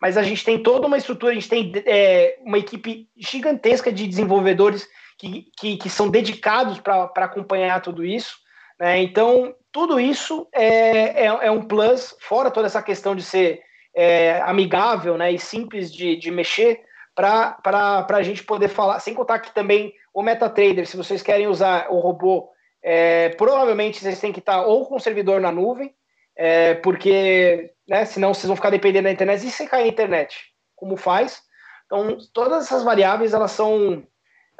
Mas 0.00 0.16
a 0.16 0.22
gente 0.22 0.42
tem 0.42 0.62
toda 0.62 0.86
uma 0.86 0.96
estrutura, 0.96 1.32
a 1.32 1.34
gente 1.34 1.48
tem 1.48 1.72
é, 1.84 2.38
uma 2.40 2.58
equipe 2.58 3.08
gigantesca 3.16 3.92
de 3.92 4.06
desenvolvedores 4.06 4.88
que, 5.18 5.50
que, 5.58 5.76
que 5.76 5.90
são 5.90 6.08
dedicados 6.08 6.80
para 6.80 7.10
acompanhar 7.16 7.80
tudo 7.82 8.02
isso. 8.02 8.36
Né? 8.78 9.02
Então, 9.02 9.54
tudo 9.72 9.98
isso 9.98 10.48
é, 10.52 11.24
é, 11.24 11.26
é, 11.26 11.50
um 11.50 11.62
plus, 11.62 12.16
fora 12.20 12.50
toda 12.50 12.66
essa 12.66 12.82
questão 12.82 13.14
de 13.14 13.22
ser 13.22 13.62
é, 13.94 14.40
amigável 14.42 15.16
né, 15.16 15.32
e 15.32 15.38
simples 15.38 15.92
de, 15.92 16.16
de 16.16 16.30
mexer, 16.30 16.82
para 17.14 18.06
a 18.08 18.22
gente 18.22 18.44
poder 18.44 18.68
falar. 18.68 19.00
Sem 19.00 19.14
contar 19.14 19.38
que 19.38 19.54
também 19.54 19.94
o 20.12 20.22
MetaTrader, 20.22 20.86
se 20.86 20.96
vocês 20.96 21.22
querem 21.22 21.46
usar 21.46 21.88
o 21.90 21.98
robô, 21.98 22.50
é, 22.82 23.30
provavelmente 23.30 24.00
vocês 24.00 24.20
têm 24.20 24.32
que 24.32 24.38
estar 24.38 24.62
ou 24.62 24.86
com 24.86 24.96
o 24.96 25.00
servidor 25.00 25.40
na 25.40 25.50
nuvem, 25.50 25.94
é, 26.36 26.74
porque 26.74 27.72
né, 27.88 28.04
senão 28.04 28.34
vocês 28.34 28.46
vão 28.46 28.56
ficar 28.56 28.70
dependendo 28.70 29.04
da 29.04 29.12
internet. 29.12 29.46
E 29.46 29.50
se 29.50 29.66
cair 29.66 29.84
na 29.84 29.88
internet, 29.88 30.52
como 30.74 30.96
faz? 30.96 31.42
Então, 31.86 32.18
todas 32.34 32.66
essas 32.66 32.84
variáveis 32.84 33.32
elas 33.32 33.52
são 33.52 34.06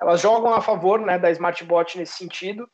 elas 0.01 0.21
jogam 0.21 0.53
a 0.53 0.61
favor 0.61 1.01
né, 1.01 1.19
da 1.19 1.31
SmartBot 1.31 1.99
nesse 1.99 2.14
sentido. 2.14 2.69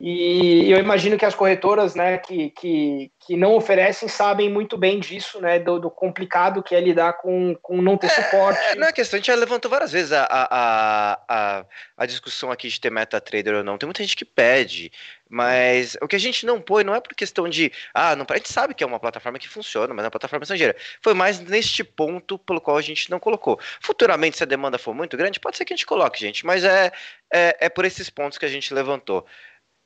E 0.00 0.70
eu 0.70 0.78
imagino 0.78 1.18
que 1.18 1.24
as 1.24 1.34
corretoras 1.34 1.96
né, 1.96 2.18
que, 2.18 2.50
que, 2.50 3.10
que 3.18 3.36
não 3.36 3.56
oferecem 3.56 4.08
sabem 4.08 4.48
muito 4.48 4.78
bem 4.78 5.00
disso, 5.00 5.40
né, 5.40 5.58
do, 5.58 5.80
do 5.80 5.90
complicado 5.90 6.62
que 6.62 6.72
é 6.72 6.80
lidar 6.80 7.14
com, 7.14 7.56
com 7.60 7.82
não 7.82 7.96
ter 7.96 8.06
é, 8.06 8.10
suporte. 8.10 8.60
É, 8.60 8.74
não 8.76 8.86
é 8.86 8.92
questão, 8.92 9.16
a 9.16 9.18
gente 9.18 9.26
já 9.26 9.34
levantou 9.34 9.68
várias 9.68 9.90
vezes 9.90 10.12
a, 10.12 10.24
a, 10.30 11.20
a, 11.28 11.64
a 11.96 12.06
discussão 12.06 12.52
aqui 12.52 12.68
de 12.68 12.80
ter 12.80 12.92
MetaTrader 12.92 13.56
ou 13.56 13.64
não. 13.64 13.76
Tem 13.76 13.88
muita 13.88 14.04
gente 14.04 14.16
que 14.16 14.24
pede, 14.24 14.92
mas 15.28 15.96
o 16.00 16.06
que 16.06 16.14
a 16.14 16.20
gente 16.20 16.46
não 16.46 16.60
põe 16.60 16.84
não 16.84 16.94
é 16.94 17.00
por 17.00 17.14
questão 17.16 17.48
de. 17.48 17.72
Ah, 17.92 18.14
não, 18.14 18.24
a 18.30 18.36
gente 18.36 18.52
sabe 18.52 18.74
que 18.74 18.84
é 18.84 18.86
uma 18.86 19.00
plataforma 19.00 19.38
que 19.38 19.48
funciona, 19.48 19.92
mas 19.92 20.04
é 20.04 20.06
uma 20.06 20.12
plataforma 20.12 20.44
estrangeira. 20.44 20.76
Foi 21.02 21.12
mais 21.12 21.40
neste 21.40 21.82
ponto 21.82 22.38
pelo 22.38 22.60
qual 22.60 22.76
a 22.76 22.82
gente 22.82 23.10
não 23.10 23.18
colocou. 23.18 23.58
Futuramente, 23.80 24.36
se 24.36 24.44
a 24.44 24.46
demanda 24.46 24.78
for 24.78 24.94
muito 24.94 25.16
grande, 25.16 25.40
pode 25.40 25.56
ser 25.56 25.64
que 25.64 25.72
a 25.72 25.76
gente 25.76 25.86
coloque, 25.86 26.20
gente, 26.20 26.46
mas 26.46 26.62
é, 26.62 26.92
é, 27.32 27.56
é 27.60 27.68
por 27.68 27.84
esses 27.84 28.08
pontos 28.08 28.38
que 28.38 28.44
a 28.44 28.48
gente 28.48 28.72
levantou. 28.72 29.26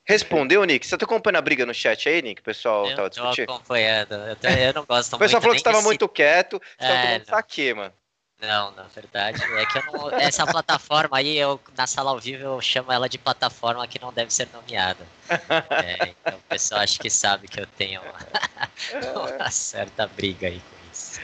Respondeu, 0.07 0.65
Nick? 0.65 0.87
Você 0.87 0.99
tá 0.99 1.05
acompanhando 1.05 1.37
a 1.39 1.43
briga 1.43 1.65
no 1.65 1.73
chat 1.73 2.09
aí, 2.09 2.21
Nick? 2.23 2.41
O 2.41 2.45
pessoal 2.45 2.89
eu 2.89 2.97
tava 2.97 3.11
discutindo? 3.11 3.47
Tô 3.47 3.55
acompanhando. 3.55 4.15
Eu, 4.15 4.37
tô, 4.37 4.49
eu 4.49 4.75
não 4.75 4.85
gosto 4.85 5.13
muito. 5.13 5.15
O 5.15 5.19
pessoal 5.19 5.41
falou 5.41 5.55
que 5.55 5.61
você 5.61 5.65
tava 5.65 5.83
muito 5.83 6.09
quieto. 6.09 6.61
Você 6.79 6.87
é, 6.87 6.89
tava 6.89 7.03
tomando 7.03 7.27
saque, 7.27 7.75
mano. 7.75 7.95
Não, 8.43 8.73
na 8.73 8.83
verdade, 8.83 9.41
é 9.55 9.65
que 9.65 9.79
eu 9.79 9.85
não, 9.85 10.11
essa 10.19 10.45
plataforma 10.45 11.17
aí, 11.17 11.39
eu, 11.39 11.61
na 11.77 11.87
sala 11.87 12.11
ao 12.11 12.19
vivo, 12.19 12.43
eu 12.43 12.61
chamo 12.61 12.91
ela 12.91 13.09
de 13.09 13.17
plataforma 13.17 13.87
que 13.87 14.01
não 14.01 14.13
deve 14.13 14.33
ser 14.35 14.49
nomeada. 14.53 15.07
É, 15.71 16.11
então 16.11 16.39
o 16.39 16.43
pessoal 16.43 16.81
acho 16.83 17.01
que 17.01 17.09
sabe 17.09 17.49
que 17.49 17.59
eu 17.59 17.67
tenho 17.67 18.03
uma, 18.03 18.19
uma 19.39 19.51
certa 19.51 20.07
briga 20.07 20.49
aí 20.49 20.61
com 20.61 20.77
isso. 20.93 21.21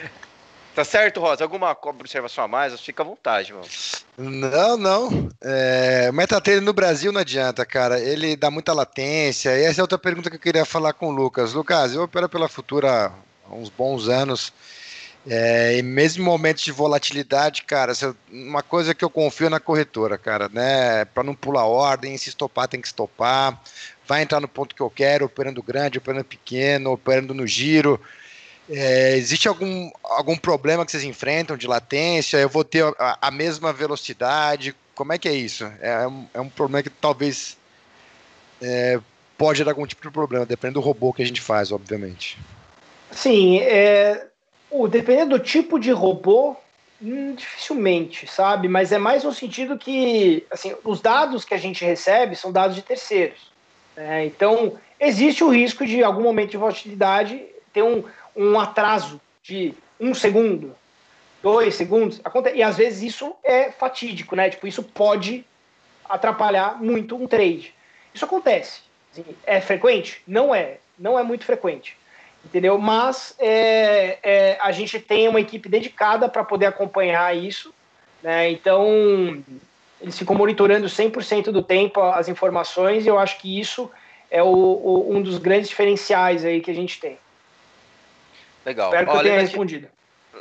Tá 0.79 0.85
certo, 0.85 1.19
Rosa? 1.19 1.43
Alguma 1.43 1.77
observação 1.83 2.45
a 2.45 2.47
mais? 2.47 2.79
Fica 2.79 3.03
à 3.03 3.05
vontade, 3.05 3.51
mano. 3.51 3.65
Não, 4.17 4.77
não. 4.77 5.29
É, 5.41 6.09
MetaTrader 6.13 6.61
no 6.61 6.71
Brasil 6.71 7.11
não 7.11 7.19
adianta, 7.19 7.65
cara. 7.65 7.99
Ele 7.99 8.37
dá 8.37 8.49
muita 8.49 8.71
latência. 8.71 9.59
E 9.59 9.65
essa 9.65 9.81
é 9.81 9.83
outra 9.83 9.97
pergunta 9.97 10.29
que 10.29 10.37
eu 10.37 10.39
queria 10.39 10.63
falar 10.63 10.93
com 10.93 11.07
o 11.07 11.11
Lucas. 11.11 11.51
Lucas, 11.51 11.93
eu 11.93 12.03
opero 12.03 12.29
pela 12.29 12.47
Futura 12.47 13.11
há 13.45 13.53
uns 13.53 13.67
bons 13.67 14.07
anos. 14.07 14.53
É, 15.27 15.77
e 15.77 15.81
mesmo 15.81 16.23
em 16.23 16.25
momentos 16.25 16.63
de 16.63 16.71
volatilidade, 16.71 17.63
cara, 17.63 17.91
uma 18.31 18.63
coisa 18.63 18.95
que 18.95 19.03
eu 19.03 19.09
confio 19.09 19.49
na 19.49 19.59
corretora, 19.59 20.17
cara, 20.17 20.47
né? 20.47 21.03
Para 21.03 21.23
não 21.23 21.35
pular 21.35 21.65
ordem, 21.65 22.17
se 22.17 22.29
estopar, 22.29 22.69
tem 22.69 22.79
que 22.79 22.87
estopar. 22.87 23.61
Vai 24.07 24.21
entrar 24.21 24.39
no 24.39 24.47
ponto 24.47 24.73
que 24.73 24.81
eu 24.81 24.89
quero, 24.89 25.25
operando 25.25 25.61
grande, 25.61 25.97
operando 25.97 26.23
pequeno, 26.23 26.93
operando 26.93 27.33
no 27.33 27.45
giro. 27.45 27.99
É, 28.69 29.15
existe 29.17 29.47
algum, 29.47 29.89
algum 30.03 30.37
problema 30.37 30.85
que 30.85 30.91
vocês 30.91 31.03
enfrentam 31.03 31.57
de 31.57 31.65
latência? 31.65 32.37
Eu 32.37 32.49
vou 32.49 32.63
ter 32.63 32.83
a, 32.99 33.17
a 33.19 33.31
mesma 33.31 33.73
velocidade? 33.73 34.75
Como 34.93 35.11
é 35.11 35.17
que 35.17 35.27
é 35.27 35.33
isso? 35.33 35.65
É, 35.81 36.03
é 36.03 36.07
um, 36.07 36.27
é 36.35 36.41
um 36.41 36.49
problema 36.49 36.83
que 36.83 36.89
talvez 36.89 37.57
é, 38.61 38.99
pode 39.37 39.63
dar 39.63 39.71
algum 39.71 39.87
tipo 39.87 40.01
de 40.01 40.11
problema, 40.11 40.45
dependendo 40.45 40.79
do 40.79 40.85
robô 40.85 41.11
que 41.11 41.23
a 41.23 41.25
gente 41.25 41.41
faz, 41.41 41.71
obviamente. 41.71 42.37
Sim, 43.11 43.59
é, 43.59 44.27
o, 44.69 44.87
dependendo 44.87 45.37
do 45.37 45.43
tipo 45.43 45.79
de 45.79 45.91
robô, 45.91 46.55
hum, 47.01 47.33
dificilmente, 47.33 48.27
sabe? 48.27 48.67
Mas 48.67 48.91
é 48.91 48.99
mais 48.99 49.23
no 49.23 49.33
sentido 49.33 49.77
que 49.77 50.45
assim, 50.51 50.75
os 50.83 51.01
dados 51.01 51.43
que 51.43 51.55
a 51.55 51.57
gente 51.57 51.83
recebe 51.83 52.35
são 52.35 52.51
dados 52.51 52.75
de 52.75 52.83
terceiros. 52.83 53.51
Né? 53.95 54.25
Então, 54.25 54.77
existe 54.99 55.43
o 55.43 55.49
risco 55.49 55.85
de, 55.87 55.97
em 55.97 56.03
algum 56.03 56.21
momento 56.21 56.51
de 56.51 56.57
volatilidade, 56.57 57.41
ter 57.73 57.81
um, 57.81 58.03
um 58.39 58.57
atraso 58.57 59.19
de 59.43 59.73
um 59.99 60.13
segundo, 60.13 60.73
dois 61.43 61.75
segundos, 61.75 62.21
e 62.55 62.63
às 62.63 62.77
vezes 62.77 63.03
isso 63.03 63.35
é 63.43 63.69
fatídico, 63.69 64.33
né? 64.33 64.49
Tipo, 64.49 64.65
isso 64.65 64.81
pode 64.81 65.45
atrapalhar 66.07 66.81
muito 66.81 67.17
um 67.17 67.27
trade. 67.27 67.73
Isso 68.13 68.23
acontece. 68.23 68.81
Assim, 69.11 69.25
é 69.45 69.59
frequente? 69.59 70.21
Não 70.25 70.55
é. 70.55 70.77
Não 70.97 71.19
é 71.19 71.23
muito 71.23 71.43
frequente. 71.43 71.97
Entendeu? 72.45 72.77
Mas 72.77 73.35
é, 73.37 74.17
é, 74.23 74.57
a 74.61 74.71
gente 74.71 74.97
tem 74.99 75.27
uma 75.27 75.41
equipe 75.41 75.67
dedicada 75.67 76.29
para 76.29 76.43
poder 76.43 76.67
acompanhar 76.67 77.35
isso. 77.35 77.73
Né? 78.23 78.51
Então, 78.51 79.43
eles 79.99 80.17
ficam 80.17 80.35
monitorando 80.35 80.87
100% 80.87 81.51
do 81.51 81.61
tempo 81.61 82.01
as 82.01 82.29
informações 82.29 83.05
e 83.05 83.09
eu 83.09 83.19
acho 83.19 83.37
que 83.39 83.59
isso 83.59 83.91
é 84.31 84.41
o, 84.41 84.47
o, 84.47 85.13
um 85.13 85.21
dos 85.21 85.37
grandes 85.37 85.67
diferenciais 85.67 86.45
aí 86.45 86.61
que 86.61 86.71
a 86.71 86.75
gente 86.75 86.99
tem. 87.01 87.17
Legal. 88.69 88.89
Espero 88.89 89.05
que 89.07 89.11
Olha, 89.11 89.19
eu 89.19 89.31
tenha 89.31 89.41
respondido. 89.41 89.87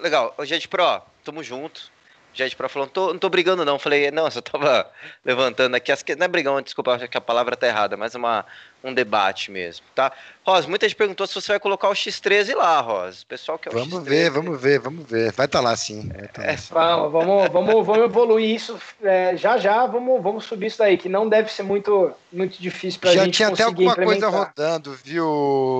Legal. 0.02 0.34
Gente, 0.42 0.68
Pro, 0.68 1.00
tamo 1.24 1.42
junto. 1.42 1.90
Gente, 2.34 2.54
Pro 2.54 2.68
falou, 2.68 2.86
não 2.86 2.92
tô, 2.92 3.12
não 3.14 3.18
tô 3.18 3.30
brigando 3.30 3.64
não. 3.64 3.78
Falei, 3.78 4.10
não, 4.10 4.28
eu 4.28 4.42
tava 4.42 4.86
levantando 5.24 5.74
aqui. 5.74 5.90
As, 5.90 6.04
não 6.16 6.26
é 6.26 6.28
brigão, 6.28 6.60
desculpa, 6.60 6.92
acho 6.92 7.08
que 7.08 7.16
a 7.16 7.22
palavra 7.22 7.56
tá 7.56 7.66
errada, 7.66 7.96
mas 7.96 8.14
uma, 8.14 8.44
um 8.84 8.92
debate 8.92 9.50
mesmo, 9.50 9.86
tá? 9.94 10.12
Rosa, 10.44 10.68
muita 10.68 10.86
gente 10.86 10.96
perguntou 10.96 11.26
se 11.26 11.34
você 11.34 11.52
vai 11.52 11.58
colocar 11.58 11.88
o 11.88 11.94
X13 11.94 12.54
lá, 12.54 12.82
Rosa. 12.82 13.24
pessoal 13.26 13.58
que 13.58 13.70
é 13.70 13.72
o 13.72 13.74
Vamos 13.74 14.00
X13. 14.00 14.04
ver, 14.04 14.30
vamos 14.30 14.60
ver, 14.60 14.78
vamos 14.78 15.06
ver. 15.08 15.32
Vai 15.32 15.46
estar 15.46 15.60
tá 15.60 15.64
lá 15.64 15.74
sim. 15.74 16.10
Tá 16.34 16.44
é, 16.44 16.54
Vamos, 16.70 17.12
vamos, 17.12 17.48
vamos, 17.48 17.86
vamos 17.86 18.04
evoluir 18.04 18.54
isso 18.54 18.78
é, 19.02 19.34
já 19.38 19.56
já, 19.56 19.86
vamos, 19.86 20.22
vamos 20.22 20.44
subir 20.44 20.66
isso 20.66 20.78
daí, 20.78 20.98
que 20.98 21.08
não 21.08 21.26
deve 21.26 21.50
ser 21.50 21.62
muito, 21.62 22.12
muito 22.30 22.60
difícil 22.60 23.00
pra 23.00 23.14
já 23.14 23.24
gente 23.24 23.38
Já 23.38 23.46
tinha 23.46 23.54
até 23.54 23.62
alguma 23.62 23.96
coisa 23.96 24.28
rodando, 24.28 24.92
viu, 25.02 25.26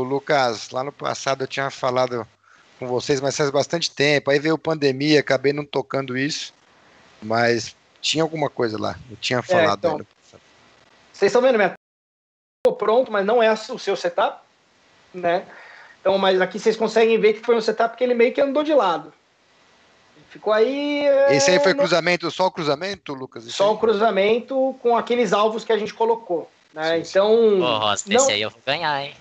Lucas? 0.09 0.70
Lá 0.70 0.82
no 0.82 0.92
passado 0.92 1.44
eu 1.44 1.46
tinha 1.46 1.70
falado 1.70 2.26
com 2.79 2.87
vocês, 2.87 3.20
mas 3.20 3.37
faz 3.37 3.51
bastante 3.51 3.91
tempo. 3.91 4.31
Aí 4.31 4.39
veio 4.39 4.57
pandemia, 4.57 5.20
acabei 5.20 5.53
não 5.53 5.64
tocando 5.64 6.16
isso, 6.16 6.55
mas 7.22 7.74
tinha 8.01 8.22
alguma 8.22 8.49
coisa 8.49 8.81
lá. 8.81 8.99
Eu 9.11 9.16
tinha 9.16 9.41
é, 9.41 9.43
falado. 9.43 9.87
É, 9.87 9.89
então, 9.89 10.07
vocês 11.12 11.31
estão 11.31 11.43
vendo 11.43 11.59
minha 11.59 11.74
pronto, 12.79 13.11
mas 13.11 13.24
não 13.24 13.43
é 13.43 13.53
o 13.53 13.79
seu 13.79 13.97
setup, 13.97 14.41
né? 15.12 15.47
Então, 16.01 16.16
mas 16.18 16.41
aqui 16.41 16.59
vocês 16.59 16.76
conseguem 16.76 17.18
ver 17.18 17.35
que 17.35 17.45
foi 17.45 17.57
um 17.57 17.61
setup 17.61 17.97
que 17.97 18.05
ele 18.05 18.14
meio 18.14 18.33
que 18.33 18.41
andou 18.41 18.62
de 18.62 18.74
lado. 18.74 19.12
Ficou 20.31 20.53
aí. 20.53 21.05
Esse 21.31 21.51
aí 21.51 21.61
foi 21.61 21.72
no... 21.72 21.79
cruzamento, 21.79 22.31
só 22.31 22.47
o 22.47 22.51
cruzamento, 22.51 23.14
Lucas? 23.14 23.45
Só 23.45 23.72
o 23.72 23.79
cruzamento 23.79 24.76
com 24.83 24.97
aqueles 24.97 25.33
alvos 25.33 25.64
que 25.64 25.72
a 25.72 25.79
gente 25.79 25.95
colocou. 25.95 26.51
Né? 26.72 27.03
Sim, 27.03 27.11
então. 27.11 27.61
Ô, 27.61 27.79
Rosa, 27.79 28.05
não... 28.07 28.16
esse 28.16 28.33
aí 28.33 28.43
eu 28.43 28.51
vou 28.51 28.61
ganhar, 28.64 29.03
hein? 29.03 29.14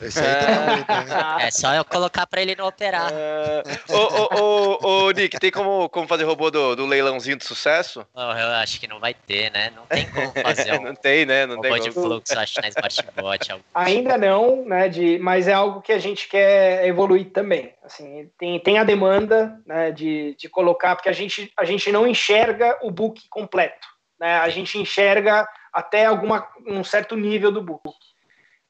Esse 0.00 0.20
aí 0.20 0.84
tá 0.84 1.38
é. 1.40 1.48
é 1.48 1.50
só 1.50 1.74
eu 1.74 1.84
colocar 1.84 2.26
pra 2.26 2.40
ele 2.40 2.56
não 2.56 2.66
operar. 2.66 3.10
É... 3.12 3.62
ô, 3.88 3.98
ô, 3.98 4.38
ô, 4.40 5.06
ô, 5.06 5.10
Nick, 5.10 5.38
tem 5.38 5.50
como, 5.50 5.88
como 5.90 6.08
fazer 6.08 6.24
robô 6.24 6.50
do, 6.50 6.74
do 6.74 6.86
leilãozinho 6.86 7.36
de 7.36 7.44
sucesso? 7.44 8.06
Oh, 8.14 8.20
eu 8.20 8.48
acho 8.56 8.80
que 8.80 8.88
não 8.88 8.98
vai 8.98 9.12
ter, 9.12 9.50
né? 9.52 9.70
Não 9.76 9.84
tem 9.86 10.10
como 10.10 10.32
fazer 10.32 10.72
um 10.80 10.82
não 10.82 10.94
tem, 10.94 11.26
né? 11.26 11.44
Não 11.44 11.56
robô 11.56 11.68
tem 11.68 11.82
de 11.82 11.90
fluxo, 11.90 12.38
acho, 12.38 12.60
na 12.62 12.68
Smartbot. 12.68 13.62
Ainda 13.74 14.16
não, 14.16 14.64
né? 14.64 14.88
De, 14.88 15.18
mas 15.18 15.46
é 15.46 15.52
algo 15.52 15.82
que 15.82 15.92
a 15.92 15.98
gente 15.98 16.28
quer 16.28 16.86
evoluir 16.86 17.30
também. 17.30 17.74
Assim, 17.84 18.30
tem, 18.38 18.58
tem 18.58 18.78
a 18.78 18.84
demanda 18.84 19.60
né, 19.66 19.90
de, 19.90 20.34
de 20.38 20.48
colocar, 20.48 20.96
porque 20.96 21.08
a 21.08 21.12
gente, 21.12 21.52
a 21.56 21.64
gente 21.64 21.92
não 21.92 22.06
enxerga 22.06 22.78
o 22.82 22.90
book 22.90 23.20
completo. 23.28 23.86
Né? 24.18 24.38
A 24.38 24.48
gente 24.48 24.78
enxerga 24.78 25.48
até 25.72 26.06
alguma, 26.06 26.48
um 26.66 26.82
certo 26.84 27.16
nível 27.16 27.52
do 27.52 27.62
book. 27.62 27.96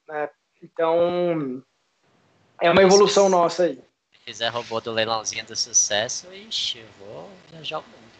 Né? 0.09 0.29
Então, 0.63 1.63
é 2.61 2.71
uma 2.71 2.83
evolução 2.83 3.25
se 3.27 3.31
nossa 3.31 3.63
aí. 3.65 3.77
Se 4.13 4.19
fizer 4.25 4.49
robô 4.49 4.81
do 4.81 4.93
leilãozinho 4.93 5.45
do 5.47 5.57
sucesso, 5.57 6.33
ixi, 6.33 6.79
eu 6.79 6.87
vou 6.99 7.31
viajar 7.51 7.79
o 7.79 7.83
mundo. 7.83 8.11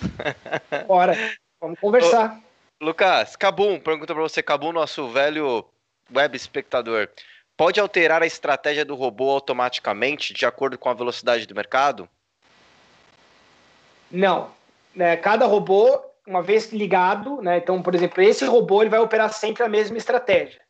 Bora, 0.86 1.14
vamos 1.60 1.78
conversar. 1.80 2.40
Ô, 2.80 2.84
Lucas, 2.84 3.36
Cabum, 3.36 3.78
pergunta 3.80 4.14
para 4.14 4.22
você, 4.22 4.42
Cabum, 4.42 4.72
nosso 4.72 5.08
velho 5.08 5.64
web 6.14 6.36
espectador. 6.36 7.08
Pode 7.56 7.78
alterar 7.78 8.22
a 8.22 8.26
estratégia 8.26 8.84
do 8.84 8.94
robô 8.94 9.30
automaticamente 9.30 10.32
de 10.32 10.46
acordo 10.46 10.78
com 10.78 10.88
a 10.88 10.94
velocidade 10.94 11.46
do 11.46 11.54
mercado? 11.54 12.08
Não. 14.10 14.50
Né, 14.94 15.16
cada 15.16 15.46
robô, 15.46 16.00
uma 16.26 16.42
vez 16.42 16.72
ligado, 16.72 17.42
né, 17.42 17.58
então, 17.58 17.82
por 17.82 17.94
exemplo, 17.94 18.22
esse 18.22 18.44
robô 18.44 18.82
ele 18.82 18.90
vai 18.90 18.98
operar 18.98 19.32
sempre 19.32 19.62
a 19.62 19.68
mesma 19.68 19.98
estratégia. 19.98 20.60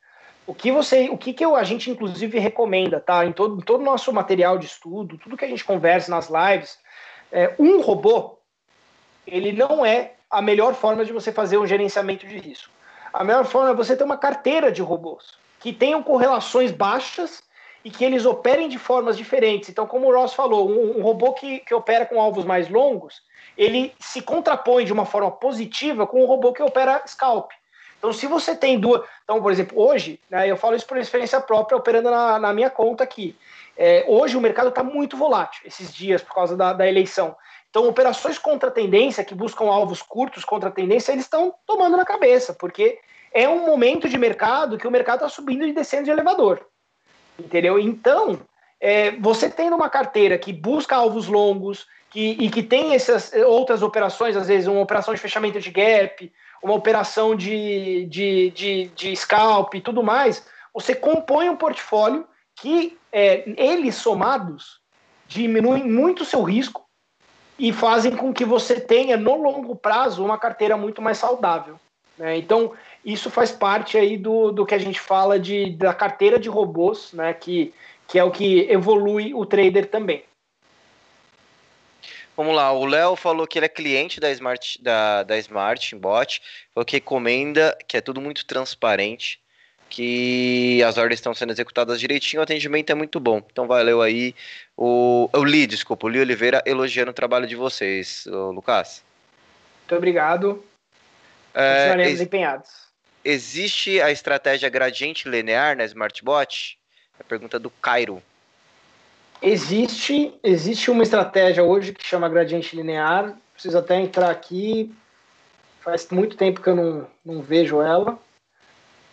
O 0.50 0.54
que 0.54 0.72
você, 0.72 1.08
o 1.08 1.16
que, 1.16 1.32
que 1.32 1.44
eu, 1.44 1.54
a 1.54 1.62
gente 1.62 1.92
inclusive 1.92 2.36
recomenda, 2.40 2.98
tá? 2.98 3.24
Em 3.24 3.30
todo, 3.30 3.62
todo 3.62 3.82
o 3.82 3.84
nosso 3.84 4.12
material 4.12 4.58
de 4.58 4.66
estudo, 4.66 5.16
tudo 5.16 5.36
que 5.36 5.44
a 5.44 5.48
gente 5.48 5.64
conversa 5.64 6.10
nas 6.10 6.28
lives, 6.28 6.76
é, 7.30 7.54
um 7.56 7.80
robô, 7.80 8.36
ele 9.24 9.52
não 9.52 9.86
é 9.86 10.14
a 10.28 10.42
melhor 10.42 10.74
forma 10.74 11.04
de 11.04 11.12
você 11.12 11.30
fazer 11.30 11.56
um 11.56 11.68
gerenciamento 11.68 12.26
de 12.26 12.36
risco. 12.36 12.68
A 13.12 13.22
melhor 13.22 13.44
forma 13.44 13.70
é 13.70 13.74
você 13.74 13.96
ter 13.96 14.02
uma 14.02 14.16
carteira 14.16 14.72
de 14.72 14.82
robôs 14.82 15.38
que 15.60 15.72
tenham 15.72 16.02
correlações 16.02 16.72
baixas 16.72 17.44
e 17.84 17.90
que 17.90 18.04
eles 18.04 18.26
operem 18.26 18.68
de 18.68 18.76
formas 18.76 19.16
diferentes. 19.16 19.68
Então, 19.68 19.86
como 19.86 20.08
o 20.08 20.12
Ross 20.12 20.34
falou, 20.34 20.68
um, 20.68 20.98
um 20.98 21.02
robô 21.02 21.32
que, 21.32 21.60
que 21.60 21.72
opera 21.72 22.04
com 22.04 22.20
alvos 22.20 22.44
mais 22.44 22.68
longos, 22.68 23.22
ele 23.56 23.94
se 24.00 24.20
contrapõe 24.20 24.84
de 24.84 24.92
uma 24.92 25.06
forma 25.06 25.30
positiva 25.30 26.08
com 26.08 26.24
um 26.24 26.26
robô 26.26 26.52
que 26.52 26.60
opera 26.60 27.04
scalp. 27.06 27.52
Então, 28.00 28.14
se 28.14 28.26
você 28.26 28.56
tem 28.56 28.80
duas. 28.80 29.02
Então, 29.22 29.42
por 29.42 29.52
exemplo, 29.52 29.78
hoje, 29.78 30.18
né, 30.30 30.50
eu 30.50 30.56
falo 30.56 30.74
isso 30.74 30.86
por 30.86 30.96
experiência 30.96 31.38
própria, 31.38 31.76
operando 31.76 32.10
na, 32.10 32.38
na 32.38 32.52
minha 32.52 32.70
conta 32.70 33.04
aqui. 33.04 33.36
É, 33.76 34.04
hoje 34.08 34.36
o 34.36 34.40
mercado 34.40 34.70
está 34.70 34.82
muito 34.82 35.18
volátil, 35.18 35.60
esses 35.66 35.94
dias, 35.94 36.22
por 36.22 36.34
causa 36.34 36.56
da, 36.56 36.72
da 36.72 36.88
eleição. 36.88 37.36
Então, 37.68 37.86
operações 37.86 38.38
contra 38.38 38.70
tendência, 38.70 39.22
que 39.22 39.34
buscam 39.34 39.66
alvos 39.66 40.00
curtos 40.00 40.44
contra 40.44 40.70
tendência, 40.70 41.12
eles 41.12 41.24
estão 41.24 41.54
tomando 41.66 41.96
na 41.96 42.04
cabeça, 42.04 42.54
porque 42.54 42.98
é 43.32 43.46
um 43.46 43.66
momento 43.66 44.08
de 44.08 44.18
mercado 44.18 44.78
que 44.78 44.88
o 44.88 44.90
mercado 44.90 45.18
está 45.18 45.28
subindo 45.28 45.66
e 45.66 45.72
descendo 45.72 46.04
de 46.04 46.10
elevador. 46.10 46.66
Entendeu? 47.38 47.78
Então, 47.78 48.40
é, 48.80 49.10
você 49.12 49.50
tendo 49.50 49.76
uma 49.76 49.90
carteira 49.90 50.38
que 50.38 50.52
busca 50.52 50.96
alvos 50.96 51.28
longos 51.28 51.86
que, 52.10 52.36
e 52.40 52.50
que 52.50 52.62
tem 52.62 52.94
essas 52.94 53.32
outras 53.46 53.82
operações, 53.82 54.36
às 54.36 54.48
vezes 54.48 54.66
uma 54.66 54.80
operação 54.80 55.14
de 55.14 55.20
fechamento 55.20 55.60
de 55.60 55.70
gap, 55.70 56.32
uma 56.62 56.74
operação 56.74 57.34
de, 57.34 58.06
de, 58.06 58.50
de, 58.50 58.86
de 58.94 59.16
scalp 59.16 59.74
e 59.74 59.80
tudo 59.80 60.02
mais, 60.02 60.46
você 60.74 60.94
compõe 60.94 61.48
um 61.48 61.56
portfólio 61.56 62.26
que 62.54 62.98
é, 63.12 63.44
eles 63.56 63.94
somados 63.94 64.80
diminuem 65.26 65.84
muito 65.84 66.22
o 66.22 66.26
seu 66.26 66.42
risco 66.42 66.84
e 67.58 67.72
fazem 67.72 68.16
com 68.16 68.32
que 68.32 68.44
você 68.44 68.80
tenha 68.80 69.16
no 69.16 69.34
longo 69.36 69.76
prazo 69.76 70.24
uma 70.24 70.38
carteira 70.38 70.76
muito 70.76 71.00
mais 71.00 71.18
saudável. 71.18 71.78
Né? 72.18 72.36
Então 72.36 72.72
isso 73.04 73.30
faz 73.30 73.50
parte 73.50 73.96
aí 73.96 74.16
do, 74.16 74.50
do 74.50 74.66
que 74.66 74.74
a 74.74 74.78
gente 74.78 75.00
fala 75.00 75.38
de, 75.38 75.70
da 75.76 75.94
carteira 75.94 76.38
de 76.38 76.48
robôs, 76.48 77.12
né? 77.12 77.32
que, 77.32 77.72
que 78.06 78.18
é 78.18 78.24
o 78.24 78.30
que 78.30 78.70
evolui 78.70 79.32
o 79.34 79.46
trader 79.46 79.90
também. 79.90 80.24
Vamos 82.36 82.54
lá, 82.54 82.72
o 82.72 82.86
Léo 82.86 83.16
falou 83.16 83.46
que 83.46 83.58
ele 83.58 83.66
é 83.66 83.68
cliente 83.68 84.18
da 84.18 84.30
Smart, 84.30 84.82
da, 84.82 85.22
da 85.24 85.36
Smart 85.38 85.94
Bot, 85.96 86.40
falou 86.74 86.84
que 86.84 86.96
recomenda, 86.96 87.76
que 87.86 87.96
é 87.96 88.00
tudo 88.00 88.20
muito 88.20 88.46
transparente, 88.46 89.38
que 89.90 90.82
as 90.84 90.96
ordens 90.96 91.18
estão 91.18 91.34
sendo 91.34 91.52
executadas 91.52 92.00
direitinho, 92.00 92.40
o 92.40 92.44
atendimento 92.44 92.90
é 92.90 92.94
muito 92.94 93.18
bom. 93.18 93.42
Então 93.50 93.66
valeu 93.66 94.00
aí. 94.00 94.34
O, 94.76 95.28
o 95.32 95.44
Li, 95.44 95.66
desculpa, 95.66 96.06
o 96.06 96.08
Li 96.08 96.20
Oliveira 96.20 96.62
elogiando 96.64 97.10
o 97.10 97.14
trabalho 97.14 97.46
de 97.46 97.56
vocês, 97.56 98.24
Lucas. 98.26 99.02
Muito 99.80 99.96
obrigado. 99.96 100.64
É, 101.52 101.88
Continuaremos 101.88 102.20
empenhados. 102.20 102.70
Existe 103.24 104.00
a 104.00 104.10
estratégia 104.10 104.68
gradiente 104.68 105.28
linear 105.28 105.76
na 105.76 105.84
SmartBot? 105.84 106.78
É 107.18 107.22
a 107.22 107.24
pergunta 107.24 107.58
do 107.58 107.68
Cairo. 107.68 108.22
Existe, 109.42 110.38
existe 110.42 110.90
uma 110.90 111.02
estratégia 111.02 111.64
hoje 111.64 111.92
que 111.92 112.06
chama 112.06 112.28
gradiente 112.28 112.76
linear. 112.76 113.36
Preciso 113.54 113.78
até 113.78 113.98
entrar 113.98 114.30
aqui. 114.30 114.94
Faz 115.80 116.08
muito 116.10 116.36
tempo 116.36 116.60
que 116.60 116.68
eu 116.68 116.76
não, 116.76 117.06
não 117.24 117.40
vejo 117.42 117.80
ela. 117.80 118.18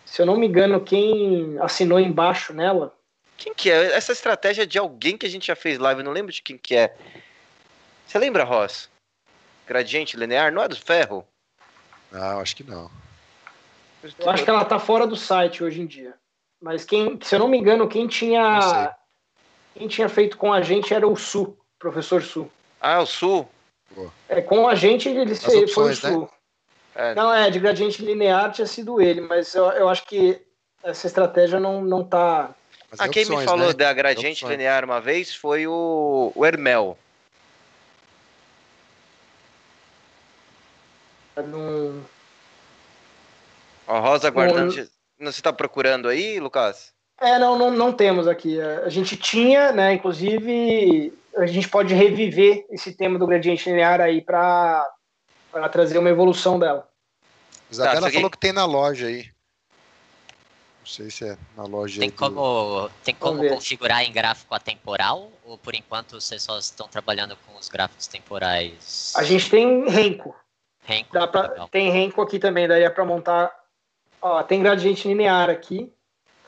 Se 0.04 0.20
eu 0.20 0.26
não 0.26 0.36
me 0.36 0.46
engano, 0.46 0.80
quem 0.80 1.56
assinou 1.60 1.98
embaixo 1.98 2.52
nela. 2.52 2.94
Quem 3.36 3.54
que 3.54 3.70
é? 3.70 3.92
Essa 3.92 4.12
estratégia 4.12 4.62
é 4.62 4.66
de 4.66 4.78
alguém 4.78 5.16
que 5.16 5.24
a 5.24 5.28
gente 5.28 5.46
já 5.46 5.56
fez 5.56 5.78
live, 5.78 6.02
não 6.02 6.12
lembro 6.12 6.32
de 6.32 6.42
quem 6.42 6.58
que 6.58 6.74
é. 6.74 6.94
Você 8.06 8.18
lembra, 8.18 8.44
Ross? 8.44 8.90
Gradiente 9.66 10.16
linear? 10.16 10.52
Não 10.52 10.62
é 10.62 10.68
do 10.68 10.76
ferro? 10.76 11.26
Não, 12.10 12.40
acho 12.40 12.56
que 12.56 12.64
não. 12.64 12.90
Eu 14.18 14.30
acho 14.30 14.44
que 14.44 14.50
ela 14.50 14.64
tá 14.64 14.78
fora 14.78 15.06
do 15.06 15.16
site 15.16 15.62
hoje 15.62 15.80
em 15.80 15.86
dia. 15.86 16.14
Mas 16.60 16.84
quem, 16.84 17.18
se 17.22 17.34
eu 17.34 17.38
não 17.38 17.48
me 17.48 17.58
engano, 17.58 17.88
quem 17.88 18.06
tinha 18.06 18.94
quem 19.78 19.86
tinha 19.86 20.08
feito 20.08 20.36
com 20.36 20.52
a 20.52 20.60
gente 20.60 20.92
era 20.92 21.06
o 21.06 21.16
Su, 21.16 21.56
professor 21.78 22.20
Su. 22.20 22.50
Ah, 22.80 23.00
o 23.00 23.06
Su? 23.06 23.46
É, 24.28 24.42
com 24.42 24.68
a 24.68 24.74
gente 24.74 25.08
ele 25.08 25.32
As 25.32 25.42
foi 25.42 25.62
opções, 25.62 25.98
o 25.98 26.00
Su. 26.00 26.20
Né? 26.20 26.28
É. 26.96 27.14
Não, 27.14 27.32
é, 27.32 27.48
de 27.48 27.60
gradiente 27.60 28.04
linear 28.04 28.50
tinha 28.50 28.66
sido 28.66 29.00
ele, 29.00 29.20
mas 29.20 29.54
eu, 29.54 29.66
eu 29.70 29.88
acho 29.88 30.04
que 30.04 30.42
essa 30.82 31.06
estratégia 31.06 31.60
não, 31.60 31.80
não 31.80 32.02
tá. 32.02 32.50
Mas 32.90 33.00
ah, 33.00 33.08
quem 33.08 33.22
opções, 33.22 33.40
me 33.40 33.46
falou 33.46 33.68
né? 33.68 33.74
da 33.74 33.92
gradiente 33.92 34.44
linear 34.44 34.84
uma 34.84 35.00
vez 35.00 35.32
foi 35.32 35.66
o, 35.68 36.32
o 36.34 36.44
Hermel. 36.44 36.98
Não... 41.36 42.02
A 43.86 44.00
Rosa 44.00 44.28
guardando. 44.28 44.74
Não, 45.20 45.30
você 45.30 45.38
está 45.38 45.52
procurando 45.52 46.08
aí, 46.08 46.40
Lucas? 46.40 46.92
É, 47.20 47.38
não, 47.38 47.58
não, 47.58 47.70
não 47.70 47.92
temos 47.92 48.28
aqui. 48.28 48.60
A 48.60 48.88
gente 48.88 49.16
tinha, 49.16 49.72
né? 49.72 49.94
Inclusive, 49.94 51.12
a 51.36 51.46
gente 51.46 51.68
pode 51.68 51.94
reviver 51.94 52.64
esse 52.70 52.92
tema 52.92 53.18
do 53.18 53.26
gradiente 53.26 53.68
linear 53.68 54.00
aí 54.00 54.20
para 54.20 54.86
trazer 55.70 55.98
uma 55.98 56.10
evolução 56.10 56.58
dela. 56.58 56.88
Isabela 57.70 58.06
tá, 58.06 58.12
falou 58.12 58.30
que 58.30 58.38
tem 58.38 58.52
na 58.52 58.64
loja 58.64 59.08
aí. 59.08 59.26
Não 60.80 60.86
sei 60.86 61.10
se 61.10 61.28
é 61.28 61.36
na 61.56 61.64
loja. 61.64 62.00
Tem 62.00 62.08
como, 62.08 62.34
do... 62.34 62.90
tem 63.04 63.14
como 63.14 63.46
configurar 63.46 64.02
em 64.04 64.12
gráfico 64.12 64.54
atemporal? 64.54 65.30
Ou 65.44 65.58
por 65.58 65.74
enquanto 65.74 66.20
vocês 66.20 66.42
só 66.42 66.58
estão 66.58 66.88
trabalhando 66.88 67.36
com 67.46 67.58
os 67.58 67.68
gráficos 67.68 68.06
temporais? 68.06 69.12
A 69.16 69.24
gente 69.24 69.50
tem 69.50 69.88
Renko. 69.88 70.34
Renko 70.84 71.10
pra, 71.10 71.68
tem 71.70 71.90
Renko 71.90 72.22
aqui 72.22 72.38
também, 72.38 72.66
daria 72.66 72.90
para 72.90 73.04
montar. 73.04 73.52
Ó, 74.22 74.42
tem 74.42 74.62
gradiente 74.62 75.06
linear 75.06 75.50
aqui. 75.50 75.92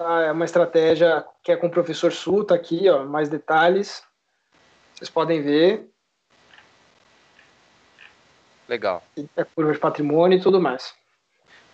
Tá? 0.00 0.22
É 0.22 0.32
uma 0.32 0.46
estratégia 0.46 1.26
que 1.42 1.52
é 1.52 1.56
com 1.56 1.66
o 1.66 1.70
professor 1.70 2.10
Su, 2.10 2.42
tá 2.42 2.54
aqui, 2.54 2.88
ó, 2.88 3.04
mais 3.04 3.28
detalhes. 3.28 4.02
Vocês 4.94 5.10
podem 5.10 5.42
ver. 5.42 5.90
Legal. 8.66 9.04
É 9.36 9.44
curva 9.44 9.74
de 9.74 9.78
patrimônio 9.78 10.38
e 10.38 10.40
tudo 10.40 10.58
mais. 10.58 10.94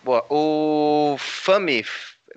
Boa. 0.03 0.27
O 0.29 1.15
Fami 1.21 1.85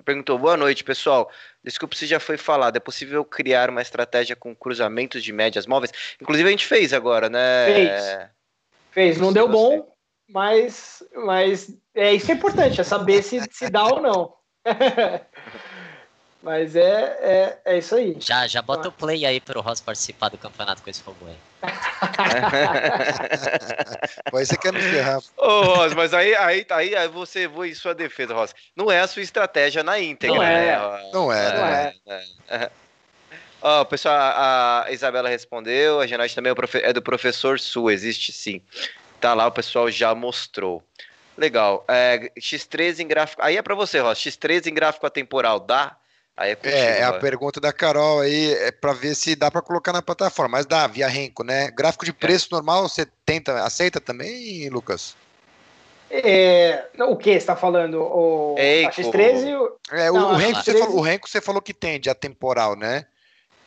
perguntou: 0.04 0.38
boa 0.38 0.56
noite, 0.56 0.84
pessoal. 0.84 1.28
Desculpe 1.64 1.96
se 1.96 2.06
já 2.06 2.20
foi 2.20 2.36
falado. 2.36 2.76
É 2.76 2.80
possível 2.80 3.24
criar 3.24 3.68
uma 3.68 3.82
estratégia 3.82 4.36
com 4.36 4.54
cruzamentos 4.54 5.24
de 5.24 5.32
médias 5.32 5.66
móveis? 5.66 5.90
Inclusive 6.22 6.48
a 6.48 6.52
gente 6.52 6.66
fez 6.68 6.92
agora, 6.92 7.28
né? 7.28 7.66
Fez. 7.66 8.30
Fez. 8.92 9.18
Não 9.18 9.32
deu 9.32 9.48
bom, 9.48 9.92
mas, 10.28 11.02
mas 11.16 11.76
é 11.96 12.14
isso 12.14 12.30
é 12.30 12.34
importante, 12.34 12.80
é 12.80 12.84
saber 12.84 13.24
se, 13.24 13.40
se 13.50 13.68
dá 13.68 13.82
ou 13.86 14.00
não. 14.00 14.36
Mas 16.42 16.74
é, 16.74 17.18
é, 17.20 17.58
é 17.66 17.78
isso 17.78 17.94
aí. 17.94 18.16
Já, 18.18 18.46
já 18.46 18.62
bota 18.62 18.88
o 18.88 18.92
play 18.92 19.26
aí 19.26 19.40
para 19.40 19.58
o 19.58 19.62
Ross 19.62 19.80
participar 19.80 20.30
do 20.30 20.38
campeonato 20.38 20.82
com 20.82 20.88
esse 20.88 21.02
robô 21.02 21.26
aí. 21.26 21.36
Mas 24.32 24.48
você 24.48 24.56
quer 24.56 24.72
nos 24.72 24.82
ferrar. 24.82 25.20
Ô, 25.36 25.60
Ross, 25.74 25.92
mas 25.92 26.14
aí, 26.14 26.34
aí, 26.34 26.64
aí, 26.70 26.96
aí 26.96 27.08
você 27.08 27.46
voa 27.46 27.68
em 27.68 27.74
sua 27.74 27.94
defesa, 27.94 28.32
Ross. 28.32 28.54
Não 28.74 28.90
é 28.90 29.00
a 29.00 29.06
sua 29.06 29.20
estratégia 29.20 29.82
na 29.82 30.00
íntegra, 30.00 30.36
não 30.36 30.42
é. 30.42 30.54
né? 30.54 30.78
Não 31.12 31.30
é, 31.30 31.52
não 31.54 31.66
é. 31.66 31.94
é. 32.48 32.70
Ó, 33.60 33.82
oh, 33.82 33.84
pessoal, 33.84 34.16
a 34.16 34.86
Isabela 34.90 35.28
respondeu, 35.28 36.00
a 36.00 36.06
Genade 36.06 36.34
também 36.34 36.54
é 36.82 36.92
do 36.94 37.02
professor 37.02 37.60
Su, 37.60 37.90
existe 37.90 38.32
sim. 38.32 38.62
Tá 39.20 39.34
lá, 39.34 39.46
o 39.46 39.52
pessoal 39.52 39.90
já 39.90 40.14
mostrou. 40.14 40.82
Legal. 41.36 41.84
É, 41.86 42.30
X13 42.38 43.00
em 43.00 43.06
gráfico. 43.06 43.42
Aí 43.42 43.58
é 43.58 43.62
para 43.62 43.74
você, 43.74 43.98
Ross. 43.98 44.18
X13 44.18 44.68
em 44.68 44.74
gráfico 44.74 45.06
atemporal, 45.06 45.60
dá? 45.60 45.96
Aí 46.36 46.52
é, 46.52 46.54
contigo, 46.54 46.74
é, 46.74 47.00
é 47.00 47.04
a 47.04 47.12
pergunta 47.14 47.60
da 47.60 47.72
Carol 47.72 48.20
aí, 48.20 48.54
é 48.54 48.72
para 48.72 48.92
ver 48.92 49.14
se 49.14 49.36
dá 49.36 49.50
para 49.50 49.60
colocar 49.60 49.92
na 49.92 50.00
plataforma, 50.00 50.56
mas 50.56 50.66
dá, 50.66 50.86
via 50.86 51.06
Renko, 51.06 51.44
né? 51.44 51.70
Gráfico 51.70 52.04
de 52.04 52.12
é. 52.12 52.14
preço 52.14 52.48
é. 52.50 52.54
normal, 52.54 52.88
você 52.88 53.06
tenta, 53.26 53.62
aceita 53.62 54.00
também, 54.00 54.68
Lucas? 54.70 55.16
É, 56.10 56.88
o 56.98 57.16
que 57.16 57.30
você 57.30 57.36
está 57.36 57.54
falando? 57.54 58.02
O 58.02 58.56
X13? 58.58 59.56
O... 59.56 59.78
É, 59.92 60.10
Não, 60.10 60.32
o, 60.32 60.34
Renko, 60.34 60.58
X13... 60.58 60.78
falou, 60.78 60.96
o 60.96 61.00
Renko 61.00 61.28
você 61.28 61.40
falou 61.40 61.62
que 61.62 61.72
tem 61.72 62.00
de 62.00 62.10
atemporal, 62.10 62.74
né? 62.74 63.06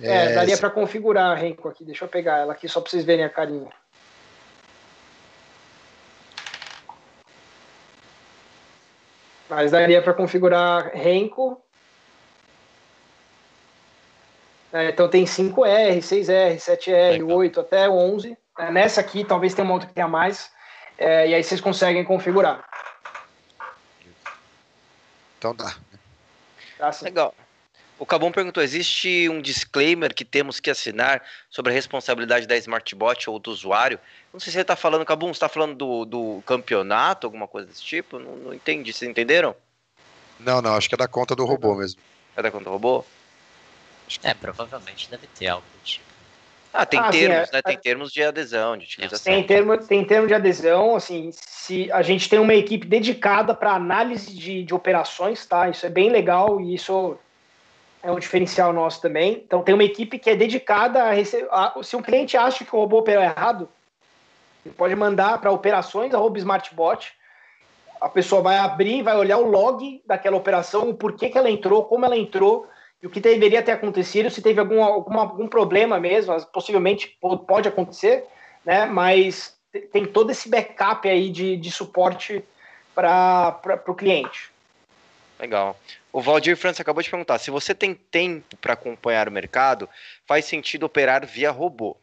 É, 0.02 0.26
é 0.26 0.34
daria 0.34 0.58
para 0.58 0.70
configurar 0.70 1.32
a 1.32 1.36
Renko 1.36 1.70
aqui. 1.70 1.86
Deixa 1.86 2.04
eu 2.04 2.10
pegar 2.10 2.40
ela 2.40 2.52
aqui 2.52 2.68
só 2.68 2.82
para 2.82 2.90
vocês 2.90 3.06
verem 3.06 3.24
a 3.24 3.30
carinha. 3.30 3.70
Mas 9.50 9.72
daria 9.72 10.02
para 10.02 10.14
configurar 10.14 10.92
Renko 10.94 11.62
É, 14.74 14.90
então 14.90 15.08
tem 15.08 15.24
5R, 15.24 16.00
6R, 16.00 16.58
7R, 16.58 17.12
Legal. 17.12 17.38
8 17.38 17.60
até 17.60 17.88
11. 17.88 18.36
É, 18.58 18.72
nessa 18.72 19.02
aqui 19.02 19.24
talvez 19.24 19.54
tenha 19.54 19.66
uma 19.66 19.76
outra 19.76 19.88
que 19.88 19.94
tenha 19.94 20.08
mais. 20.08 20.52
É, 20.98 21.28
e 21.28 21.36
aí 21.36 21.44
vocês 21.44 21.62
conseguem 21.62 22.04
configurar. 22.04 22.68
Então 25.38 25.56
dá. 25.56 25.76
Tá, 26.80 26.92
Legal. 27.04 27.36
O 28.00 28.06
Cabum 28.06 28.32
perguntou: 28.32 28.64
existe 28.64 29.30
um 29.30 29.40
disclaimer 29.40 30.14
que 30.14 30.26
temos 30.26 30.60
que 30.60 30.72
assinar 30.72 31.22
sobre 31.52 31.72
a 31.72 31.76
responsabilidade 31.76 32.48
da 32.48 32.58
Smartbot 32.58 33.30
ou 33.30 33.38
do 33.38 33.52
usuário? 33.52 34.00
Não 34.34 34.40
sei 34.40 34.48
se 34.48 34.54
você 34.54 34.62
está 34.62 34.76
falando, 34.76 35.06
Cabum, 35.06 35.28
você 35.28 35.34
está 35.34 35.48
falando 35.48 35.76
do, 35.76 36.06
do 36.06 36.44
campeonato, 36.48 37.28
alguma 37.28 37.48
coisa 37.48 37.68
desse 37.68 37.84
tipo? 37.84 38.18
Não, 38.18 38.36
não 38.38 38.54
entendi. 38.54 38.92
Vocês 38.92 39.10
entenderam? 39.10 39.56
Não, 40.40 40.62
não, 40.64 40.76
acho 40.76 40.90
que 40.90 40.96
é 40.96 40.98
da 40.98 41.08
conta 41.08 41.36
do 41.36 41.46
robô 41.46 41.76
mesmo. 41.76 42.02
É 42.36 42.42
da 42.42 42.50
conta 42.50 42.66
do 42.66 42.72
robô? 42.72 43.06
É, 44.22 44.34
provavelmente 44.34 45.10
deve 45.10 45.28
ter 45.28 45.48
algo 45.48 45.66
do 45.74 45.84
tipo. 45.84 46.04
Ah, 46.74 46.88
tem 46.88 47.00
ah, 47.00 47.10
termos, 47.12 47.38
assim, 47.38 47.52
né? 47.54 47.62
Tem 47.62 47.78
termos 47.78 48.12
de 48.12 48.24
adesão, 48.24 48.76
de 48.76 48.86
utilização. 48.86 49.32
Tem 49.32 49.44
termo, 49.44 49.78
tem 49.78 50.04
termo 50.04 50.28
de 50.28 50.34
adesão, 50.34 50.96
assim, 50.96 51.30
se 51.32 51.92
a 51.92 52.02
gente 52.02 52.28
tem 52.28 52.40
uma 52.40 52.56
equipe 52.56 52.88
dedicada 52.88 53.54
para 53.54 53.74
análise 53.74 54.36
de, 54.36 54.64
de 54.64 54.74
operações, 54.74 55.46
tá? 55.46 55.70
Isso 55.70 55.86
é 55.86 55.90
bem 55.90 56.10
legal 56.10 56.60
e 56.60 56.74
isso 56.74 57.16
é 58.02 58.12
um 58.12 58.18
diferencial 58.18 58.74
nosso 58.74 59.00
também. 59.02 59.44
Então 59.46 59.62
tem 59.62 59.76
uma 59.76 59.84
equipe 59.84 60.18
que 60.18 60.32
é 60.32 60.36
dedicada 60.36 61.04
a 61.04 61.12
receber. 61.12 61.48
Se 61.84 61.96
um 61.96 62.02
cliente 62.02 62.36
acha 62.36 62.66
que 62.66 62.76
o 62.76 62.80
robô 62.80 62.98
operou 62.98 63.24
errado, 63.24 63.70
ele 64.66 64.74
pode 64.74 64.96
mandar 64.96 65.40
para 65.40 65.52
operações 65.52 66.12
smartbot. 66.38 67.14
A 68.02 68.10
pessoa 68.10 68.42
vai 68.42 68.58
abrir, 68.58 69.04
vai 69.04 69.16
olhar 69.16 69.38
o 69.38 69.50
log 69.50 70.02
daquela 70.06 70.36
operação, 70.36 70.90
o 70.90 70.94
porquê 70.94 71.30
que 71.30 71.38
ela 71.38 71.50
entrou, 71.50 71.86
como 71.86 72.04
ela 72.04 72.18
entrou, 72.18 72.68
e 73.04 73.06
o 73.06 73.10
que 73.10 73.20
deveria 73.20 73.62
ter 73.62 73.74
acontecido, 73.74 74.30
se 74.30 74.42
teve 74.42 74.62
algum, 74.62 74.82
algum, 74.82 75.20
algum 75.20 75.46
problema 75.46 76.00
mesmo, 76.00 76.34
possivelmente 76.46 77.18
pode 77.46 77.68
acontecer, 77.68 78.24
né? 78.64 78.86
Mas 78.86 79.58
tem 79.92 80.06
todo 80.06 80.32
esse 80.32 80.48
backup 80.48 81.10
aí 81.10 81.30
de, 81.30 81.58
de 81.58 81.70
suporte 81.70 82.42
para 82.96 83.84
o 83.88 83.94
cliente. 83.94 84.50
Legal. 85.38 85.78
O 86.14 86.22
Valdir 86.22 86.56
França 86.56 86.82
acabou 86.82 87.04
de 87.04 87.10
perguntar: 87.10 87.40
se 87.40 87.52
você 87.52 87.76
tem 87.76 87.94
tempo 87.94 88.56
para 88.56 88.72
acompanhar 88.72 89.28
o 89.28 89.32
mercado, 89.32 89.90
faz 90.26 90.46
sentido 90.46 90.86
operar 90.86 91.26
via 91.26 91.52
robô? 91.52 91.98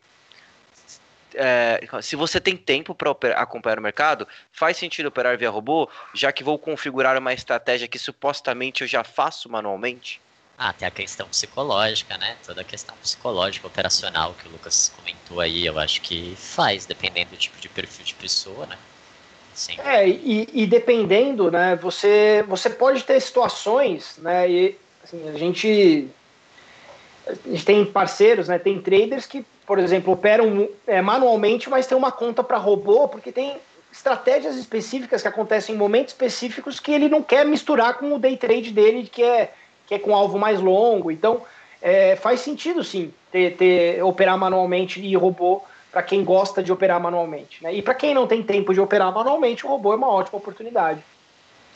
É, 1.35 1.81
se 2.03 2.15
você 2.15 2.39
tem 2.39 2.59
tempo 2.59 2.95
para 2.95 3.13
acompanhar 3.37 3.79
o 3.79 3.83
mercado, 3.83 4.29
faz 4.53 4.77
sentido 4.77 5.07
operar 5.07 5.39
via 5.39 5.49
robô, 5.49 5.89
já 6.13 6.31
que 6.31 6.45
vou 6.45 6.59
configurar 6.59 7.17
uma 7.17 7.33
estratégia 7.33 7.89
que 7.89 7.99
supostamente 7.99 8.83
eu 8.83 8.89
já 8.89 9.03
faço 9.03 9.49
manualmente? 9.49 10.21
Ah, 10.63 10.75
tem 10.75 10.87
a 10.87 10.91
questão 10.91 11.27
psicológica, 11.27 12.19
né? 12.19 12.37
Toda 12.47 12.61
a 12.61 12.65
questão 12.65 12.95
psicológica, 13.01 13.67
operacional 13.67 14.35
que 14.35 14.47
o 14.47 14.53
Lucas 14.53 14.93
comentou 14.95 15.41
aí, 15.41 15.65
eu 15.65 15.79
acho 15.79 16.03
que 16.03 16.35
faz, 16.37 16.85
dependendo 16.85 17.31
do 17.31 17.37
tipo 17.39 17.59
de 17.59 17.67
perfil 17.67 18.05
de 18.05 18.15
pessoa, 18.15 18.67
né? 18.67 18.77
Sim. 19.55 19.77
É, 19.83 20.07
e, 20.07 20.47
e, 20.53 20.67
dependendo, 20.67 21.51
né, 21.51 21.77
você, 21.77 22.45
você 22.47 22.69
pode 22.69 23.05
ter 23.05 23.19
situações, 23.21 24.19
né, 24.19 24.51
e 24.51 24.79
assim, 25.03 25.31
a 25.31 25.39
gente, 25.39 26.09
a 27.27 27.49
gente 27.49 27.65
tem 27.65 27.83
parceiros, 27.87 28.49
né, 28.49 28.59
tem 28.59 28.83
traders 28.83 29.25
que, 29.25 29.43
por 29.67 29.79
exemplo, 29.79 30.13
operam 30.13 30.69
é, 30.87 31.01
manualmente, 31.01 31.71
mas 31.71 31.87
tem 31.87 31.97
uma 31.97 32.13
conta 32.13 32.45
para 32.45 32.59
robô, 32.59 33.09
porque 33.09 33.33
tem 33.33 33.57
estratégias 33.91 34.57
específicas 34.57 35.23
que 35.23 35.29
acontecem 35.29 35.75
em 35.75 35.79
momentos 35.79 36.13
específicos 36.13 36.79
que 36.79 36.93
ele 36.93 37.09
não 37.09 37.23
quer 37.23 37.47
misturar 37.47 37.95
com 37.95 38.13
o 38.13 38.19
day 38.19 38.37
trade 38.37 38.71
dele, 38.71 39.09
que 39.11 39.23
é 39.23 39.55
que 39.91 39.95
é 39.97 39.99
com 39.99 40.15
alvo 40.15 40.39
mais 40.39 40.61
longo. 40.61 41.11
Então, 41.11 41.43
é, 41.83 42.15
faz 42.15 42.39
sentido 42.41 42.85
sim 42.85 43.13
ter, 43.33 43.57
ter, 43.57 44.05
operar 44.05 44.39
manualmente 44.39 45.01
e 45.01 45.17
robô 45.17 45.63
para 45.91 46.01
quem 46.01 46.23
gosta 46.23 46.63
de 46.63 46.71
operar 46.71 47.01
manualmente. 47.01 47.61
Né? 47.61 47.75
E 47.75 47.83
para 47.83 47.93
quem 47.93 48.15
não 48.15 48.25
tem 48.25 48.41
tempo 48.41 48.73
de 48.73 48.81
operar 48.81 49.13
manualmente, 49.13 49.67
o 49.67 49.69
robô 49.69 49.93
é 49.93 49.97
uma 49.97 50.09
ótima 50.09 50.39
oportunidade. 50.39 51.03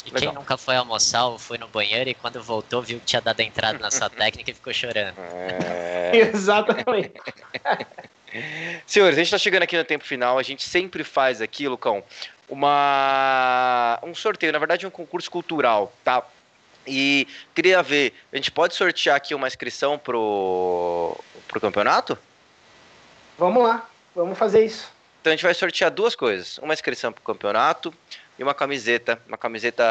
E 0.07 0.15
Legal. 0.15 0.21
quem 0.21 0.33
nunca 0.33 0.57
foi 0.57 0.77
almoçar 0.77 1.27
ou 1.27 1.41
foi 1.41 1.59
no 1.59 1.67
banheiro 1.67 2.09
e 2.09 2.15
quando 2.15 2.41
voltou 2.41 2.83
viu 2.83 3.01
que 3.01 3.07
tinha 3.07 3.21
dado 3.21 3.41
entrada 3.41 3.81
na 3.81 3.91
sua 3.91 4.09
técnica 4.11 4.53
e 4.53 4.55
ficou 4.55 4.73
chorando. 4.73 5.17
É... 5.19 6.13
Exatamente. 6.33 7.15
Senhores, 8.87 9.17
a 9.17 9.19
gente 9.19 9.27
está 9.27 9.39
chegando 9.39 9.65
aqui 9.65 9.77
no 9.77 9.85
tempo 9.85 10.05
final. 10.05 10.39
A 10.39 10.43
gente 10.45 10.63
sempre 10.63 11.03
faz 11.03 11.41
aqui, 11.41 11.67
Lucão, 11.67 12.05
uma 12.49 13.99
um 14.05 14.15
sorteio, 14.15 14.53
na 14.53 14.59
verdade, 14.61 14.87
um 14.87 14.91
concurso 14.91 15.29
cultural, 15.29 15.93
tá? 16.05 16.23
E 16.87 17.27
queria 17.55 17.83
ver, 17.83 18.13
a 18.33 18.37
gente 18.37 18.51
pode 18.51 18.75
sortear 18.75 19.17
aqui 19.17 19.35
uma 19.35 19.47
inscrição 19.47 19.99
pro, 19.99 21.19
pro 21.49 21.61
campeonato? 21.61 22.19
Vamos 23.39 23.63
lá, 23.63 23.89
vamos 24.15 24.39
fazer 24.39 24.65
isso. 24.65 24.93
Então 25.21 25.33
a 25.33 25.37
gente 25.37 25.45
vai 25.45 25.55
sortear 25.55 25.91
duas 25.91 26.15
coisas: 26.15 26.59
uma 26.59 26.75
inscrição 26.75 27.13
pro 27.13 27.23
campeonato 27.23 27.93
e 28.39 28.43
uma 28.43 28.55
camiseta, 28.55 29.19
uma 29.27 29.39
camiseta 29.39 29.85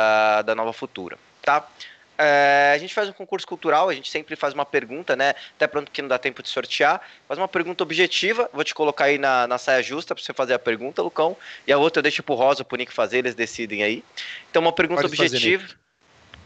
da 0.45 0.53
Nova 0.53 0.73
Futura, 0.73 1.17
tá? 1.41 1.67
É, 2.15 2.73
a 2.75 2.77
gente 2.77 2.93
faz 2.93 3.09
um 3.09 3.11
concurso 3.11 3.47
cultural, 3.47 3.89
a 3.89 3.93
gente 3.93 4.11
sempre 4.11 4.35
faz 4.35 4.53
uma 4.53 4.65
pergunta, 4.65 5.15
né? 5.15 5.33
Até 5.55 5.65
pronto 5.65 5.91
que 5.91 6.01
não 6.01 6.07
dá 6.07 6.19
tempo 6.19 6.43
de 6.43 6.49
sortear. 6.49 7.01
Faz 7.27 7.39
uma 7.39 7.47
pergunta 7.47 7.83
objetiva, 7.83 8.49
vou 8.53 8.63
te 8.63 8.75
colocar 8.75 9.05
aí 9.05 9.17
na, 9.17 9.47
na 9.47 9.57
saia 9.57 9.81
justa 9.81 10.13
para 10.13 10.23
você 10.23 10.33
fazer 10.33 10.53
a 10.53 10.59
pergunta, 10.59 11.01
Lucão. 11.01 11.35
E 11.65 11.73
a 11.73 11.77
outra 11.77 11.99
eu 11.99 12.03
deixo 12.03 12.21
pro 12.21 12.35
Rosa, 12.35 12.63
pro 12.63 12.77
Nick 12.77 12.93
fazer, 12.93 13.19
eles 13.19 13.33
decidem 13.33 13.83
aí. 13.83 14.03
Então, 14.49 14.61
uma 14.61 14.71
pergunta 14.71 15.01
Pode 15.01 15.13
objetiva. 15.13 15.63
Fazer, 15.63 15.77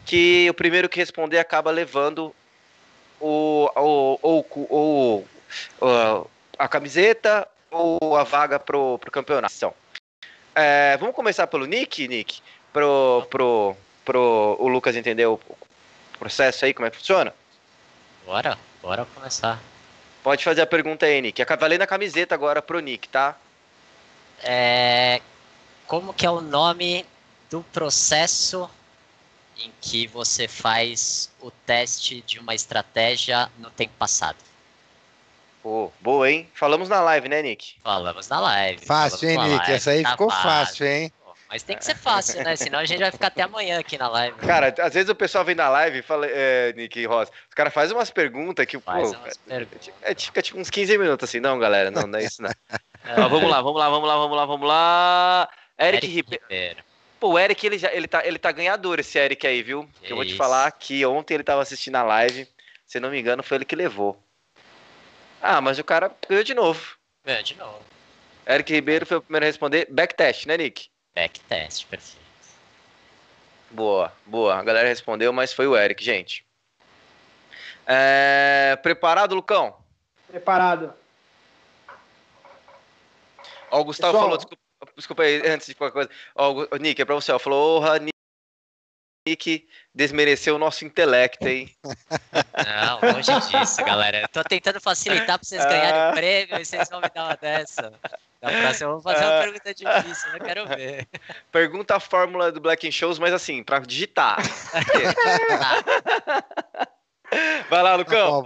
que 0.08 0.48
o 0.48 0.54
primeiro 0.54 0.88
que 0.88 0.98
responder 0.98 1.38
acaba 1.38 1.70
levando 1.70 2.34
o, 3.20 3.70
o, 3.76 4.18
o, 4.22 5.24
o, 5.82 6.26
a 6.58 6.66
camiseta 6.66 7.46
ou 7.70 8.16
a 8.16 8.24
vaga 8.24 8.58
pro, 8.58 8.98
pro 8.98 9.10
campeonato. 9.10 9.52
Então, 9.54 9.74
é, 10.54 10.96
vamos 10.96 11.14
começar 11.14 11.46
pelo 11.46 11.66
Nick, 11.66 12.08
Nick, 12.08 12.40
pro, 12.72 13.26
pro, 13.28 13.76
pro 14.02 14.56
o 14.58 14.66
Lucas 14.66 14.96
entender 14.96 15.26
o 15.26 15.38
processo 16.18 16.64
aí, 16.64 16.72
como 16.72 16.86
é 16.86 16.90
que 16.90 16.96
funciona? 16.96 17.34
Bora, 18.24 18.56
bora 18.80 19.04
começar. 19.14 19.60
Pode 20.22 20.42
fazer 20.42 20.62
a 20.62 20.66
pergunta 20.66 21.04
aí, 21.04 21.20
Nick. 21.20 21.44
Valendo 21.60 21.82
a 21.82 21.86
camiseta 21.86 22.34
agora 22.34 22.62
pro 22.62 22.80
Nick, 22.80 23.10
tá? 23.10 23.36
É, 24.42 25.20
como 25.86 26.14
que 26.14 26.24
é 26.24 26.30
o 26.30 26.40
nome 26.40 27.04
do 27.50 27.62
processo 27.74 28.70
em 29.58 29.72
que 29.80 30.06
você 30.06 30.46
faz 30.46 31.30
o 31.40 31.50
teste 31.50 32.20
de 32.22 32.38
uma 32.38 32.54
estratégia 32.54 33.50
no 33.58 33.70
tempo 33.70 33.92
passado? 33.98 34.36
Pô, 35.62 35.92
boa, 36.00 36.30
hein? 36.30 36.48
Falamos 36.54 36.88
na 36.88 37.00
live, 37.00 37.28
né, 37.28 37.42
Nick? 37.42 37.74
Falamos 37.82 38.28
na 38.28 38.40
live. 38.40 38.86
Fácil, 38.86 39.28
hein, 39.28 39.38
Nick? 39.38 39.56
Live, 39.56 39.72
Essa 39.72 39.90
aí 39.90 40.02
tá 40.02 40.12
ficou 40.12 40.30
fácil, 40.30 40.48
fácil 40.48 40.86
hein? 40.86 41.12
Mas 41.50 41.62
tem 41.62 41.78
que 41.78 41.84
ser 41.84 41.96
fácil, 41.96 42.44
né? 42.44 42.56
Senão 42.56 42.78
a 42.78 42.84
gente 42.84 43.00
vai 43.00 43.10
ficar 43.10 43.28
até 43.28 43.42
amanhã 43.42 43.78
aqui 43.78 43.96
na 43.96 44.06
live. 44.08 44.36
Cara, 44.38 44.74
às 44.80 44.92
vezes 44.92 45.08
o 45.08 45.14
pessoal 45.14 45.44
vem 45.44 45.54
na 45.54 45.68
live 45.70 45.98
e 45.98 46.02
fala, 46.02 46.26
é, 46.26 46.74
Nick 46.74 47.00
e 47.00 47.06
Rosa, 47.06 47.30
os 47.48 47.54
caras 47.54 47.72
fazem 47.72 47.96
umas 47.96 48.10
perguntas 48.10 48.66
que, 48.66 48.78
Faz 48.78 49.10
pô, 49.10 49.16
umas 49.16 49.36
perguntas. 49.38 49.90
É, 50.02 50.14
fica 50.14 50.42
tipo 50.42 50.58
uns 50.58 50.68
15 50.68 50.98
minutos 50.98 51.26
assim, 51.26 51.40
não, 51.40 51.58
galera, 51.58 51.90
não, 51.90 52.06
não 52.06 52.18
é 52.18 52.24
isso, 52.24 52.42
não. 52.42 52.50
é. 53.06 53.20
Ó, 53.20 53.28
vamos 53.28 53.50
lá, 53.50 53.62
vamos 53.62 53.78
lá, 53.78 53.88
vamos 53.88 54.08
lá, 54.08 54.16
vamos 54.16 54.36
lá, 54.36 54.44
vamos 54.44 54.68
lá. 54.68 55.48
Eric, 55.78 56.04
Eric 56.04 56.06
Ribeiro. 56.06 56.42
Ribeiro. 56.42 56.87
Pô, 57.18 57.30
o 57.30 57.38
Eric, 57.38 57.66
ele, 57.66 57.78
já, 57.78 57.92
ele, 57.92 58.06
tá, 58.06 58.24
ele 58.24 58.38
tá 58.38 58.52
ganhador, 58.52 59.00
esse 59.00 59.18
Eric 59.18 59.46
aí, 59.46 59.62
viu? 59.62 59.88
Que 60.02 60.12
eu 60.12 60.16
vou 60.16 60.24
te 60.24 60.36
falar 60.36 60.70
que 60.72 61.04
ontem 61.04 61.34
ele 61.34 61.42
tava 61.42 61.62
assistindo 61.62 61.96
a 61.96 62.02
live, 62.02 62.48
se 62.86 63.00
não 63.00 63.10
me 63.10 63.18
engano, 63.18 63.42
foi 63.42 63.58
ele 63.58 63.64
que 63.64 63.74
levou. 63.74 64.16
Ah, 65.42 65.60
mas 65.60 65.78
o 65.78 65.84
cara 65.84 66.10
ganhou 66.28 66.44
de 66.44 66.54
novo. 66.54 66.96
Ganhou 67.24 67.42
de 67.42 67.56
novo. 67.56 67.80
Eric 68.46 68.72
Ribeiro 68.72 69.04
foi 69.04 69.18
o 69.18 69.20
primeiro 69.20 69.44
a 69.44 69.48
responder. 69.48 69.86
Backtest, 69.90 70.46
né, 70.46 70.56
Nick? 70.56 70.88
Backtest, 71.14 71.86
perfeito. 71.86 72.18
Boa, 73.70 74.12
boa. 74.24 74.56
A 74.56 74.62
galera 74.62 74.88
respondeu, 74.88 75.32
mas 75.32 75.52
foi 75.52 75.66
o 75.66 75.76
Eric, 75.76 76.02
gente. 76.02 76.44
É... 77.86 78.78
Preparado, 78.82 79.34
Lucão? 79.34 79.76
Preparado. 80.28 80.94
Ó, 83.70 83.80
o 83.80 83.84
Gustavo 83.84 84.12
Pessoal, 84.12 84.22
falou, 84.22 84.36
desculpa, 84.36 84.62
desculpa 84.96 85.22
aí, 85.22 85.46
antes 85.46 85.66
de 85.66 85.74
qualquer 85.74 85.94
coisa. 85.94 86.10
Ó, 86.34 86.66
o 86.70 86.76
Nick, 86.76 87.00
é 87.00 87.04
pra 87.04 87.14
você, 87.14 87.32
ó, 87.32 87.38
falou, 87.38 87.76
orra, 87.76 87.98
Nick 89.28 89.68
desmereceu 89.94 90.56
o 90.56 90.58
nosso 90.58 90.84
intelecto, 90.84 91.46
hein? 91.46 91.70
Não, 91.82 93.12
longe 93.12 93.30
disso, 93.48 93.84
galera. 93.84 94.22
Eu 94.22 94.28
tô 94.28 94.42
tentando 94.44 94.80
facilitar 94.80 95.38
pra 95.38 95.46
vocês 95.46 95.64
ganharem 95.64 96.00
o 96.00 96.08
ah. 96.08 96.12
prêmio 96.12 96.60
e 96.60 96.64
vocês 96.64 96.88
vão 96.88 97.00
me 97.00 97.08
dar 97.14 97.24
uma 97.24 97.36
dessa. 97.36 97.92
Na 98.40 98.50
próxima 98.50 98.90
eu 98.90 98.94
vou 98.94 99.02
fazer 99.02 99.24
uma 99.24 99.38
ah. 99.38 99.42
pergunta 99.42 99.74
difícil, 99.74 100.30
eu 100.32 100.40
quero 100.40 100.66
ver. 100.66 101.06
Pergunta 101.50 101.96
a 101.96 102.00
fórmula 102.00 102.52
do 102.52 102.60
Black 102.60 102.90
Shows, 102.90 103.18
mas 103.18 103.34
assim, 103.34 103.62
pra 103.62 103.80
digitar. 103.80 104.38
vai 107.68 107.82
lá, 107.82 107.96
Lucão. 107.96 108.42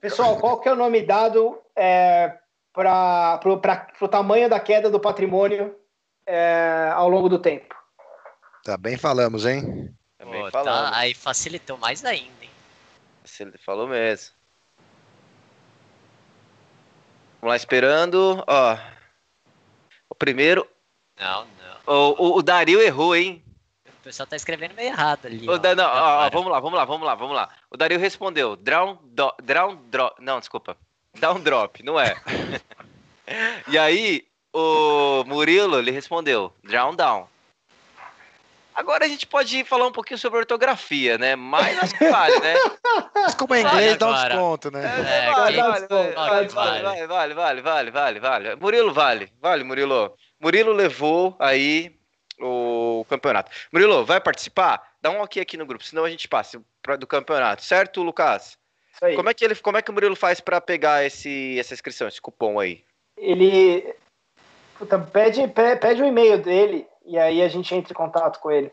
Pessoal, 0.00 0.36
qual 0.38 0.60
que 0.60 0.68
é 0.68 0.72
o 0.72 0.76
nome 0.76 1.02
dado 1.02 1.58
é, 1.76 2.36
para 2.72 3.40
o 4.00 4.08
tamanho 4.08 4.48
da 4.48 4.58
queda 4.58 4.90
do 4.90 5.00
patrimônio 5.00 5.76
é, 6.26 6.90
ao 6.94 7.08
longo 7.08 7.28
do 7.28 7.38
tempo? 7.38 7.74
Tá 8.64 8.76
bem 8.76 8.96
falamos, 8.96 9.44
hein? 9.44 9.94
Também 10.16 10.42
Pô, 10.44 10.50
falamos. 10.50 10.90
Tá, 10.90 10.96
aí 10.96 11.14
facilitou 11.14 11.76
mais 11.76 12.04
ainda, 12.04 12.44
hein? 12.44 12.50
Você 13.24 13.50
falou 13.58 13.88
mesmo. 13.88 14.34
Vamos 17.40 17.52
lá, 17.52 17.56
esperando. 17.56 18.44
Ó, 18.46 18.78
o 20.08 20.14
primeiro. 20.14 20.66
Não, 21.18 21.44
não. 21.44 21.94
O, 21.94 22.26
o, 22.26 22.38
o 22.38 22.42
Dario 22.42 22.80
errou, 22.80 23.16
hein? 23.16 23.44
O 23.88 24.02
pessoal 24.02 24.26
tá 24.26 24.36
escrevendo 24.36 24.74
meio 24.74 24.88
errado 24.88 25.26
ali. 25.26 25.48
O 25.48 25.52
ó, 25.52 25.58
da, 25.58 25.74
não, 25.74 25.84
ó, 25.84 26.26
ó, 26.26 26.30
vamos 26.30 26.52
lá, 26.52 26.60
vamos 26.60 26.78
lá, 26.78 26.84
vamos 26.84 27.06
lá, 27.06 27.14
vamos 27.14 27.36
lá. 27.36 27.48
O 27.70 27.76
Dario 27.76 27.98
respondeu. 27.98 28.54
Drown, 28.56 28.96
do, 29.02 29.34
drown 29.42 29.76
drop. 29.88 30.20
Não, 30.20 30.38
desculpa. 30.38 30.76
Down 31.18 31.40
drop, 31.40 31.82
não 31.82 31.98
é. 32.00 32.16
e 33.68 33.78
aí, 33.78 34.24
o 34.52 35.24
Murilo, 35.24 35.78
ele 35.78 35.90
respondeu. 35.90 36.52
Drown 36.64 36.94
down. 36.94 37.28
Agora 38.74 39.04
a 39.04 39.08
gente 39.08 39.26
pode 39.26 39.64
falar 39.64 39.86
um 39.86 39.92
pouquinho 39.92 40.18
sobre 40.18 40.38
ortografia, 40.38 41.18
né? 41.18 41.36
Mas 41.36 41.78
acho 41.82 41.98
que 41.98 42.08
vale, 42.08 42.40
né? 42.40 42.54
Mas 43.14 43.34
como 43.34 43.54
é 43.54 43.60
inglês, 43.60 43.98
dá 43.98 44.08
um 44.08 44.14
desconto, 44.14 44.70
né? 44.70 44.82
É, 44.82 45.30
vale, 45.30 45.56
vale, 45.56 45.86
vale, 45.86 46.48
vale, 46.48 47.34
vale, 47.34 47.34
vale, 47.34 47.90
vale, 47.90 48.20
vale, 48.20 48.56
Murilo 48.56 48.92
vale, 48.92 49.30
vale, 49.40 49.62
Murilo. 49.62 50.16
Murilo 50.40 50.72
levou 50.72 51.36
aí 51.38 51.94
o 52.40 53.04
campeonato. 53.08 53.50
Murilo, 53.70 54.04
vai 54.06 54.20
participar? 54.20 54.82
Dá 55.02 55.10
um 55.10 55.20
ok 55.20 55.42
aqui 55.42 55.56
no 55.56 55.66
grupo, 55.66 55.84
senão 55.84 56.04
a 56.04 56.10
gente 56.10 56.26
passa 56.26 56.60
do 56.98 57.06
campeonato, 57.06 57.62
certo, 57.62 58.02
Lucas? 58.02 58.56
Como 59.16 59.28
é 59.28 59.34
que 59.34 59.44
ele, 59.44 59.54
como 59.56 59.76
é 59.76 59.82
que 59.82 59.90
o 59.90 59.92
Murilo 59.94 60.16
faz 60.16 60.40
para 60.40 60.60
pegar 60.60 61.04
esse, 61.04 61.58
essa 61.58 61.74
inscrição, 61.74 62.08
esse 62.08 62.20
cupom 62.20 62.60
aí? 62.60 62.84
Ele 63.16 63.94
puta, 64.78 64.98
pede, 64.98 65.46
pede 65.48 66.02
o 66.02 66.06
e-mail 66.06 66.38
dele 66.38 66.86
e 67.04 67.18
aí 67.18 67.42
a 67.42 67.48
gente 67.48 67.74
entra 67.74 67.92
em 67.92 67.96
contato 67.96 68.38
com 68.40 68.50
ele. 68.50 68.70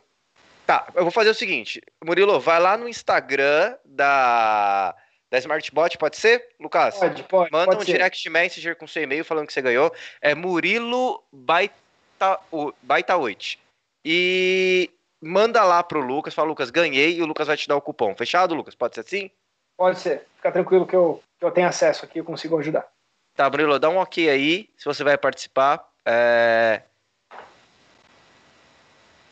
Tá, 0.66 0.88
eu 0.94 1.04
vou 1.04 1.12
fazer 1.12 1.32
o 1.32 1.36
seguinte, 1.36 1.82
Murilo, 2.04 2.40
vai 2.40 2.60
lá 2.60 2.78
no 2.78 2.88
Instagram 2.88 3.76
da, 3.84 4.96
da 5.32 5.38
Smartbot, 5.40 5.98
pode 5.98 6.18
ser, 6.18 6.48
Lucas? 6.60 6.98
Pode, 6.98 7.24
pode. 7.24 7.52
Manda 7.52 7.66
pode 7.66 7.82
um 7.82 7.86
ser. 7.86 7.94
direct 7.94 8.30
messenger 8.30 8.76
com 8.76 8.86
seu 8.86 9.02
e-mail 9.02 9.26
falando 9.26 9.48
que 9.48 9.54
você 9.54 9.64
ganhou. 9.64 9.92
É 10.22 10.36
Murilo 10.36 11.24
Baita, 11.32 12.40
Baita 12.84 13.18
8. 13.18 13.58
E 14.06 14.92
manda 15.22 15.64
lá 15.64 15.84
pro 15.84 16.02
Lucas, 16.02 16.34
fala, 16.34 16.50
Lucas, 16.50 16.70
ganhei, 16.70 17.18
e 17.18 17.22
o 17.22 17.26
Lucas 17.26 17.48
vai 17.48 17.58
te 17.58 17.68
dar 17.68 17.76
o 17.76 17.82
cupom. 17.82 18.16
Fechado, 18.16 18.54
Lucas? 18.54 18.76
Pode 18.76 18.94
ser 18.94 19.02
assim? 19.02 19.32
Pode 19.80 19.98
ser. 20.02 20.28
Fica 20.36 20.52
tranquilo 20.52 20.86
que 20.86 20.94
eu, 20.94 21.24
que 21.40 21.46
eu 21.46 21.52
tenho 21.52 21.66
acesso 21.66 22.04
aqui, 22.04 22.20
eu 22.20 22.26
consigo 22.26 22.60
ajudar. 22.60 22.86
Tá, 23.34 23.50
Murilo, 23.50 23.80
dá 23.80 23.88
um 23.90 23.96
ok 23.96 24.30
aí, 24.30 24.70
se 24.76 24.84
você 24.84 25.06
vai 25.06 25.18
participar. 25.18 25.88
É... 26.06 26.82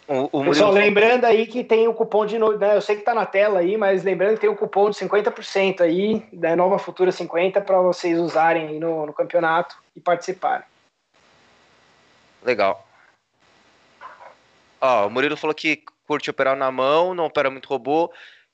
O, 0.08 0.30
o 0.32 0.46
Pessoal, 0.46 0.72
lembrando 0.72 1.26
aí 1.26 1.46
que 1.48 1.66
tem 1.66 1.90
o 1.90 1.94
cupom 1.94 2.26
de 2.26 2.40
novo, 2.40 2.58
né? 2.58 2.78
Eu 2.78 2.82
sei 2.82 2.96
que 2.96 3.02
tá 3.02 3.14
na 3.14 3.26
tela 3.26 3.60
aí, 3.60 3.76
mas 3.76 4.06
lembrando 4.06 4.36
que 4.36 4.40
tem 4.40 4.50
o 4.50 4.56
cupom 4.56 4.90
de 4.90 4.96
50% 4.96 5.82
aí, 5.82 6.26
da 6.32 6.56
Nova 6.56 6.80
Futura 6.80 7.12
50, 7.12 7.60
para 7.60 7.82
vocês 7.82 8.18
usarem 8.18 8.68
aí 8.70 8.80
no, 8.80 9.06
no 9.06 9.12
campeonato 9.12 9.76
e 9.98 10.00
participarem. 10.00 10.66
Legal. 12.42 12.88
Ó, 14.80 15.08
o 15.08 15.10
Murilo 15.10 15.36
falou 15.36 15.54
que 15.54 15.84
curte 16.08 16.30
operar 16.30 16.56
na 16.56 16.72
mão, 16.72 17.14
não 17.14 17.26
opera 17.26 17.50
muito 17.50 17.68
robô, 17.68 18.10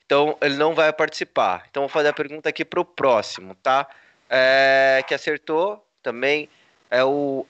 então 0.06 0.36
ele 0.40 0.56
não 0.56 0.74
vai 0.74 0.92
participar. 0.92 1.66
Então 1.70 1.82
vou 1.82 1.88
fazer 1.88 2.08
a 2.08 2.12
pergunta 2.12 2.48
aqui 2.48 2.64
pro 2.64 2.84
próximo, 2.84 3.54
tá? 3.56 3.88
É, 4.28 5.04
que 5.06 5.14
acertou 5.14 5.84
também 6.02 6.48
é 6.90 7.02
o 7.04 7.46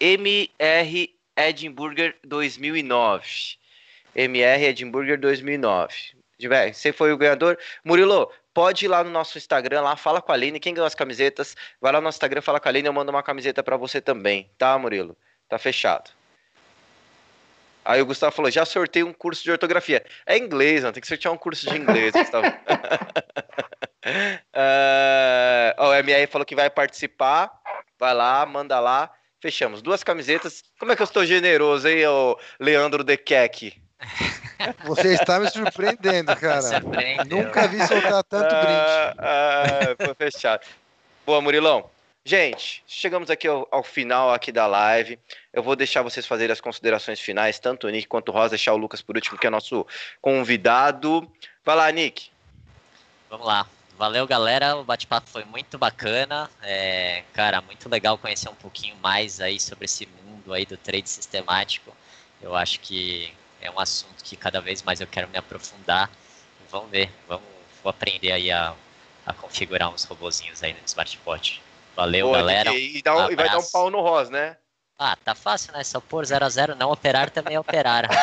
MR 0.00 1.14
Edinburgh 1.36 2.14
2009. 2.24 3.56
MR 4.14 4.64
Edinburgh 4.64 5.16
2009. 5.16 5.94
Você 6.72 6.92
foi 6.92 7.12
o 7.12 7.16
ganhador. 7.16 7.58
Murilo, 7.84 8.32
pode 8.54 8.84
ir 8.84 8.88
lá 8.88 9.04
no 9.04 9.10
nosso 9.10 9.38
Instagram, 9.38 9.82
lá, 9.82 9.96
fala 9.96 10.22
com 10.22 10.32
a 10.32 10.34
Aline. 10.34 10.60
Quem 10.60 10.74
ganhou 10.74 10.86
as 10.86 10.94
camisetas, 10.94 11.54
vai 11.80 11.92
lá 11.92 12.00
no 12.00 12.04
nosso 12.04 12.16
Instagram, 12.16 12.40
fala 12.40 12.60
com 12.60 12.68
a 12.68 12.70
Aline, 12.70 12.88
eu 12.88 12.92
mando 12.92 13.10
uma 13.10 13.22
camiseta 13.22 13.62
para 13.62 13.76
você 13.76 14.00
também, 14.00 14.50
tá, 14.56 14.76
Murilo? 14.78 15.16
Tá 15.48 15.58
fechado. 15.58 16.10
Aí 17.88 18.02
o 18.02 18.06
Gustavo 18.06 18.36
falou: 18.36 18.50
já 18.50 18.66
sorteio 18.66 19.06
um 19.06 19.14
curso 19.14 19.42
de 19.42 19.50
ortografia. 19.50 20.04
É 20.26 20.36
inglês, 20.36 20.84
não 20.84 20.92
tem 20.92 21.00
que 21.00 21.08
sortear 21.08 21.32
um 21.32 21.38
curso 21.38 21.66
de 21.70 21.74
inglês, 21.78 22.12
Gustavo. 22.12 22.46
uh, 24.54 25.82
o 25.82 25.94
MR 25.94 26.26
falou 26.26 26.44
que 26.44 26.54
vai 26.54 26.68
participar. 26.68 27.50
Vai 27.98 28.12
lá, 28.12 28.44
manda 28.44 28.78
lá. 28.78 29.10
Fechamos. 29.40 29.80
Duas 29.80 30.04
camisetas. 30.04 30.62
Como 30.78 30.92
é 30.92 30.96
que 30.96 31.00
eu 31.00 31.06
estou 31.06 31.24
generoso, 31.24 31.88
hein, 31.88 32.06
o 32.06 32.38
Leandro 32.60 33.02
Dequec? 33.02 33.80
Você 34.84 35.14
está 35.14 35.40
me 35.40 35.48
surpreendendo, 35.48 36.36
cara. 36.36 36.80
Nunca 37.26 37.68
vi 37.68 37.78
soltar 37.86 38.22
tanto 38.24 38.54
ah, 38.54 38.60
brinde. 38.60 39.16
Ah, 39.18 39.96
foi 40.04 40.14
fechado. 40.14 40.66
Boa, 41.24 41.40
Murilão. 41.40 41.88
Gente, 42.28 42.84
chegamos 42.86 43.30
aqui 43.30 43.48
ao, 43.48 43.66
ao, 43.70 43.82
final 43.82 44.34
aqui 44.34 44.52
da 44.52 44.66
live. 44.66 45.18
Eu 45.50 45.62
vou 45.62 45.74
deixar 45.74 46.02
vocês 46.02 46.26
fazerem 46.26 46.52
as 46.52 46.60
considerações 46.60 47.18
finais, 47.18 47.58
tanto 47.58 47.86
o 47.86 47.90
Nick 47.90 48.06
quanto 48.06 48.28
o 48.28 48.32
Rosa, 48.32 48.50
deixar 48.50 48.74
o 48.74 48.76
Lucas 48.76 49.00
por 49.00 49.16
último, 49.16 49.38
que 49.38 49.46
é 49.46 49.50
nosso 49.50 49.86
convidado. 50.20 51.26
Vai 51.64 51.74
lá, 51.74 51.90
Nick. 51.90 52.30
Vamos 53.30 53.46
lá. 53.46 53.66
Valeu, 53.96 54.26
galera. 54.26 54.76
O 54.76 54.84
bate-papo 54.84 55.26
foi 55.30 55.42
muito 55.46 55.78
bacana. 55.78 56.50
É, 56.60 57.24
cara, 57.32 57.62
muito 57.62 57.88
legal 57.88 58.18
conhecer 58.18 58.50
um 58.50 58.54
pouquinho 58.54 58.94
mais 58.96 59.40
aí 59.40 59.58
sobre 59.58 59.86
esse 59.86 60.06
mundo 60.22 60.52
aí 60.52 60.66
do 60.66 60.76
trade 60.76 61.08
sistemático. 61.08 61.96
Eu 62.42 62.54
acho 62.54 62.78
que 62.80 63.32
é 63.58 63.70
um 63.70 63.80
assunto 63.80 64.22
que 64.22 64.36
cada 64.36 64.60
vez 64.60 64.82
mais 64.82 65.00
eu 65.00 65.06
quero 65.06 65.28
me 65.28 65.38
aprofundar. 65.38 66.10
vamos 66.70 66.90
ver. 66.90 67.10
Vamos, 67.26 67.46
vou 67.82 67.88
aprender 67.88 68.32
aí 68.32 68.50
a, 68.50 68.74
a 69.24 69.32
configurar 69.32 69.88
uns 69.88 70.04
robozinhos 70.04 70.62
aí 70.62 70.74
no 70.74 70.80
Smartbot. 70.84 71.66
Valeu, 71.98 72.26
Boa, 72.28 72.38
galera. 72.38 72.72
E, 72.72 73.02
dá 73.02 73.26
um- 73.26 73.30
e 73.32 73.34
vai 73.34 73.48
dar 73.48 73.58
um 73.58 73.66
pau 73.72 73.90
no 73.90 74.00
Ross, 74.00 74.30
né? 74.30 74.56
Ah, 74.96 75.16
tá 75.24 75.34
fácil, 75.34 75.72
né? 75.72 75.82
Só 75.82 76.00
pôr 76.00 76.24
0x0, 76.24 76.74
não 76.76 76.90
operar 76.92 77.28
também 77.28 77.56
é 77.56 77.60
operar. 77.60 78.08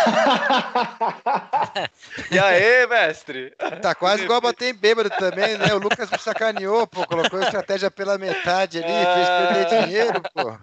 E 2.32 2.40
aí, 2.40 2.88
mestre? 2.88 3.54
Tá 3.82 3.94
quase 3.96 4.24
igual 4.24 4.40
bater 4.42 4.74
em 4.74 4.78
bêbado 4.78 5.10
também, 5.10 5.58
né? 5.58 5.74
O 5.74 5.78
Lucas 5.80 6.10
me 6.10 6.18
sacaneou, 6.18 6.88
pô. 6.88 7.06
Colocou 7.06 7.40
a 7.40 7.44
estratégia 7.44 7.92
pela 7.92 8.18
metade 8.18 8.82
ali, 8.84 8.88
fez 9.14 9.30
perder 9.30 9.86
dinheiro, 9.86 10.22
pô. 10.34 10.58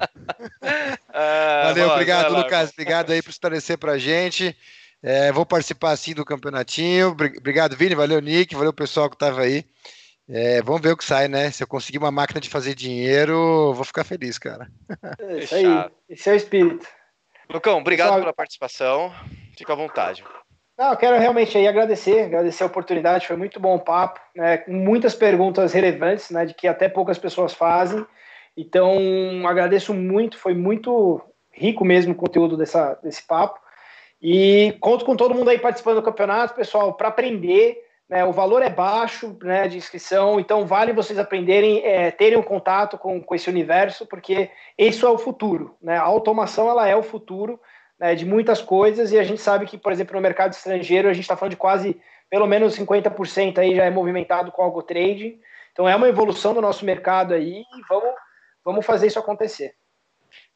Ah, 1.13 1.63
Valeu, 1.67 1.85
Ross, 1.85 1.93
obrigado, 1.95 2.33
lá, 2.33 2.39
Lucas. 2.43 2.71
Obrigado 2.71 3.11
aí 3.13 3.23
por 3.23 3.31
esclarecer 3.31 3.77
pra 3.79 3.99
gente. 3.99 4.57
É, 5.03 5.33
vou 5.33 5.45
participar 5.45 5.97
sim 5.97 6.15
do 6.15 6.25
campeonatinho. 6.25 7.09
Obri- 7.09 7.37
Obrigado, 7.39 7.77
Vini. 7.77 7.95
Valeu, 7.95 8.21
Nick. 8.21 8.55
Valeu, 8.55 8.73
pessoal 8.73 9.11
que 9.11 9.17
tava 9.19 9.43
aí. 9.43 9.65
É, 10.29 10.63
vamos 10.63 10.81
ver 10.81 10.93
o 10.93 10.97
que 10.97 11.05
sai, 11.05 11.29
né? 11.29 11.51
Se 11.51 11.63
eu 11.63 11.67
conseguir 11.67 11.99
uma 11.99 12.11
máquina 12.11 12.41
de 12.41 12.49
fazer 12.49 12.75
dinheiro, 12.75 13.75
vou 13.75 13.85
ficar 13.85 14.05
feliz, 14.05 14.39
cara. 14.39 14.69
É 15.19 15.39
Isso 15.39 15.55
aí, 15.55 15.91
esse 16.09 16.31
é 16.31 16.33
o 16.33 16.37
espírito. 16.37 16.87
Lucão, 17.51 17.79
obrigado 17.79 18.09
Pessoal- 18.09 18.21
pela 18.21 18.33
participação. 18.33 19.13
Fica 19.57 19.73
à 19.73 19.77
vontade. 19.77 20.25
Não, 20.79 20.91
eu 20.91 20.97
quero 20.97 21.19
realmente 21.19 21.57
aí 21.59 21.69
agradecer, 21.69 22.25
agradecer 22.25 22.63
a 22.63 22.67
oportunidade, 22.67 23.27
foi 23.27 23.37
muito 23.37 23.61
bom 23.61 23.75
o 23.77 23.81
papo, 23.81 24.21
né, 24.35 24.57
com 24.59 24.73
muitas 24.73 25.15
perguntas 25.15 25.73
relevantes, 25.73 26.31
né, 26.31 26.47
de 26.47 26.55
que 26.55 26.67
até 26.67 26.89
poucas 26.89 27.19
pessoas 27.19 27.53
fazem. 27.53 28.05
Então, 28.57 29.47
agradeço 29.47 29.93
muito, 29.93 30.39
foi 30.39 30.55
muito 30.55 31.21
rico 31.51 31.85
mesmo 31.85 32.13
o 32.13 32.17
conteúdo 32.17 32.57
dessa, 32.57 32.95
desse 33.03 33.23
papo. 33.27 33.61
E 34.21 34.77
conto 34.81 35.05
com 35.05 35.15
todo 35.17 35.35
mundo 35.35 35.51
aí 35.51 35.59
participando 35.59 35.97
do 35.97 36.03
campeonato, 36.03 36.55
pessoal, 36.55 36.95
para 36.95 37.09
aprender. 37.09 37.82
Né, 38.13 38.23
o 38.27 38.31
valor 38.31 38.61
é 38.61 38.69
baixo 38.69 39.39
né, 39.43 39.67
de 39.67 39.79
inscrição, 39.79 40.39
então 40.39 40.67
vale 40.67 40.93
vocês 40.93 41.19
aprenderem, 41.19 41.83
é, 41.83 42.11
terem 42.11 42.37
um 42.37 42.43
contato 42.43 42.99
com, 42.99 43.23
com 43.23 43.35
esse 43.35 43.49
universo, 43.49 44.05
porque 44.05 44.51
isso 44.77 45.07
é 45.07 45.09
o 45.09 45.17
futuro. 45.17 45.79
Né? 45.81 45.97
A 45.97 46.03
automação 46.03 46.69
ela 46.69 46.87
é 46.87 46.95
o 46.95 47.03
futuro 47.03 47.59
né, 47.99 48.15
de 48.15 48.27
muitas 48.27 48.61
coisas, 48.61 49.13
e 49.13 49.19
a 49.19 49.23
gente 49.25 49.41
sabe 49.41 49.65
que, 49.65 49.79
por 49.79 49.91
exemplo, 49.91 50.15
no 50.15 50.21
mercado 50.21 50.53
estrangeiro, 50.53 51.09
a 51.09 51.15
gente 51.15 51.23
está 51.23 51.39
falando 51.39 51.53
de 51.53 51.57
quase 51.57 51.99
pelo 52.29 52.47
menos 52.47 52.77
50% 52.77 53.57
aí 53.57 53.75
já 53.75 53.87
é 53.87 53.91
movimentado 53.91 54.53
com 54.53 54.61
algo 54.61 54.83
trading. 54.83 55.41
Então 55.73 55.89
é 55.89 55.97
uma 55.97 56.07
evolução 56.07 56.53
do 56.53 56.61
nosso 56.61 56.85
mercado 56.85 57.33
aí 57.33 57.61
e 57.61 57.83
vamos, 57.89 58.15
vamos 58.63 58.85
fazer 58.85 59.07
isso 59.07 59.19
acontecer. 59.19 59.75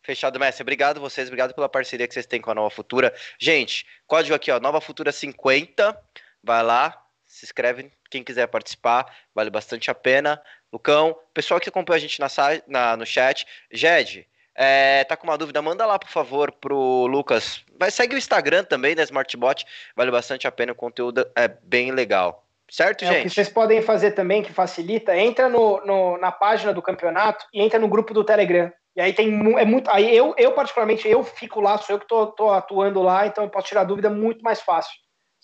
Fechado, 0.03 0.39
mestre. 0.39 0.63
Obrigado 0.63 1.01
vocês, 1.01 1.27
obrigado 1.29 1.55
pela 1.55 1.71
parceria 1.71 2.07
que 2.07 2.13
vocês 2.13 2.27
têm 2.27 2.39
com 2.39 2.51
a 2.51 2.55
Nova 2.55 2.69
Futura. 2.69 3.15
Gente, 3.39 3.87
código 4.07 4.35
aqui, 4.35 4.53
ó, 4.53 4.61
Nova 4.61 4.79
Futura 4.79 5.11
50. 5.11 5.99
Vai 6.45 6.63
lá, 6.63 7.06
se 7.37 7.45
inscreve. 7.45 7.91
Quem 8.11 8.25
quiser 8.25 8.47
participar, 8.47 9.07
vale 9.35 9.51
bastante 9.51 9.91
a 9.91 9.95
pena. 9.95 10.41
Lucão, 10.73 11.17
pessoal 11.35 11.61
que 11.61 11.69
acompanha 11.69 11.97
a 11.97 12.01
gente 12.01 12.19
na, 12.21 12.29
na- 12.67 12.97
no 12.97 13.05
chat, 13.07 13.47
Jed, 13.71 14.27
é, 14.55 15.05
tá 15.05 15.17
com 15.17 15.27
uma 15.27 15.37
dúvida, 15.37 15.61
manda 15.61 15.85
lá, 15.85 15.99
por 15.99 16.09
favor, 16.09 16.51
pro 16.51 17.07
Lucas. 17.07 17.63
Vai 17.79 17.91
segue 17.91 18.15
o 18.15 18.19
Instagram 18.19 18.65
também 18.65 18.95
da 18.95 19.03
Smartbot, 19.03 19.67
vale 19.95 20.11
bastante 20.11 20.47
a 20.47 20.53
pena, 20.53 20.73
o 20.73 20.77
conteúdo 20.77 21.27
é 21.37 21.47
bem 21.47 21.93
legal. 21.93 22.43
Certo, 22.69 23.05
É, 23.05 23.09
o 23.09 23.11
que 23.13 23.19
gente? 23.23 23.35
vocês 23.35 23.49
podem 23.49 23.81
fazer 23.81 24.13
também, 24.13 24.43
que 24.43 24.53
facilita, 24.53 25.17
entra 25.17 25.49
no, 25.49 25.85
no- 25.85 26.19
na 26.19 26.33
página 26.33 26.73
do 26.73 26.83
campeonato 26.83 27.47
e 27.53 27.61
entra 27.63 27.79
no 27.79 27.87
grupo 27.87 28.13
do 28.15 28.25
Telegram. 28.25 28.73
E 28.97 29.01
aí 29.01 29.13
tem 29.13 29.29
é 29.59 29.65
muito. 29.67 29.91
Aí 29.91 30.17
eu, 30.17 30.35
eu 30.39 30.53
particularmente, 30.53 31.07
eu 31.07 31.23
fico 31.23 31.61
lá, 31.61 31.77
sou 31.77 31.95
eu 31.97 32.01
que 32.01 32.09
tô, 32.09 32.29
tô 32.29 32.51
atuando 32.51 33.03
lá, 33.03 33.27
então 33.27 33.45
eu 33.45 33.51
posso 33.51 33.69
tirar 33.69 33.85
dúvida 33.85 34.09
muito 34.09 34.43
mais 34.43 34.63
fácil. 34.63 34.93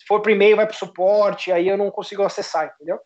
Se 0.03 0.07
for 0.07 0.21
por 0.21 0.29
e-mail, 0.29 0.57
vai 0.57 0.67
pro 0.67 0.75
suporte, 0.75 1.49
aí 1.49 1.69
eu 1.69 1.77
não 1.77 1.89
consigo 1.89 2.23
acessar, 2.23 2.73
entendeu? 2.75 2.99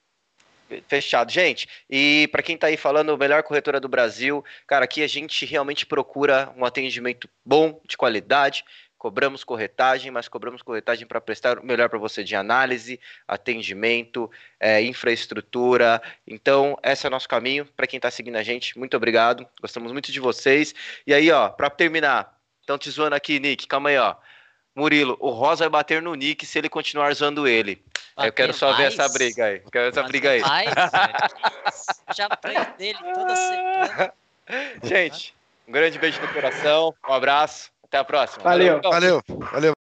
Fechado, 0.87 1.31
gente. 1.31 1.69
E 1.87 2.27
para 2.31 2.41
quem 2.41 2.57
tá 2.57 2.65
aí 2.65 2.75
falando, 2.75 3.15
melhor 3.15 3.43
corretora 3.43 3.79
do 3.79 3.87
Brasil, 3.87 4.43
cara, 4.65 4.85
aqui 4.85 5.03
a 5.03 5.07
gente 5.07 5.45
realmente 5.45 5.85
procura 5.85 6.51
um 6.57 6.65
atendimento 6.65 7.29
bom, 7.45 7.79
de 7.87 7.95
qualidade. 7.95 8.65
Cobramos 8.97 9.43
corretagem, 9.43 10.09
mas 10.09 10.27
cobramos 10.27 10.63
corretagem 10.63 11.05
para 11.05 11.21
prestar 11.21 11.59
o 11.59 11.65
melhor 11.65 11.87
para 11.87 11.99
você 11.99 12.23
de 12.23 12.35
análise, 12.35 12.99
atendimento, 13.27 14.29
é, 14.59 14.81
infraestrutura. 14.81 16.01
Então, 16.25 16.75
esse 16.81 17.05
é 17.05 17.07
o 17.07 17.11
nosso 17.11 17.29
caminho. 17.29 17.67
Para 17.77 17.85
quem 17.85 17.99
está 17.99 18.09
seguindo 18.09 18.37
a 18.37 18.43
gente, 18.43 18.75
muito 18.75 18.97
obrigado. 18.97 19.47
Gostamos 19.61 19.91
muito 19.91 20.11
de 20.11 20.19
vocês. 20.19 20.73
E 21.05 21.13
aí, 21.13 21.29
ó, 21.29 21.47
para 21.47 21.69
terminar, 21.69 22.35
estão 22.59 22.75
te 22.75 22.89
zoando 22.89 23.15
aqui, 23.15 23.39
Nick. 23.39 23.67
Calma 23.67 23.89
aí, 23.89 23.97
ó. 23.99 24.15
Murilo, 24.77 25.17
o 25.19 25.31
Rosa 25.31 25.63
vai 25.63 25.69
bater 25.69 26.03
no 26.03 26.13
Nick 26.13 26.45
se 26.45 26.59
ele 26.59 26.69
continuar 26.69 27.11
zoando 27.15 27.47
ele. 27.47 27.81
eu 28.15 28.31
quero 28.31 28.53
só 28.53 28.73
ver 28.73 28.83
essa 28.83 29.09
briga 29.09 29.45
aí. 29.45 29.61
Quero 29.71 29.87
essa 29.89 30.03
briga 30.03 30.29
aí. 30.29 30.41
Mais? 30.41 30.69
Já 32.15 32.27
apanho 32.27 32.63
dele 32.77 32.99
toda 33.11 33.35
semana. 33.35 34.13
Gente, 34.83 35.35
um 35.67 35.71
grande 35.71 35.97
beijo 35.97 36.21
no 36.21 36.27
coração, 36.27 36.93
um 37.09 37.13
abraço, 37.13 37.71
até 37.85 37.97
a 37.97 38.03
próxima. 38.03 38.43
Valeu. 38.43 38.75
Lucão. 38.75 38.91
Valeu, 38.91 39.21
valeu. 39.27 39.76